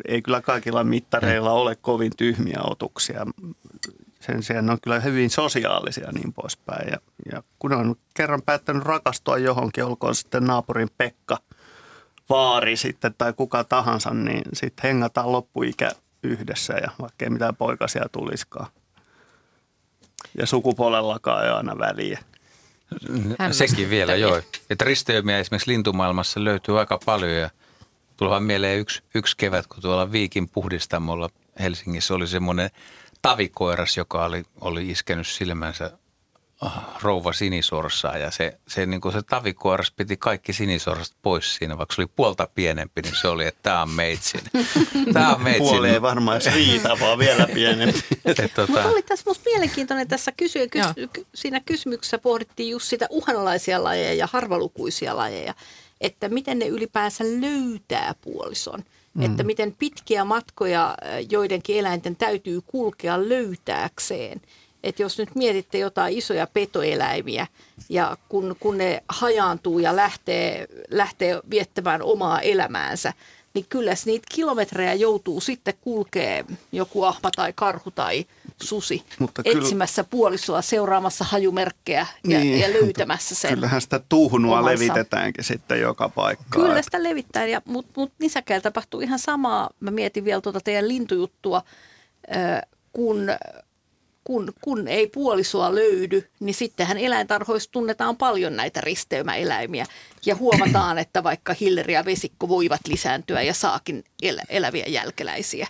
[0.07, 3.25] ei kyllä kaikilla mittareilla ole kovin tyhmiä otuksia.
[4.19, 6.89] Sen sijaan ne on kyllä hyvin sosiaalisia niin poispäin.
[6.91, 6.97] Ja,
[7.31, 11.37] ja kun on kerran päättänyt rakastua johonkin, olkoon sitten naapurin Pekka,
[12.29, 15.91] vaari sitten tai kuka tahansa, niin sitten hengataan loppuikä
[16.23, 18.67] yhdessä ja vaikka ei mitään poikasia tuliskaan.
[20.37, 22.19] Ja sukupuolellakaan ei aina väliä.
[23.51, 24.41] Sekin vielä, joo.
[24.69, 27.49] Että risteymiä esimerkiksi lintumaailmassa löytyy aika paljon ja
[28.17, 31.29] tulee mieleen yksi, yksi kevät, kun tuolla Viikin puhdistamolla
[31.59, 32.69] Helsingissä oli semmoinen
[33.21, 35.91] tavikoiras, joka oli, oli iskenyt silmänsä
[37.01, 41.95] rouva sinisorsaa ja se, se, niin kuin se tavikoiras piti kaikki sinisorsat pois siinä, vaikka
[41.95, 44.41] se oli puolta pienempi, niin se oli, että tämä on meitsin.
[45.13, 45.67] Tämä on meitsin.
[45.67, 47.99] Puoli ei varmaan riitä, vaan vielä pienempi.
[48.55, 48.71] tota...
[48.71, 54.13] Mutta oli tässä minusta mielenkiintoinen tässä kysy- kys- siinä kysymyksessä pohdittiin just sitä uhanalaisia lajeja
[54.13, 55.53] ja harvalukuisia lajeja,
[56.01, 58.83] että miten ne ylipäänsä löytää puolison.
[59.13, 59.23] Mm.
[59.23, 60.97] Että miten pitkiä matkoja
[61.29, 64.41] joidenkin eläinten täytyy kulkea löytääkseen–
[64.83, 67.47] että jos nyt mietitte jotain isoja petoeläimiä
[67.89, 73.13] ja kun, kun ne hajaantuu ja lähtee, lähtee viettämään omaa elämäänsä,
[73.53, 78.25] niin kyllä niitä kilometrejä joutuu sitten kulkee joku ahma tai karhu tai
[78.61, 83.53] susi mutta etsimässä kyllä, puolisoa, seuraamassa hajumerkkejä ja, niin, ja löytämässä sen.
[83.53, 84.83] Kyllähän sitä tuhunua omansa.
[84.83, 86.65] levitetäänkin sitten joka paikkaan.
[86.65, 89.69] Kyllä sitä levittää, ja, mutta mut nisäkäällä tapahtuu ihan samaa.
[89.79, 91.61] Mä mietin vielä tuota teidän lintujuttua,
[92.93, 93.27] kun
[94.29, 99.85] kun, kun ei puolisoa löydy, niin sittenhän eläintarhoissa tunnetaan paljon näitä risteymäeläimiä.
[100.25, 105.67] Ja huomataan, että vaikka hilleri ja vesikko voivat lisääntyä ja saakin el- eläviä jälkeläisiä.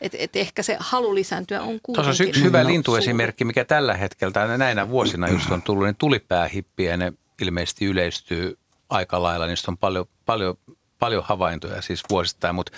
[0.00, 2.04] Et, et ehkä se halu lisääntyä on kuitenkin.
[2.04, 6.96] Tuossa on yksi hyvä lintuesimerkki, mikä tällä hetkellä, näinä vuosina just on tullut, niin tulipäähippiä,
[6.96, 9.46] ne ilmeisesti yleistyy aika lailla.
[9.46, 10.56] Niistä on paljon, paljon,
[10.98, 12.72] paljon havaintoja siis vuosittain, mutta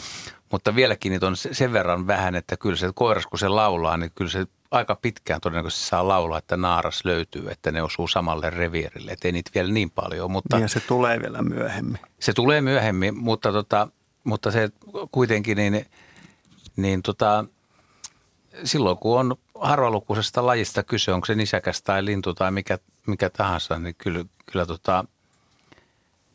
[0.52, 4.10] mutta vieläkin niitä on sen verran vähän, että kyllä se koiras, kun se laulaa, niin
[4.14, 9.12] kyllä se aika pitkään todennäköisesti saa laulaa, että naaras löytyy, että ne osuu samalle reviirille.
[9.12, 10.30] Että ei niitä vielä niin paljon.
[10.30, 11.98] Mutta ja se tulee vielä myöhemmin.
[12.20, 13.88] Se tulee myöhemmin, mutta, tota,
[14.24, 14.70] mutta se
[15.10, 15.86] kuitenkin niin,
[16.76, 17.44] niin tota,
[18.64, 23.78] silloin kun on harvalukuisesta lajista kyse, onko se nisäkäs tai lintu tai mikä, mikä tahansa,
[23.78, 25.04] niin kyllä, kyllä tota,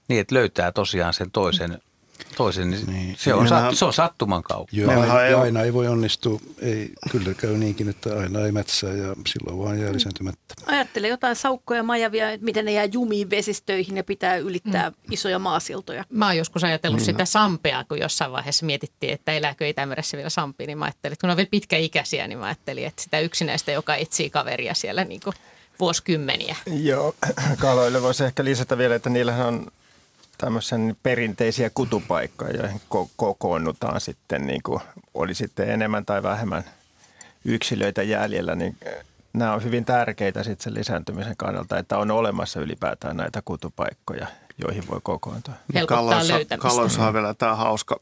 [0.07, 1.81] niin, että löytää tosiaan sen toisen
[2.37, 3.15] toisen, niin, niin.
[3.17, 4.77] Se, on sat, se on sattuman kauppa.
[4.77, 6.39] Joo, aina, ei, aina ei voi onnistua.
[6.61, 10.55] Ei, kyllä käy niinkin, että aina ei metsää ja silloin vaan jää lisääntymättä.
[10.65, 14.95] Ajattele jotain saukkoja, majavia, miten ne jää jumiin vesistöihin ja pitää ylittää mm.
[15.11, 16.03] isoja maasiltoja.
[16.09, 17.05] Mä oon joskus ajatellut mm.
[17.05, 21.21] sitä sampea, kun jossain vaiheessa mietittiin, että elääkö Itämeressä vielä sampi, niin mä ajattelin, että
[21.21, 25.21] kun on vielä pitkäikäisiä, niin mä ajattelin, että sitä yksinäistä, joka etsii kaveria siellä niin
[25.23, 25.35] kuin
[25.79, 26.55] vuosikymmeniä.
[26.65, 27.15] Joo,
[27.59, 29.67] kaloille voisi ehkä lisätä vielä, että niillähän on
[30.39, 34.81] tämmöisen perinteisiä kutupaikkoja, joihin ko- kokoonnutaan sitten, niin kuin
[35.13, 36.63] oli sitten enemmän tai vähemmän
[37.45, 42.59] yksilöitä jäljellä, niin eh, nämä on hyvin tärkeitä sitten sen lisääntymisen kannalta, että on olemassa
[42.59, 45.53] ylipäätään näitä kutupaikkoja, joihin voi kokoontua.
[45.87, 47.97] Kaloissa, kaloissa on vielä tämä hauska,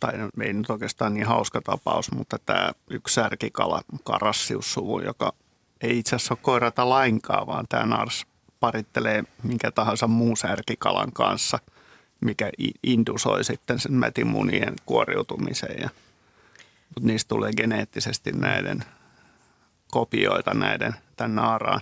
[0.00, 0.12] tai
[0.42, 5.32] ei nyt oikeastaan niin hauska tapaus, mutta tämä yksi särkikala, karassiussuvu, joka
[5.80, 8.26] ei itse asiassa ole koirata lainkaan, vaan tämä nars
[8.60, 11.58] parittelee minkä tahansa muun särkikalan kanssa–
[12.20, 12.50] mikä
[12.82, 15.82] indusoi sitten sen mätimunien kuoriutumiseen.
[15.82, 15.90] Ja,
[16.94, 18.84] mutta niistä tulee geneettisesti näiden
[19.90, 21.80] kopioita näiden tämän naaraan.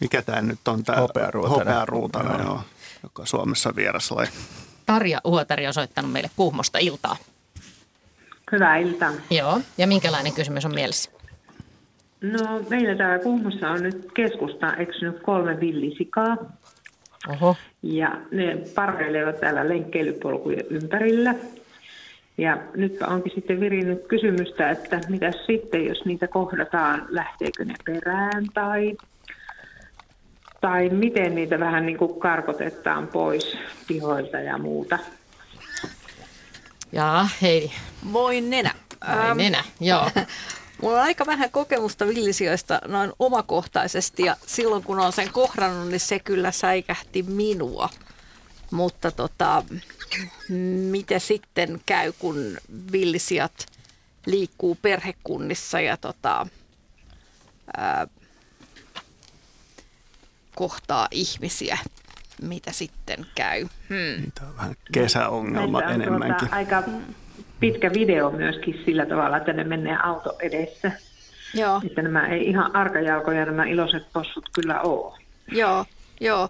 [0.00, 0.84] Mikä tämä nyt on?
[0.84, 1.54] Tämä hopearuutana.
[1.54, 2.60] Hopearuutana, joo.
[3.02, 4.28] joka Suomessa vieraslaji.
[4.86, 7.16] Tarja Uotari on soittanut meille Kuhmosta iltaa.
[8.52, 9.12] Hyvää iltaa.
[9.30, 11.10] Joo, ja minkälainen kysymys on mielessä?
[12.20, 16.36] No meillä täällä Kuhmossa on nyt keskusta eksynyt kolme villisikaa.
[17.28, 17.56] Oho.
[17.82, 21.34] Ja ne parveilevat täällä lenkkeilypolkujen ympärillä.
[22.38, 28.44] Ja nyt onkin sitten virinnyt kysymystä, että mitä sitten, jos niitä kohdataan, lähteekö ne perään
[28.54, 28.96] tai,
[30.60, 33.58] tai miten niitä vähän niin kuin karkotetaan pois
[33.88, 34.98] pihoilta ja muuta.
[36.92, 37.70] Jaa, hei.
[38.12, 38.70] Voin nenä.
[39.16, 40.10] Voin nenä, joo.
[40.82, 46.00] Mulla on aika vähän kokemusta villisijoista noin omakohtaisesti ja silloin kun on sen kohdannut, niin
[46.00, 47.88] se kyllä säikähti minua.
[48.70, 49.64] Mutta tota,
[50.90, 52.58] mitä sitten käy, kun
[52.92, 53.66] villisijat
[54.26, 56.46] liikkuu perhekunnissa ja tota,
[57.76, 58.06] ää,
[60.54, 61.78] kohtaa ihmisiä?
[62.42, 63.66] Mitä sitten käy?
[63.88, 64.32] Hmm.
[64.34, 66.38] Tämä on vähän kesäongelma Meillä enemmänkin.
[66.38, 66.82] Tuota, aika
[67.60, 70.92] pitkä video myöskin sillä tavalla, että ne menee auto edessä.
[71.54, 71.80] Joo.
[71.86, 75.18] Että nämä ei ihan arkajalkoja nämä iloiset possut kyllä ole.
[75.52, 75.84] Joo,
[76.20, 76.48] joo.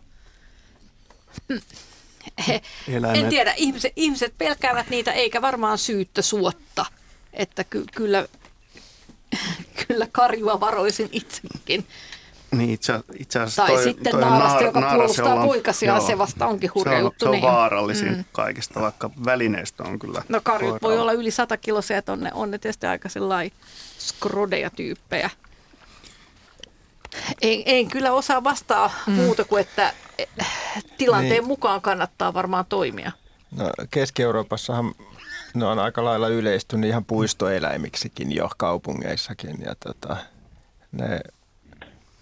[2.48, 3.24] He, Eläimet.
[3.24, 6.86] en tiedä, ihmiset, ihmiset pelkäävät niitä eikä varmaan syyttä suotta.
[7.32, 8.26] Että ky, kyllä,
[9.86, 11.86] kyllä karjua varoisin itsekin.
[12.50, 16.18] Niin itse, itse asiassa Tai toi, sitten toi naarasta, naar- joka naaras, puolustaa on- se
[16.18, 17.42] vasta onkin hurja se on, juttu, Se on niin.
[17.42, 18.24] vaarallisin Mm.
[18.32, 21.02] kaikista, vaikka välineistö on kyllä No karjut voi koiralla.
[21.02, 23.52] olla yli 100 kilosia, että on ne, on ne tietysti aika sellainen
[23.98, 25.30] skrodeja tyyppejä.
[27.42, 29.12] En, en kyllä osaa vastaa mm.
[29.12, 30.28] muuta kuin, että eh,
[30.98, 31.46] tilanteen niin.
[31.46, 33.12] mukaan kannattaa varmaan toimia.
[33.50, 34.94] No, Keski-Euroopassahan
[35.54, 40.16] ne on aika lailla yleistynyt ihan puistoeläimiksikin jo kaupungeissakin ja tota,
[40.92, 41.20] ne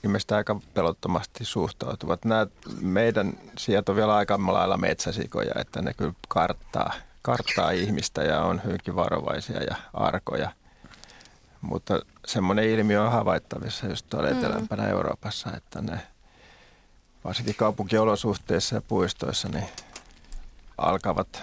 [0.04, 2.24] ilmeisesti aika pelottomasti suhtautuvat.
[2.24, 2.46] Nämä
[2.80, 6.92] meidän sieltä on vielä aika lailla metsäsikoja, että ne kyllä karttaa,
[7.22, 10.52] karttaa ihmistä ja on hyvinkin varovaisia ja arkoja.
[11.60, 14.38] Mutta semmoinen ilmiö on havaittavissa just tuolla Mm.
[14.38, 16.00] etelämpänä Euroopassa, että ne
[17.24, 19.66] varsinkin kaupunkiolosuhteissa ja puistoissa niin
[20.78, 21.42] alkavat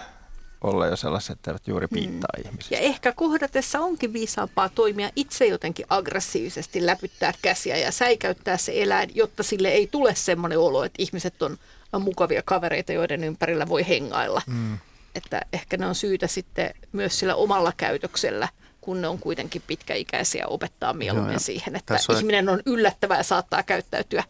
[0.64, 2.44] olla jo sellaiset, että eivät juuri piittaa mm.
[2.46, 2.78] ihmisiä.
[2.78, 9.10] Ja ehkä kohdatessa onkin viisaampaa toimia itse jotenkin aggressiivisesti, läpyttää käsiä ja säikäyttää se eläin,
[9.14, 11.58] jotta sille ei tule semmoinen olo, että ihmiset on
[12.00, 14.42] mukavia kavereita, joiden ympärillä voi hengailla.
[14.46, 14.78] Mm.
[15.14, 18.48] Että ehkä ne on syytä sitten myös sillä omalla käytöksellä,
[18.80, 23.22] kun ne on kuitenkin pitkäikäisiä, opettaa mieluummin Joo, siihen, että on- ihminen on yllättävä ja
[23.22, 24.24] saattaa käyttäytyä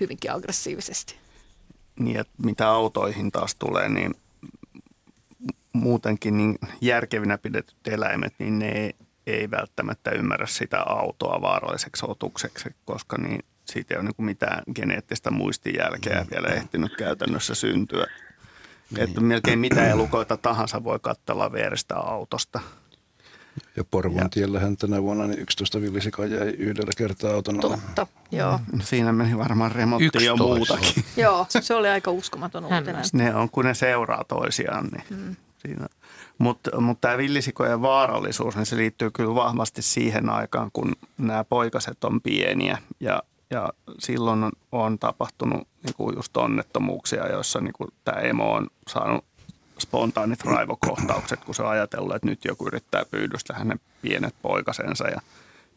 [0.00, 1.16] hyvinkin aggressiivisesti.
[1.98, 4.14] niin, että mitä autoihin taas tulee, niin
[5.72, 8.94] muutenkin niin järkevinä pidetyt eläimet, niin ne ei,
[9.26, 14.62] ei välttämättä ymmärrä sitä autoa vaaralliseksi otukseksi, koska niin siitä ei ole niin kuin mitään
[14.74, 18.06] geneettistä muistijälkeä vielä ehtinyt käytännössä syntyä.
[18.98, 22.60] Että melkein mitä elukoita tahansa voi katsella vierestä autosta.
[23.76, 27.78] Ja Porvon tiellähän tänä vuonna niin 11 villisikaa jäi yhdellä kertaa auton alle.
[27.94, 28.60] Totta, joo.
[28.72, 30.44] No siinä meni varmaan remontti ja 11.
[30.44, 31.04] muutakin.
[31.16, 33.04] Joo, se oli aika uskomaton uutinen.
[33.12, 34.88] Ne on, kun ne seuraa toisiaan.
[34.92, 35.36] Niin Mm.
[35.58, 35.86] Siinä.
[36.38, 42.04] Mutta mut tämä villisikojen vaarallisuus, niin se liittyy kyllä vahvasti siihen aikaan, kun nämä poikaset
[42.04, 42.78] on pieniä.
[43.00, 49.24] Ja, ja silloin on, on tapahtunut niinku just onnettomuuksia, joissa niinku tämä emo on saanut
[49.78, 55.08] spontaanit raivokohtaukset, kun se on ajatellut, että nyt joku yrittää pyydystää hänen pienet poikasensa.
[55.08, 55.20] Ja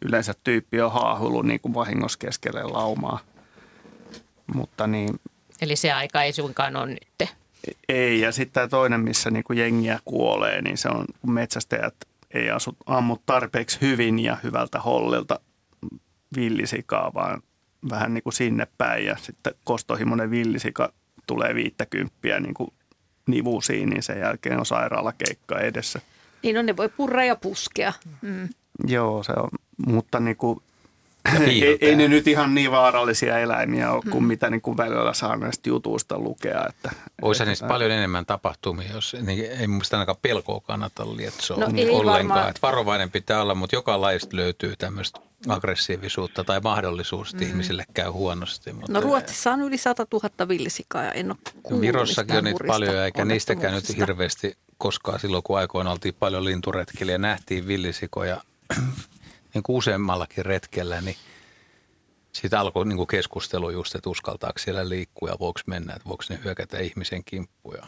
[0.02, 3.20] yleensä tyyppi on haahullut niin kuin vahingossa keskelle laumaa.
[4.54, 5.20] Mutta niin,
[5.62, 7.30] Eli se aika ei suinkaan ole nyt.
[7.90, 11.96] Ei, ja sitten tämä toinen, missä niinku jengiä kuolee, niin se on, kun metsästäjät
[12.34, 15.40] ei asu, ammu tarpeeksi hyvin ja hyvältä hollilta
[16.36, 17.42] villisikaa, vaan
[17.90, 19.06] vähän niin kuin sinne päin.
[19.06, 20.94] Ja sitten kostohimoinen villisika
[21.28, 22.74] tulee viittäkymppiä niin kuin
[23.28, 26.02] nivusiin, niin sen jälkeen on sairaalakeikka edessä.
[26.44, 27.94] Niin on, ne voi purra ja puskea.
[28.22, 28.50] Mm.
[28.88, 29.50] Joo, se on,
[29.88, 30.60] mutta niin kuin,
[31.48, 34.28] ei, ei ne nyt ihan niin vaarallisia eläimiä ole kuin Mm.
[34.28, 36.66] mitä niin kuin välillä saa näistä jutuista lukea.
[36.70, 36.92] Että,
[37.22, 41.58] Olisi niistä että- paljon enemmän tapahtumia, jos niin ei mun mielestä ainakaan pelkoa kannata lietsoa
[41.58, 42.06] No ei ollenkaan.
[42.28, 42.50] varmaan.
[42.50, 47.50] Että varovainen pitää olla, mutta joka lajista löytyy tämmöistä aggressiivisuutta tai mahdollisuus, että Mm.
[47.50, 48.74] ihmisille käy huonosti.
[48.74, 52.64] Mutta No Ruotsissa on yli 100 000 villisikaa ja en ole kuullut Virossakin on niitä
[52.68, 58.42] paljon, eikä niistäkään nyt hirveästi koskaan silloin, kun aikoina oltiin paljon linturetkellä ja nähtiin villisikoja
[59.54, 61.16] niin kuin useammallakin retkellä, niin
[62.34, 66.24] siitä alkoi niin kuin keskustelu just, että uskaltaako siellä liikkua ja voiko mennä, että voiko
[66.30, 67.88] ne hyökätä ihmisen kimppuja.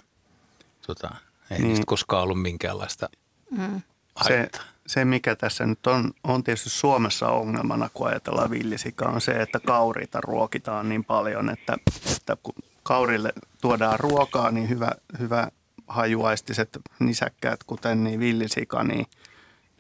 [0.88, 1.10] Tota,
[1.52, 1.68] ei Niin.
[1.68, 3.10] niistä koskaan ollut minkäänlaista
[3.52, 3.82] Mm.
[4.28, 4.50] se,
[4.88, 9.60] se, mikä tässä nyt on, on tietysti Suomessa ongelmana, kun ajatellaan villisikaa, on se, että
[9.60, 11.78] kauriita ruokitaan niin paljon, että,
[12.18, 12.54] että kun
[12.84, 15.48] kaurille tuodaan ruokaa, niin hyvä, hyvä
[15.88, 19.06] hajuaistiset nisäkkäät, kuten niin villisika, niin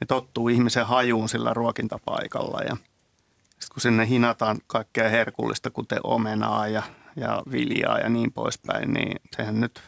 [0.01, 2.61] ne tottuu ihmisen hajuun sillä ruokintapaikalla.
[2.61, 2.77] Ja
[3.49, 6.83] sitten kun sinne hinataan kaikkea herkullista, kuten omenaa ja,
[7.15, 9.81] ja viljaa ja niin poispäin, niin sehän nyt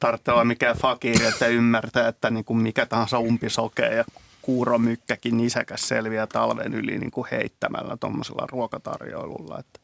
[0.00, 4.04] tarvitsee olla mikään fakiri, että ymmärtää, että niin kuin mikä tahansa umpisokea ja
[4.42, 9.58] kuuromykkäkin nisäkäs selviää talven yli niin kuin heittämällä tuommoisella ruokatarjoilulla.
[9.58, 9.80] Että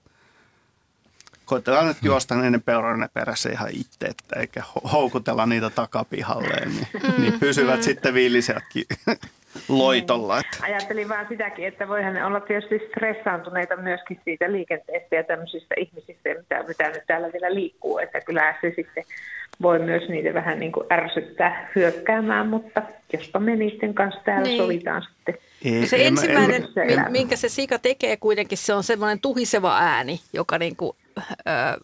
[1.45, 6.89] koitetaan nyt juosta ne peuroinen perässä ihan itse, että eikä ho- houkutella niitä takapihalleen, niin,
[7.03, 7.83] Mm, niin pysyvät mm.
[7.83, 8.85] sitten viilisetkin
[9.69, 10.41] loitolla.
[10.41, 10.57] Että.
[10.63, 16.29] Ajattelin vaan sitäkin, että voihan ne olla tietysti stressaantuneita myöskin siitä liikenteestä ja tämmöisistä ihmisistä,
[16.39, 17.99] mitä, mitä nyt täällä vielä liikkuu.
[17.99, 19.05] Että kyllä se sitten
[19.63, 22.83] voi myös niitä vähän niin kuin ärsyttää hyökkäämään, mutta
[23.13, 24.51] jospa me niiden kanssa täällä Niin.
[24.59, 24.63] niin.
[24.63, 25.39] sovitaan sitten.
[25.65, 28.75] Ei, se en mä- en mä- ensimmäinen, en- min- minkä se sika tekee kuitenkin, se
[28.75, 31.23] on semmoinen tuhiseva ääni, joka niinku, ö,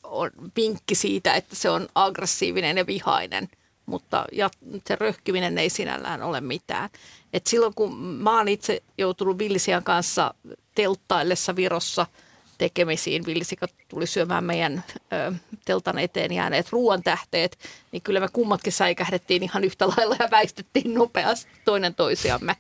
[0.05, 3.49] on vinkki siitä, että se on aggressiivinen ja vihainen.
[3.87, 4.51] Mutta ja
[4.87, 6.89] se röhkiminen ei sinällään ole mitään.
[7.35, 10.35] Et silloin kun mä oon itse joutunut villisian kanssa
[10.75, 12.07] telttaillessa Virossa,
[12.59, 13.27] tekemisiin.
[13.27, 15.33] Villisika tuli syömään meidän ö,
[15.65, 17.59] teltan eteen jääneet ruoan tähteet,
[17.93, 22.57] niin kyllä me kummatkin säikähdettiin ihan yhtä lailla ja väistettiin nopeasti toinen toisiamme.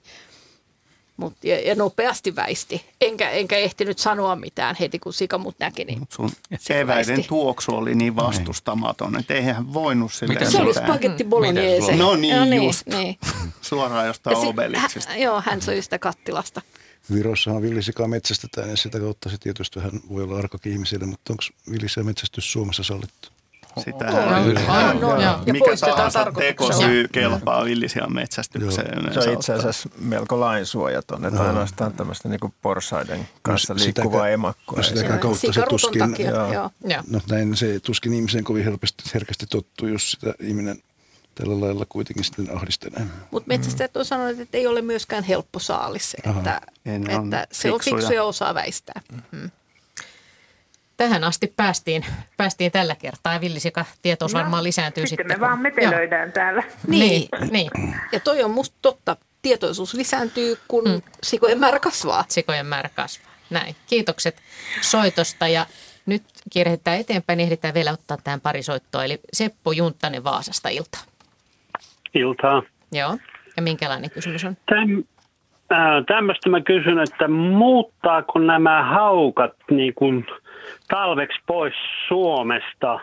[1.17, 2.85] Mut, ja, ja nopeasti väisti.
[3.01, 5.85] Enkä, enkä ehtinyt sanoa mitään heti, kun sika mut näki.
[5.85, 10.75] Niin Sun Sika eväiden tuoksu oli niin vastustamaton, että eihän hän voinut silleen Se oli
[10.75, 11.97] spagetti bolognese.
[11.97, 12.87] No niin, no niin, just.
[12.87, 13.19] Niin.
[13.63, 15.11] Suoraan jostain Ja sit- Obelixista.
[15.13, 16.63] hä- Joo, hän söi sitä kattilasta.
[17.13, 21.43] Virossahan villisikaa metsästetään ja sitä kautta se tietysti vähän voi olla arkakin ihmisille, mutta onko
[21.71, 23.29] villisää metsästys Suomessa sallittu?
[23.81, 25.21] Sitähän On, on, on.
[25.23, 29.13] Ja Mikä poistetaan tahansa tekosyy kelpaa villisian metsästykseen.
[29.13, 31.47] Se on itse asiassa melko lainsuojaton, että Joo.
[31.49, 34.77] ainoastaan tämmöistä niin porsaiden kanssa No, liikkuvaa sitäkään- emakkoa.
[34.77, 36.71] no, sitäkään kautta se tuskin, takia, joo.
[36.85, 37.03] Joo.
[37.11, 40.77] No näin se tuskin ihmiseen kovin helposti, herkästi tottuu, jos sitä ihminen
[41.35, 43.07] tällä lailla kuitenkin sitten ahdistelee.
[43.31, 46.39] Mutta metsästäjät on sanonut, että ei ole myöskään helppo saalis, Aha.
[46.39, 46.61] että,
[47.07, 47.97] että se on fiksuja.
[47.97, 49.01] fiksu ja osaa väistää.
[49.33, 49.51] Mm.
[50.97, 52.05] Tähän asti päästiin,
[52.37, 55.41] päästiin tällä kertaa ja villisika tietous No, varmaan lisääntyy sitten sitten.
[55.41, 56.63] me vaan metelöidään täällä.
[56.87, 57.29] Niin.
[57.51, 57.71] niin.
[58.13, 59.17] Ja toi on musta totta.
[59.43, 61.03] Tietoisuus lisääntyy, kun mm.
[61.23, 62.25] sikojen määrä kasvaa.
[62.29, 63.31] Sikojen määrä kasvaa.
[63.51, 63.77] Näin.
[63.87, 64.37] Kiitokset
[64.81, 65.67] soitosta ja
[66.07, 69.05] nyt kierretään eteenpäin, niin ehditään vielä ottaa tähän pari soittoa.
[69.05, 71.01] Eli Seppo Junttanen Vaasasta iltaa.
[72.15, 72.63] Iltaa.
[72.93, 73.19] Joo.
[73.57, 74.57] Ja minkälainen kysymys on?
[74.67, 75.05] Täm,
[75.71, 80.27] ää, tämmöistä mä kysyn, että muuttaako nämä haukat niin kuin
[80.89, 81.75] talveksi pois
[82.09, 83.01] Suomesta?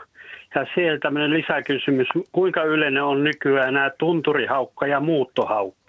[0.56, 5.82] Ja siellä tämmöinen lisäkysymys, kuinka yleinen on nykyään nämä tunturihaukka ja muuttohaukka?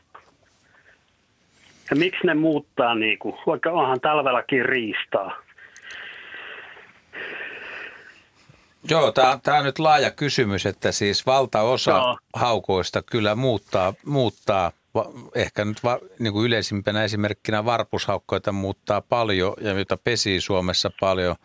[1.90, 5.42] Ja miksi ne muuttaa, niin kuin, vaikka onhan talvellakin riistaa?
[8.90, 12.18] Joo, tämä on nyt laaja kysymys, että siis valtaosa Joo.
[12.34, 14.72] haukoista kyllä muuttaa, muuttaa
[15.34, 21.36] ehkä nyt va, niin kuin yleisimpänä esimerkkinä varpushaukkoita muuttaa paljon ja joita pesii Suomessa paljon,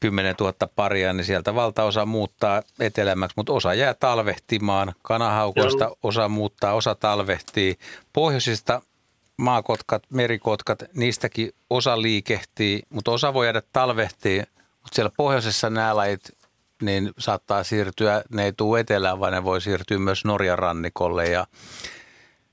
[0.00, 4.94] 10 000 paria, niin sieltä valtaosa muuttaa etelämmäksi, mutta osa jää talvehtimaan.
[5.02, 7.78] Kanahaukoista osa muuttaa, osa talvehtii.
[8.12, 8.82] Pohjoisista
[9.36, 14.46] maakotkat, merikotkat, niistäkin osa liikehtii, mutta osa voi jäädä talvehtiin.
[14.56, 16.20] Mutta siellä pohjoisessa nämä lajit
[16.82, 21.46] niin saattaa siirtyä, ne ei tule etelään, vaan ne voi siirtyä myös Norjan rannikolle ja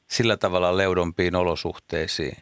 [0.07, 2.37] sillä tavalla leudompiin olosuhteisiin.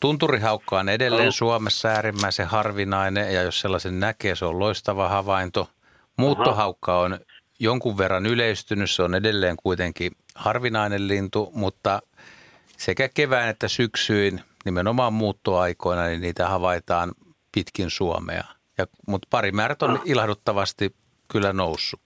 [0.00, 1.32] Tunturihaukka on edelleen Joo.
[1.32, 5.68] Suomessa äärimmäisen harvinainen ja jos sellaisen näkee, se on loistava havainto.
[6.16, 7.18] Muuttohaukka on
[7.60, 12.02] jonkun verran yleistynyt, se on edelleen kuitenkin harvinainen lintu, mutta
[12.76, 17.12] sekä kevään että syksyin, nimenomaan muuttoaikoina, niin niitä havaitaan
[17.52, 18.44] pitkin Suomea.
[18.78, 20.94] Ja, mutta parimäärät on ilahduttavasti
[21.32, 22.00] kyllä noussut.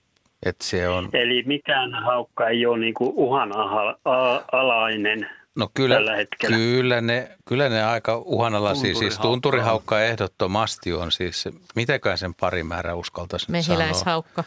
[0.47, 5.31] Et se on, Eli mikään haukka ei ole niin kuin uhanalainen
[5.61, 6.57] no kyllä, tällä hetkellä.
[6.57, 9.33] kyllä, ne, kyllä ne aika uhanalaisia, siis Tunturihaukka on.
[9.33, 13.79] tunturihaukka ehdottomasti on siis, mitäkään sen parimäärä uskaltaisi nyt sanoa.
[13.79, 14.45] Mehiläishaukka.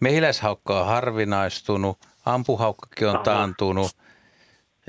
[0.00, 3.24] Mehiläishaukka on harvinaistunut, ampuhaukkakin on Aha.
[3.24, 3.90] taantunut.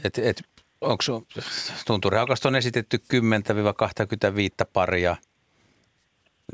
[0.04, 0.44] Et, et,
[0.82, 1.04] onko
[1.88, 3.04] tunturihaukasta on esitetty
[4.64, 5.16] 10-25 paria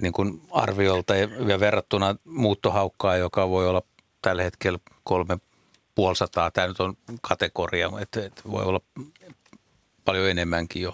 [0.02, 3.82] niin kuin arviolta ja, ja verrattuna muuttohaukkaa, joka voi olla
[4.22, 5.38] tällä hetkellä kolme
[5.98, 6.52] puolisataa.
[6.52, 8.82] Tämä nyt on kategoria, että, että voi olla
[10.06, 10.94] paljon enemmänkin jo.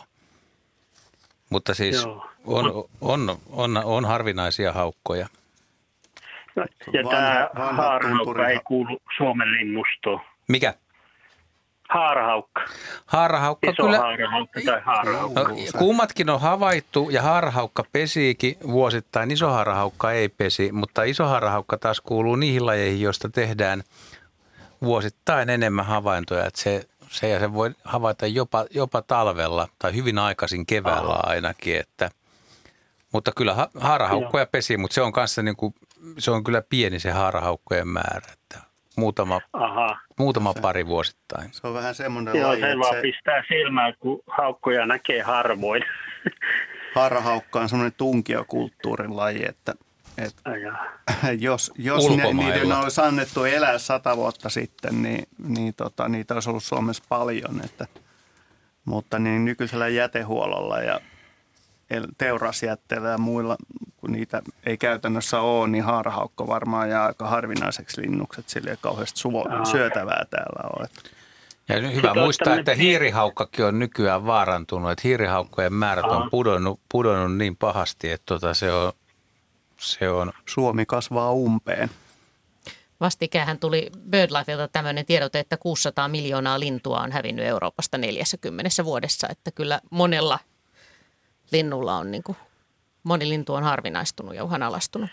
[1.50, 2.26] Mutta siis Joo.
[2.46, 5.28] on, on, on, on harvinaisia haukkoja.
[6.56, 10.22] No, Ja Vanha- tämä haarahaukka ei kuulu Suomen linnustoon.
[10.48, 10.74] Mikä?
[11.90, 12.62] Haarahaukka.
[13.06, 13.98] Haarahaukka Iso kyllä.
[13.98, 15.42] haarahaukka tai haarahaukka.
[15.44, 19.32] No, kummatkin on havaittu ja haarahaukka pesiikin vuosittain.
[19.32, 23.84] Iso haarahaukka ei pesi, mutta iso haarahaukka taas kuuluu niihin lajeihin, joista tehdään
[24.84, 26.46] vuosittain enemmän havaintoja.
[26.46, 31.78] Että se, se, ja se voi havaita jopa, jopa talvella tai hyvin aikaisin keväällä ainakin.
[31.80, 32.10] Että,
[33.12, 35.76] mutta kyllä ha- haarahaukkoja pesi, mutta se on, kanssa niin kuin,
[36.18, 38.28] se on kyllä pieni se haarahaukkojen määrä.
[38.34, 38.60] Että
[38.98, 39.98] muutama, Aha.
[40.20, 41.50] muutama pari vuosittain.
[41.54, 45.22] Se on vähän semmoinen Joo, laji, se että vaan se pistää silmään, kun haukkoja näkee
[45.22, 45.84] harvoin.
[46.96, 49.74] harhaukka on semmoinen tunkiokulttuurin laji, että,
[50.64, 50.86] jaa.
[51.40, 56.50] jos, jos ne, niiden olisi annettu elää sata vuotta sitten, niin, niin tota, niitä olisi
[56.50, 57.62] ollut Suomessa paljon.
[57.66, 57.88] Että,
[58.86, 61.00] mutta niin nykyisellä jätehuollolla ja
[61.90, 63.56] el- teurasjätteellä ja muilla,
[63.98, 69.20] kun niitä ei käytännössä ole, niin haarahaukko varmaan jää aika harvinaiseksi linnukset, sillä ei kauheasti
[69.20, 70.86] suo, syötävää täällä ole.
[70.86, 71.10] Että
[71.70, 76.80] Ja nyt hyvä Sitten muistaa, että hiirihaukkakin on nykyään vaarantunut, että hiirihaukkojen määrät on pudonnut,
[76.92, 78.94] pudonnut niin pahasti, että tota se on,
[79.84, 81.90] se on Suomi kasvaa umpeen.
[83.00, 89.52] Vastikäänhän tuli BirdLifeilta tämmöinen tiedote, että 600 miljoonaa lintua on hävinnyt Euroopasta 40 vuodessa, että
[89.52, 90.40] kyllä monella
[91.52, 92.38] linnulla on niin kuin
[93.04, 95.10] moni lintu on harvinaistunut ja uhanalaistunut.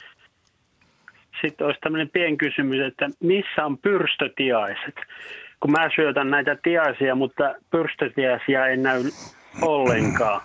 [1.41, 4.95] Sitten olisi tämmöinen pieni kysymys, että missä on pyrstötiaiset?
[5.61, 9.03] Kun mä syötän näitä tiaisia, mutta pyrstötiaisia ei näy
[9.63, 10.41] ollenkaan.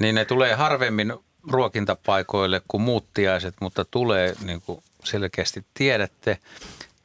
[0.00, 1.12] Niin ne tulee harvemmin
[1.50, 6.38] ruokintapaikoille kuin muut tiaiset, mutta tulee niin kuin selkeästi tiedätte.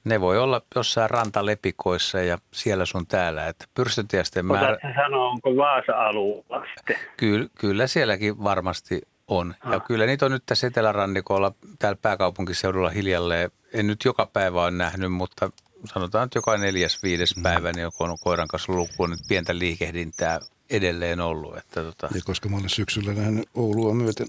[0.04, 3.48] Ne voi olla jossain rantalepikoissa ja siellä sun täällä.
[3.48, 4.68] Että pyrstötiaisten määrä...
[4.68, 6.96] Osaatko sanoa, onko Vaasa-alueella sitten?
[7.18, 9.56] Kyllä, kyllä sielläkin varmasti on.
[9.70, 9.86] Ja Ah.
[9.88, 13.52] kyllä niitä on nyt tässä etelärannikolla, täällä pääkaupunkiseudulla hiljalleen.
[13.74, 15.50] En nyt joka päivä ole nähnyt, mutta
[15.94, 20.40] sanotaan nyt joka neljäs, viides päivä, niin joku on koiran kanssa lukuun nyt pientä liikehdintää
[20.70, 21.58] edelleen ollut.
[21.58, 24.28] Että tota, Ja koska mä olen syksyllä nähnyt Oulua myöten,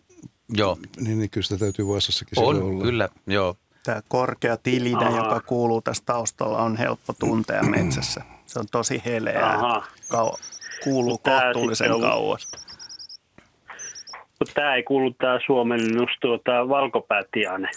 [0.48, 2.84] joo, niin, niin kyllä sitä täytyy Vaasassakin on olla.
[2.84, 3.56] kyllä, joo.
[3.84, 5.16] Tämä korkea tilinen, Aha.
[5.18, 8.22] joka kuuluu tässä taustalla, on helppo tuntea metsässä.
[8.46, 9.54] Se on tosi heleää.
[9.54, 9.86] Aha.
[10.12, 10.38] Kau-
[10.84, 12.48] kuuluu Tää kohtuullisen on- kauas.
[14.38, 17.70] Mutta tämä ei kuulu tämä Suomen linnus tuota valkopäätiainen.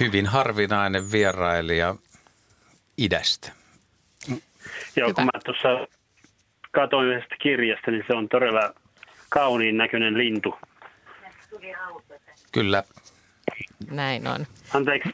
[0.00, 1.94] Hyvin harvinainen vierailija
[2.98, 3.52] idästä.
[4.28, 4.38] Joo,
[5.08, 5.12] Hyvä.
[5.14, 5.68] kun mä tuossa
[6.74, 8.74] katsoin yhdestä kirjasta, niin se on todella
[9.28, 10.54] kauniin näköinen lintu.
[12.52, 12.82] Kyllä,
[13.90, 14.46] Näin on.
[14.74, 15.10] Anteeksi.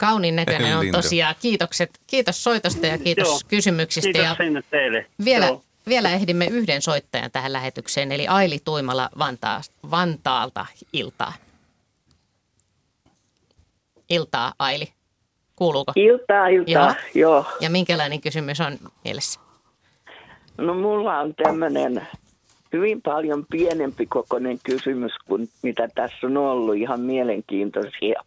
[0.00, 1.34] Kauniin näköinen on tosiaan.
[1.42, 2.00] Kiitokset.
[2.06, 3.38] Kiitos soitosta ja kiitos Joo.
[3.48, 4.12] kysymyksistä.
[4.12, 5.06] Kiitos ja sinne teille.
[5.24, 5.62] vielä, Joo.
[5.88, 9.60] vielä ehdimme yhden soittajan tähän lähetykseen, eli Aili Tuimala Vantaa,
[9.90, 11.32] Vantaalta iltaa.
[14.08, 14.92] Iltaa, Aili.
[15.56, 15.92] Kuuluuko?
[15.96, 16.94] Iltaa, iltaa, Joo.
[17.14, 17.32] joo.
[17.32, 17.46] joo.
[17.60, 19.40] Ja minkälainen kysymys on mielessä?
[20.58, 22.06] No mulla on tämmöinen
[22.72, 28.22] hyvin paljon pienempi kokoinen kysymys kuin mitä tässä on ollut, ihan mielenkiintoisia.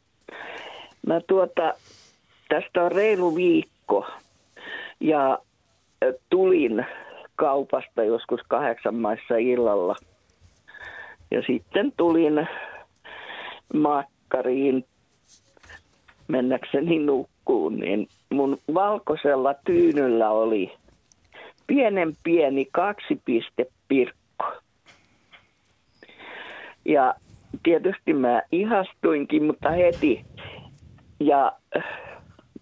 [1.08, 1.74] Mä tuota,
[2.50, 4.06] tästä on reilu viikko
[5.00, 5.40] ja
[6.30, 6.86] tulin
[7.36, 9.96] kaupasta joskus kahdeksan maissa illalla.
[11.32, 12.48] Ja sitten tulin
[13.74, 14.86] makkariin
[16.28, 20.72] mennäkseni nukkuun, niin mun valkoisella tyynyllä oli
[21.68, 24.46] pienen pieni kaksipistepirkko.
[26.86, 27.14] Ja
[27.64, 30.26] tietysti mä ihastuinkin, mutta heti.
[31.20, 31.84] Ja äh,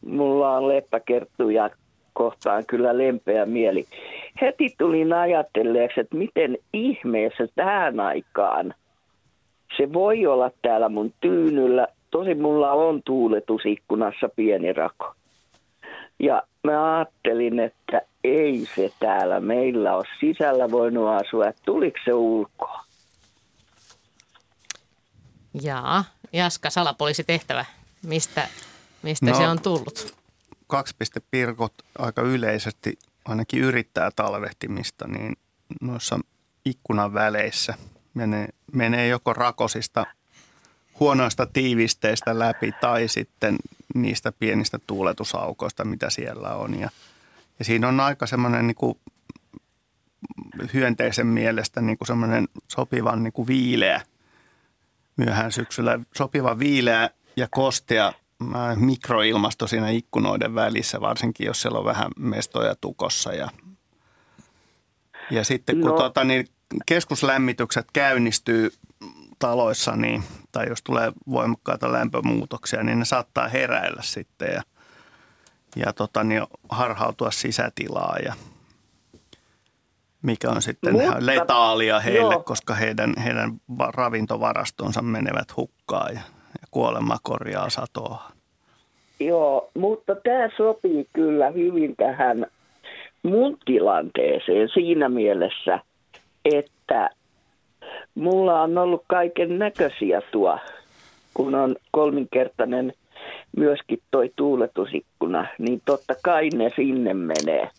[0.06, 1.70] mulla on leppäkerttuja
[2.14, 3.86] kohtaan kyllä lempeä mieli.
[4.42, 8.74] Heti tulin ajatelleeksi, että miten ihmeessä tähän aikaan
[9.78, 11.88] se voi olla täällä mun tyynyllä.
[12.12, 15.14] Tosi mulla on tuuletusikkunassa pieni rako.
[16.20, 21.46] Ja mä ajattelin, että ei se täällä meillä ole sisällä voinut asua.
[21.66, 22.86] Tuliko se ulkoa?
[25.62, 26.04] Jaa,
[26.34, 27.66] Jaska, salapoliisitehtävä.
[28.04, 28.48] Mistä,
[29.04, 29.38] mistä No.
[29.38, 30.16] se on tullut?
[30.68, 35.38] Kaksipistepirkot aika yleisesti ainakin yrittää talvehtimista, niin
[35.82, 36.20] noissa
[36.66, 37.74] ikkunan väleissä
[38.14, 40.06] menee, menee joko rakosista
[41.00, 43.56] huonoista tiivisteistä läpi tai sitten
[43.96, 46.80] niistä pienistä tuuletusaukoista, mitä siellä on.
[46.80, 46.90] Ja,
[47.60, 49.00] ja siinä on aika semmoinen niin kuin
[50.74, 54.02] hyönteisen mielestä niin kuin semmoinen sopivan niin kuin viileä
[55.18, 58.14] myöhään syksyllä, sopiva viileä ja kostea
[58.76, 63.34] mikroilmasto siinä ikkunoiden välissä, varsinkin jos siellä on vähän mestoja tukossa.
[63.34, 63.50] Ja,
[65.32, 65.98] ja sitten kun No.
[65.98, 66.48] tota, niin
[66.86, 68.70] keskuslämmitykset käynnistyy
[69.40, 74.62] taloissa, niin, tai jos tulee voimakkaita lämpömuutoksia, niin ne saattaa heräillä sitten ja,
[75.76, 78.34] ja tota, niin harhautua sisätilaa ja
[80.22, 82.44] mikä on sitten Mutta- letaalia heille, joo.
[82.44, 86.22] koska heidän, heidän va- ravintovarastonsa menevät hukkaan ja,
[86.62, 88.24] ja kuolema korjaa satoa.
[89.20, 92.46] Joo, mutta tämä sopii kyllä hyvin tähän
[93.24, 95.80] mun tilanteeseen siinä mielessä,
[96.46, 97.10] että
[98.16, 100.60] mulla on ollut kaiken näköisiä tuo,
[101.34, 102.94] kun on kolminkertainen
[103.58, 107.70] myöskin toi tuuletusikkuna, niin totta kai ne sinne menee.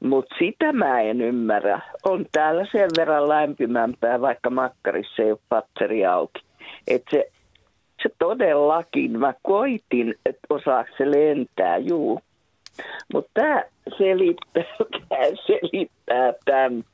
[0.00, 1.80] Mutta sitä mä en ymmärrä.
[2.04, 6.40] On täällä sen verran lämpimämpää, vaikka makkarissa ei ole patteri auki.
[6.86, 7.30] Että se
[8.02, 12.20] se todellakin, mä koitin, että osaako se lentää, juu.
[13.12, 13.62] Mutta tämä
[13.98, 14.64] selittää,
[15.08, 16.84] tää selittää tämän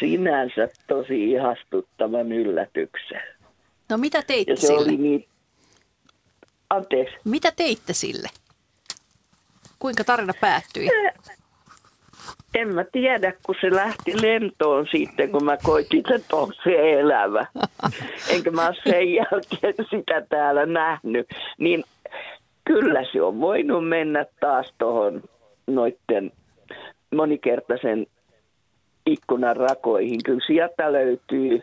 [0.00, 3.20] sinänsä tosi ihastuttavan yllätyksen.
[3.90, 4.80] No mitä teitte Ja se sille?
[4.80, 5.26] oli niin,
[6.74, 8.28] anteeksi, Mitä teitte sille?
[9.78, 10.88] Kuinka tarina päättyi?
[12.54, 17.46] en mä tiedä, kun se lähti lentoon sitten, kun mä koitin, että on se elävä.
[18.34, 21.26] Enkä mä ole sen jälkeen sitä täällä nähnyt.
[21.58, 21.84] Niin
[22.64, 25.22] kyllä se on voinut mennä taas tuohon
[25.66, 26.32] noitten
[27.14, 28.06] monikertaisen
[29.06, 30.22] ikkunan rakoihin.
[30.24, 31.62] Kyllä sieltä löytyy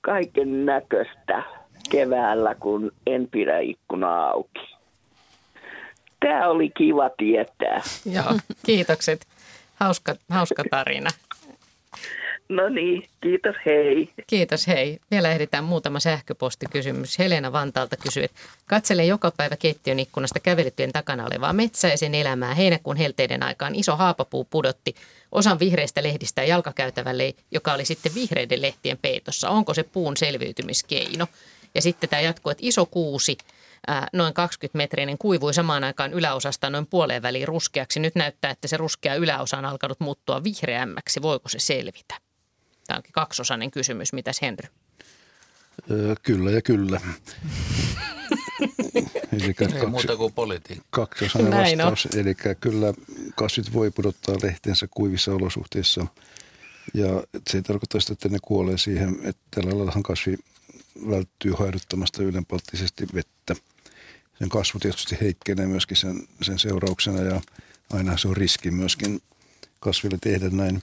[0.00, 1.42] kaiken näköistä
[1.88, 4.76] keväällä, kun en pidä ikkunaa auki.
[6.20, 7.82] Tämä oli kiva tietää.
[8.12, 9.26] Joo, kiitokset.
[9.74, 11.10] Hauska, hauska tarina.
[12.48, 14.08] No niin, kiitos, hei.
[14.26, 14.98] Kiitos, hei.
[15.10, 17.18] Vielä ehditään muutama sähköpostikysymys.
[17.18, 22.14] Helena Vantaalta kysyy, että katsele joka päivä keittiön ikkunasta kävelyttyjen takana olevaa metsää ja sen
[22.14, 22.54] elämää.
[22.54, 24.94] Heinäkuun helteiden aikaan iso haapapuu pudotti
[25.32, 29.50] osan vihreistä lehdistä jalkakäytävälle, joka oli sitten vihreiden lehtien peitossa.
[29.50, 31.26] Onko se puun selviytymiskeino?
[31.74, 33.38] Ja sitten tämä jatkuu, että iso kuusi,
[34.12, 38.00] noin 20-metrinen, kuivui samaan aikaan yläosasta noin puoleen väliin ruskeaksi.
[38.00, 41.22] Nyt näyttää, että se ruskea yläosa on alkanut muuttua vihreämmäksi.
[41.22, 42.14] Voiko se selvitä?
[42.86, 44.12] Tämä onkin kaksosainen kysymys.
[44.12, 44.68] Mitäs Henry?
[45.90, 47.00] Öö, kyllä ja kyllä.
[49.32, 50.84] Eli kaksi, muuta kuin politiikka.
[50.90, 52.08] Kaksosainen vastaus.
[52.16, 52.94] Eli kyllä
[53.34, 56.06] kasvit voi pudottaa lehtensä kuivissa olosuhteissa.
[56.94, 57.08] Ja
[57.50, 60.36] se ei tarkoita sitä, että ne kuolee siihen, että tällä laillahan kasvi
[61.10, 63.56] välttyy haiduttamasta ylenpalttisesti vettä.
[64.38, 67.40] Sen kasvu tietysti heikkenee myöskin sen, sen seurauksena ja
[67.90, 69.22] aina se on riski myöskin
[69.80, 70.82] kasville tehdä näin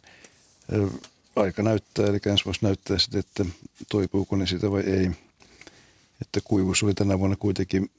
[1.36, 3.46] aika näyttää, eli ensi vuosi näyttää sitten, että
[3.90, 5.12] toipuuko ne sitä vai ei.
[6.22, 7.92] Että kuivuus oli tänä vuonna kuitenkin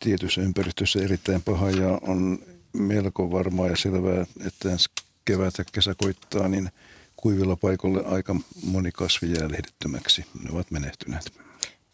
[0.00, 2.38] tietyssä ympäristössä erittäin paha ja on
[2.72, 4.88] melko varmaa ja selvää, että ensi
[5.24, 6.70] kevät ja kesä koittaa, niin
[7.16, 10.24] kuivilla paikoille aika moni kasvi jää lehdittömäksi.
[10.42, 11.32] Ne ovat menehtyneet.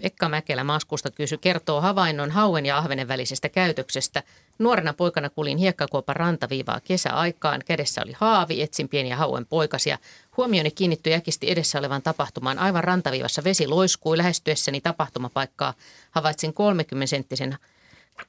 [0.02, 4.22] Pekka Mäkelä Maskusta kysy, kertoo havainnon hauen ja ahvenen välisestä käytöksestä.
[4.58, 7.60] Nuorena poikana kulin hiekkakuopan rantaviivaa kesäaikaan.
[7.66, 9.98] Kädessä oli haavi, etsin pieniä hauen poikasia.
[10.36, 12.58] Huomioni kiinnittyi äkisti edessä olevan tapahtumaan.
[12.58, 14.18] Aivan rantaviivassa vesi loiskui.
[14.18, 15.74] Lähestyessäni tapahtumapaikkaa
[16.10, 17.56] havaitsin 30 senttisen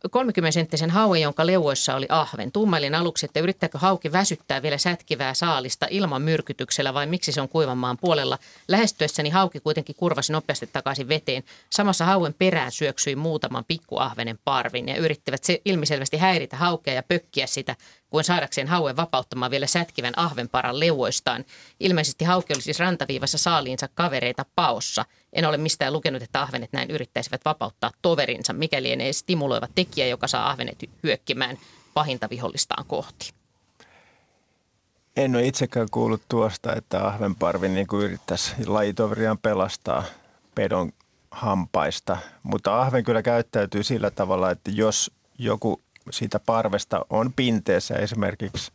[0.08, 2.52] 30-senttisen hauen, jonka leuoissa oli ahven.
[2.52, 7.50] Tummailin aluksi, että yrittääkö hauki väsyttää vielä sätkivää saalista ilman myrkytyksellä vai miksi se on
[7.50, 8.38] kuivan maan puolella.
[8.68, 11.44] Lähestyessäni hauki kuitenkin kurvasi nopeasti takaisin veteen.
[11.70, 17.48] Samassa hauen perään syöksyi muutaman pikkuahvenen parvin ja yrittivät se ilmiselvästi häiritä haukea ja pökkiä
[17.48, 17.76] sitä
[18.10, 21.46] kuin saadakseen hauen vapauttamaan vielä sätkivän ahvenparan leuoistaan.
[21.80, 25.06] Ilmeisesti hauki oli siis rantaviivassa saaliinsa kavereita paossa.
[25.34, 30.28] En ole mistään lukenut, että ahvenet näin yrittäisivät vapauttaa toverinsa, mikäli ei stimuloiva tekijä, joka
[30.28, 31.58] saa ahvenet hyökkimään
[31.94, 33.34] pahinta vihollistaan kohti.
[35.18, 40.04] En ole itsekään kuullut tuosta, että ahvenparvi niin kuin yrittäisi lajitoveriaan pelastaa
[40.56, 40.92] pedon
[41.32, 45.82] hampaista, mutta ahven kyllä käyttäytyy sillä tavalla, että jos joku
[46.12, 48.72] siitä parvesta on pinteessä esimerkiksi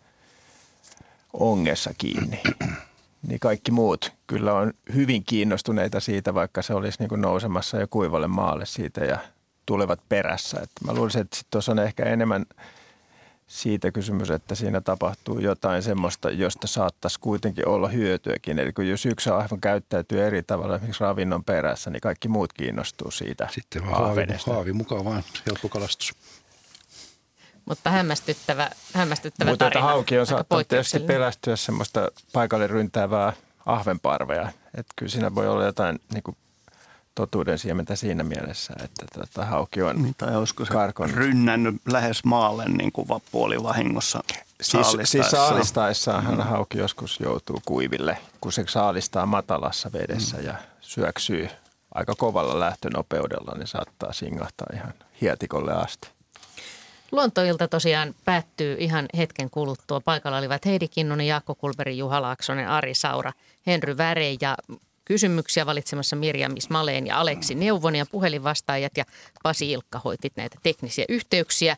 [1.33, 2.43] ongessa kiinni,
[3.27, 7.87] niin kaikki muut kyllä on hyvin kiinnostuneita siitä, vaikka se olisi niin kuin nousemassa jo
[7.91, 9.19] kuivalle maalle siitä ja
[9.67, 10.61] tulevat perässä.
[10.63, 12.47] Että mä luulisin, että tuossa on ehkä enemmän
[13.47, 18.59] siitä kysymys, että siinä tapahtuu jotain semmoista, josta saattaisi kuitenkin olla hyötyäkin.
[18.59, 23.11] Eli kun jos yksi ahven käyttäytyy eri tavalla esimerkiksi ravinnon perässä, niin kaikki muut kiinnostuu
[23.11, 26.13] siitä Sitten vaan haavi, haavi mukaan vaan, helppo kalastus.
[27.65, 29.83] Mutta hämmästyttävä, hämmästyttävä Mutta tarina.
[29.87, 33.33] hauki on saattanut tietysti pelästyä semmoista paikalle ryntäävää
[33.67, 34.49] ahvenparvea.
[34.75, 36.37] Että kyllä siinä voi olla jotain niin kuin
[37.15, 41.11] totuuden siementä siinä mielessä, että tota, hauki on niin, Tai olisiko se karkon.
[41.11, 44.21] rynnännyt lähes maalle niin kuin puolivahingossa
[44.63, 46.41] Siis, siis saalistaessahan Mm.
[46.45, 50.45] hauki joskus joutuu kuiville, kun se saalistaa matalassa vedessä Mm.
[50.45, 51.49] ja syöksyy
[51.95, 56.09] aika kovalla lähtönopeudella, niin saattaa singahtaa ihan hietikolle asti.
[57.15, 60.01] Luontoilta tosiaan päättyy ihan hetken kuluttua.
[60.01, 63.33] Paikalla olivat Heidi Kinnunen, Jaakko Kulberi, Juha Laaksonen, Ari Saura,
[63.67, 64.57] Henry Väre ja
[65.05, 69.05] kysymyksiä valitsemassa Mirjam Ismaleen ja Aleksi Neuvon ja puhelinvastaajat ja
[69.43, 71.77] Pasi Ilkka hoitit näitä teknisiä yhteyksiä.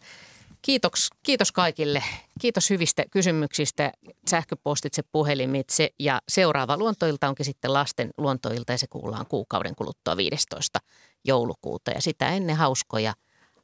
[0.63, 2.03] Kiitos, kiitos kaikille.
[2.41, 3.93] Kiitos hyvistä kysymyksistä,
[4.29, 10.79] sähköpostitse, puhelimitse ja seuraava luontoilta onkin sitten lasten luontoilta ja se kuullaan kuukauden kuluttua 15.
[11.25, 13.15] joulukuuta ja sitä ennen hauskoja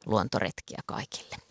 [0.05, 1.42] luontoretkiä kaikille.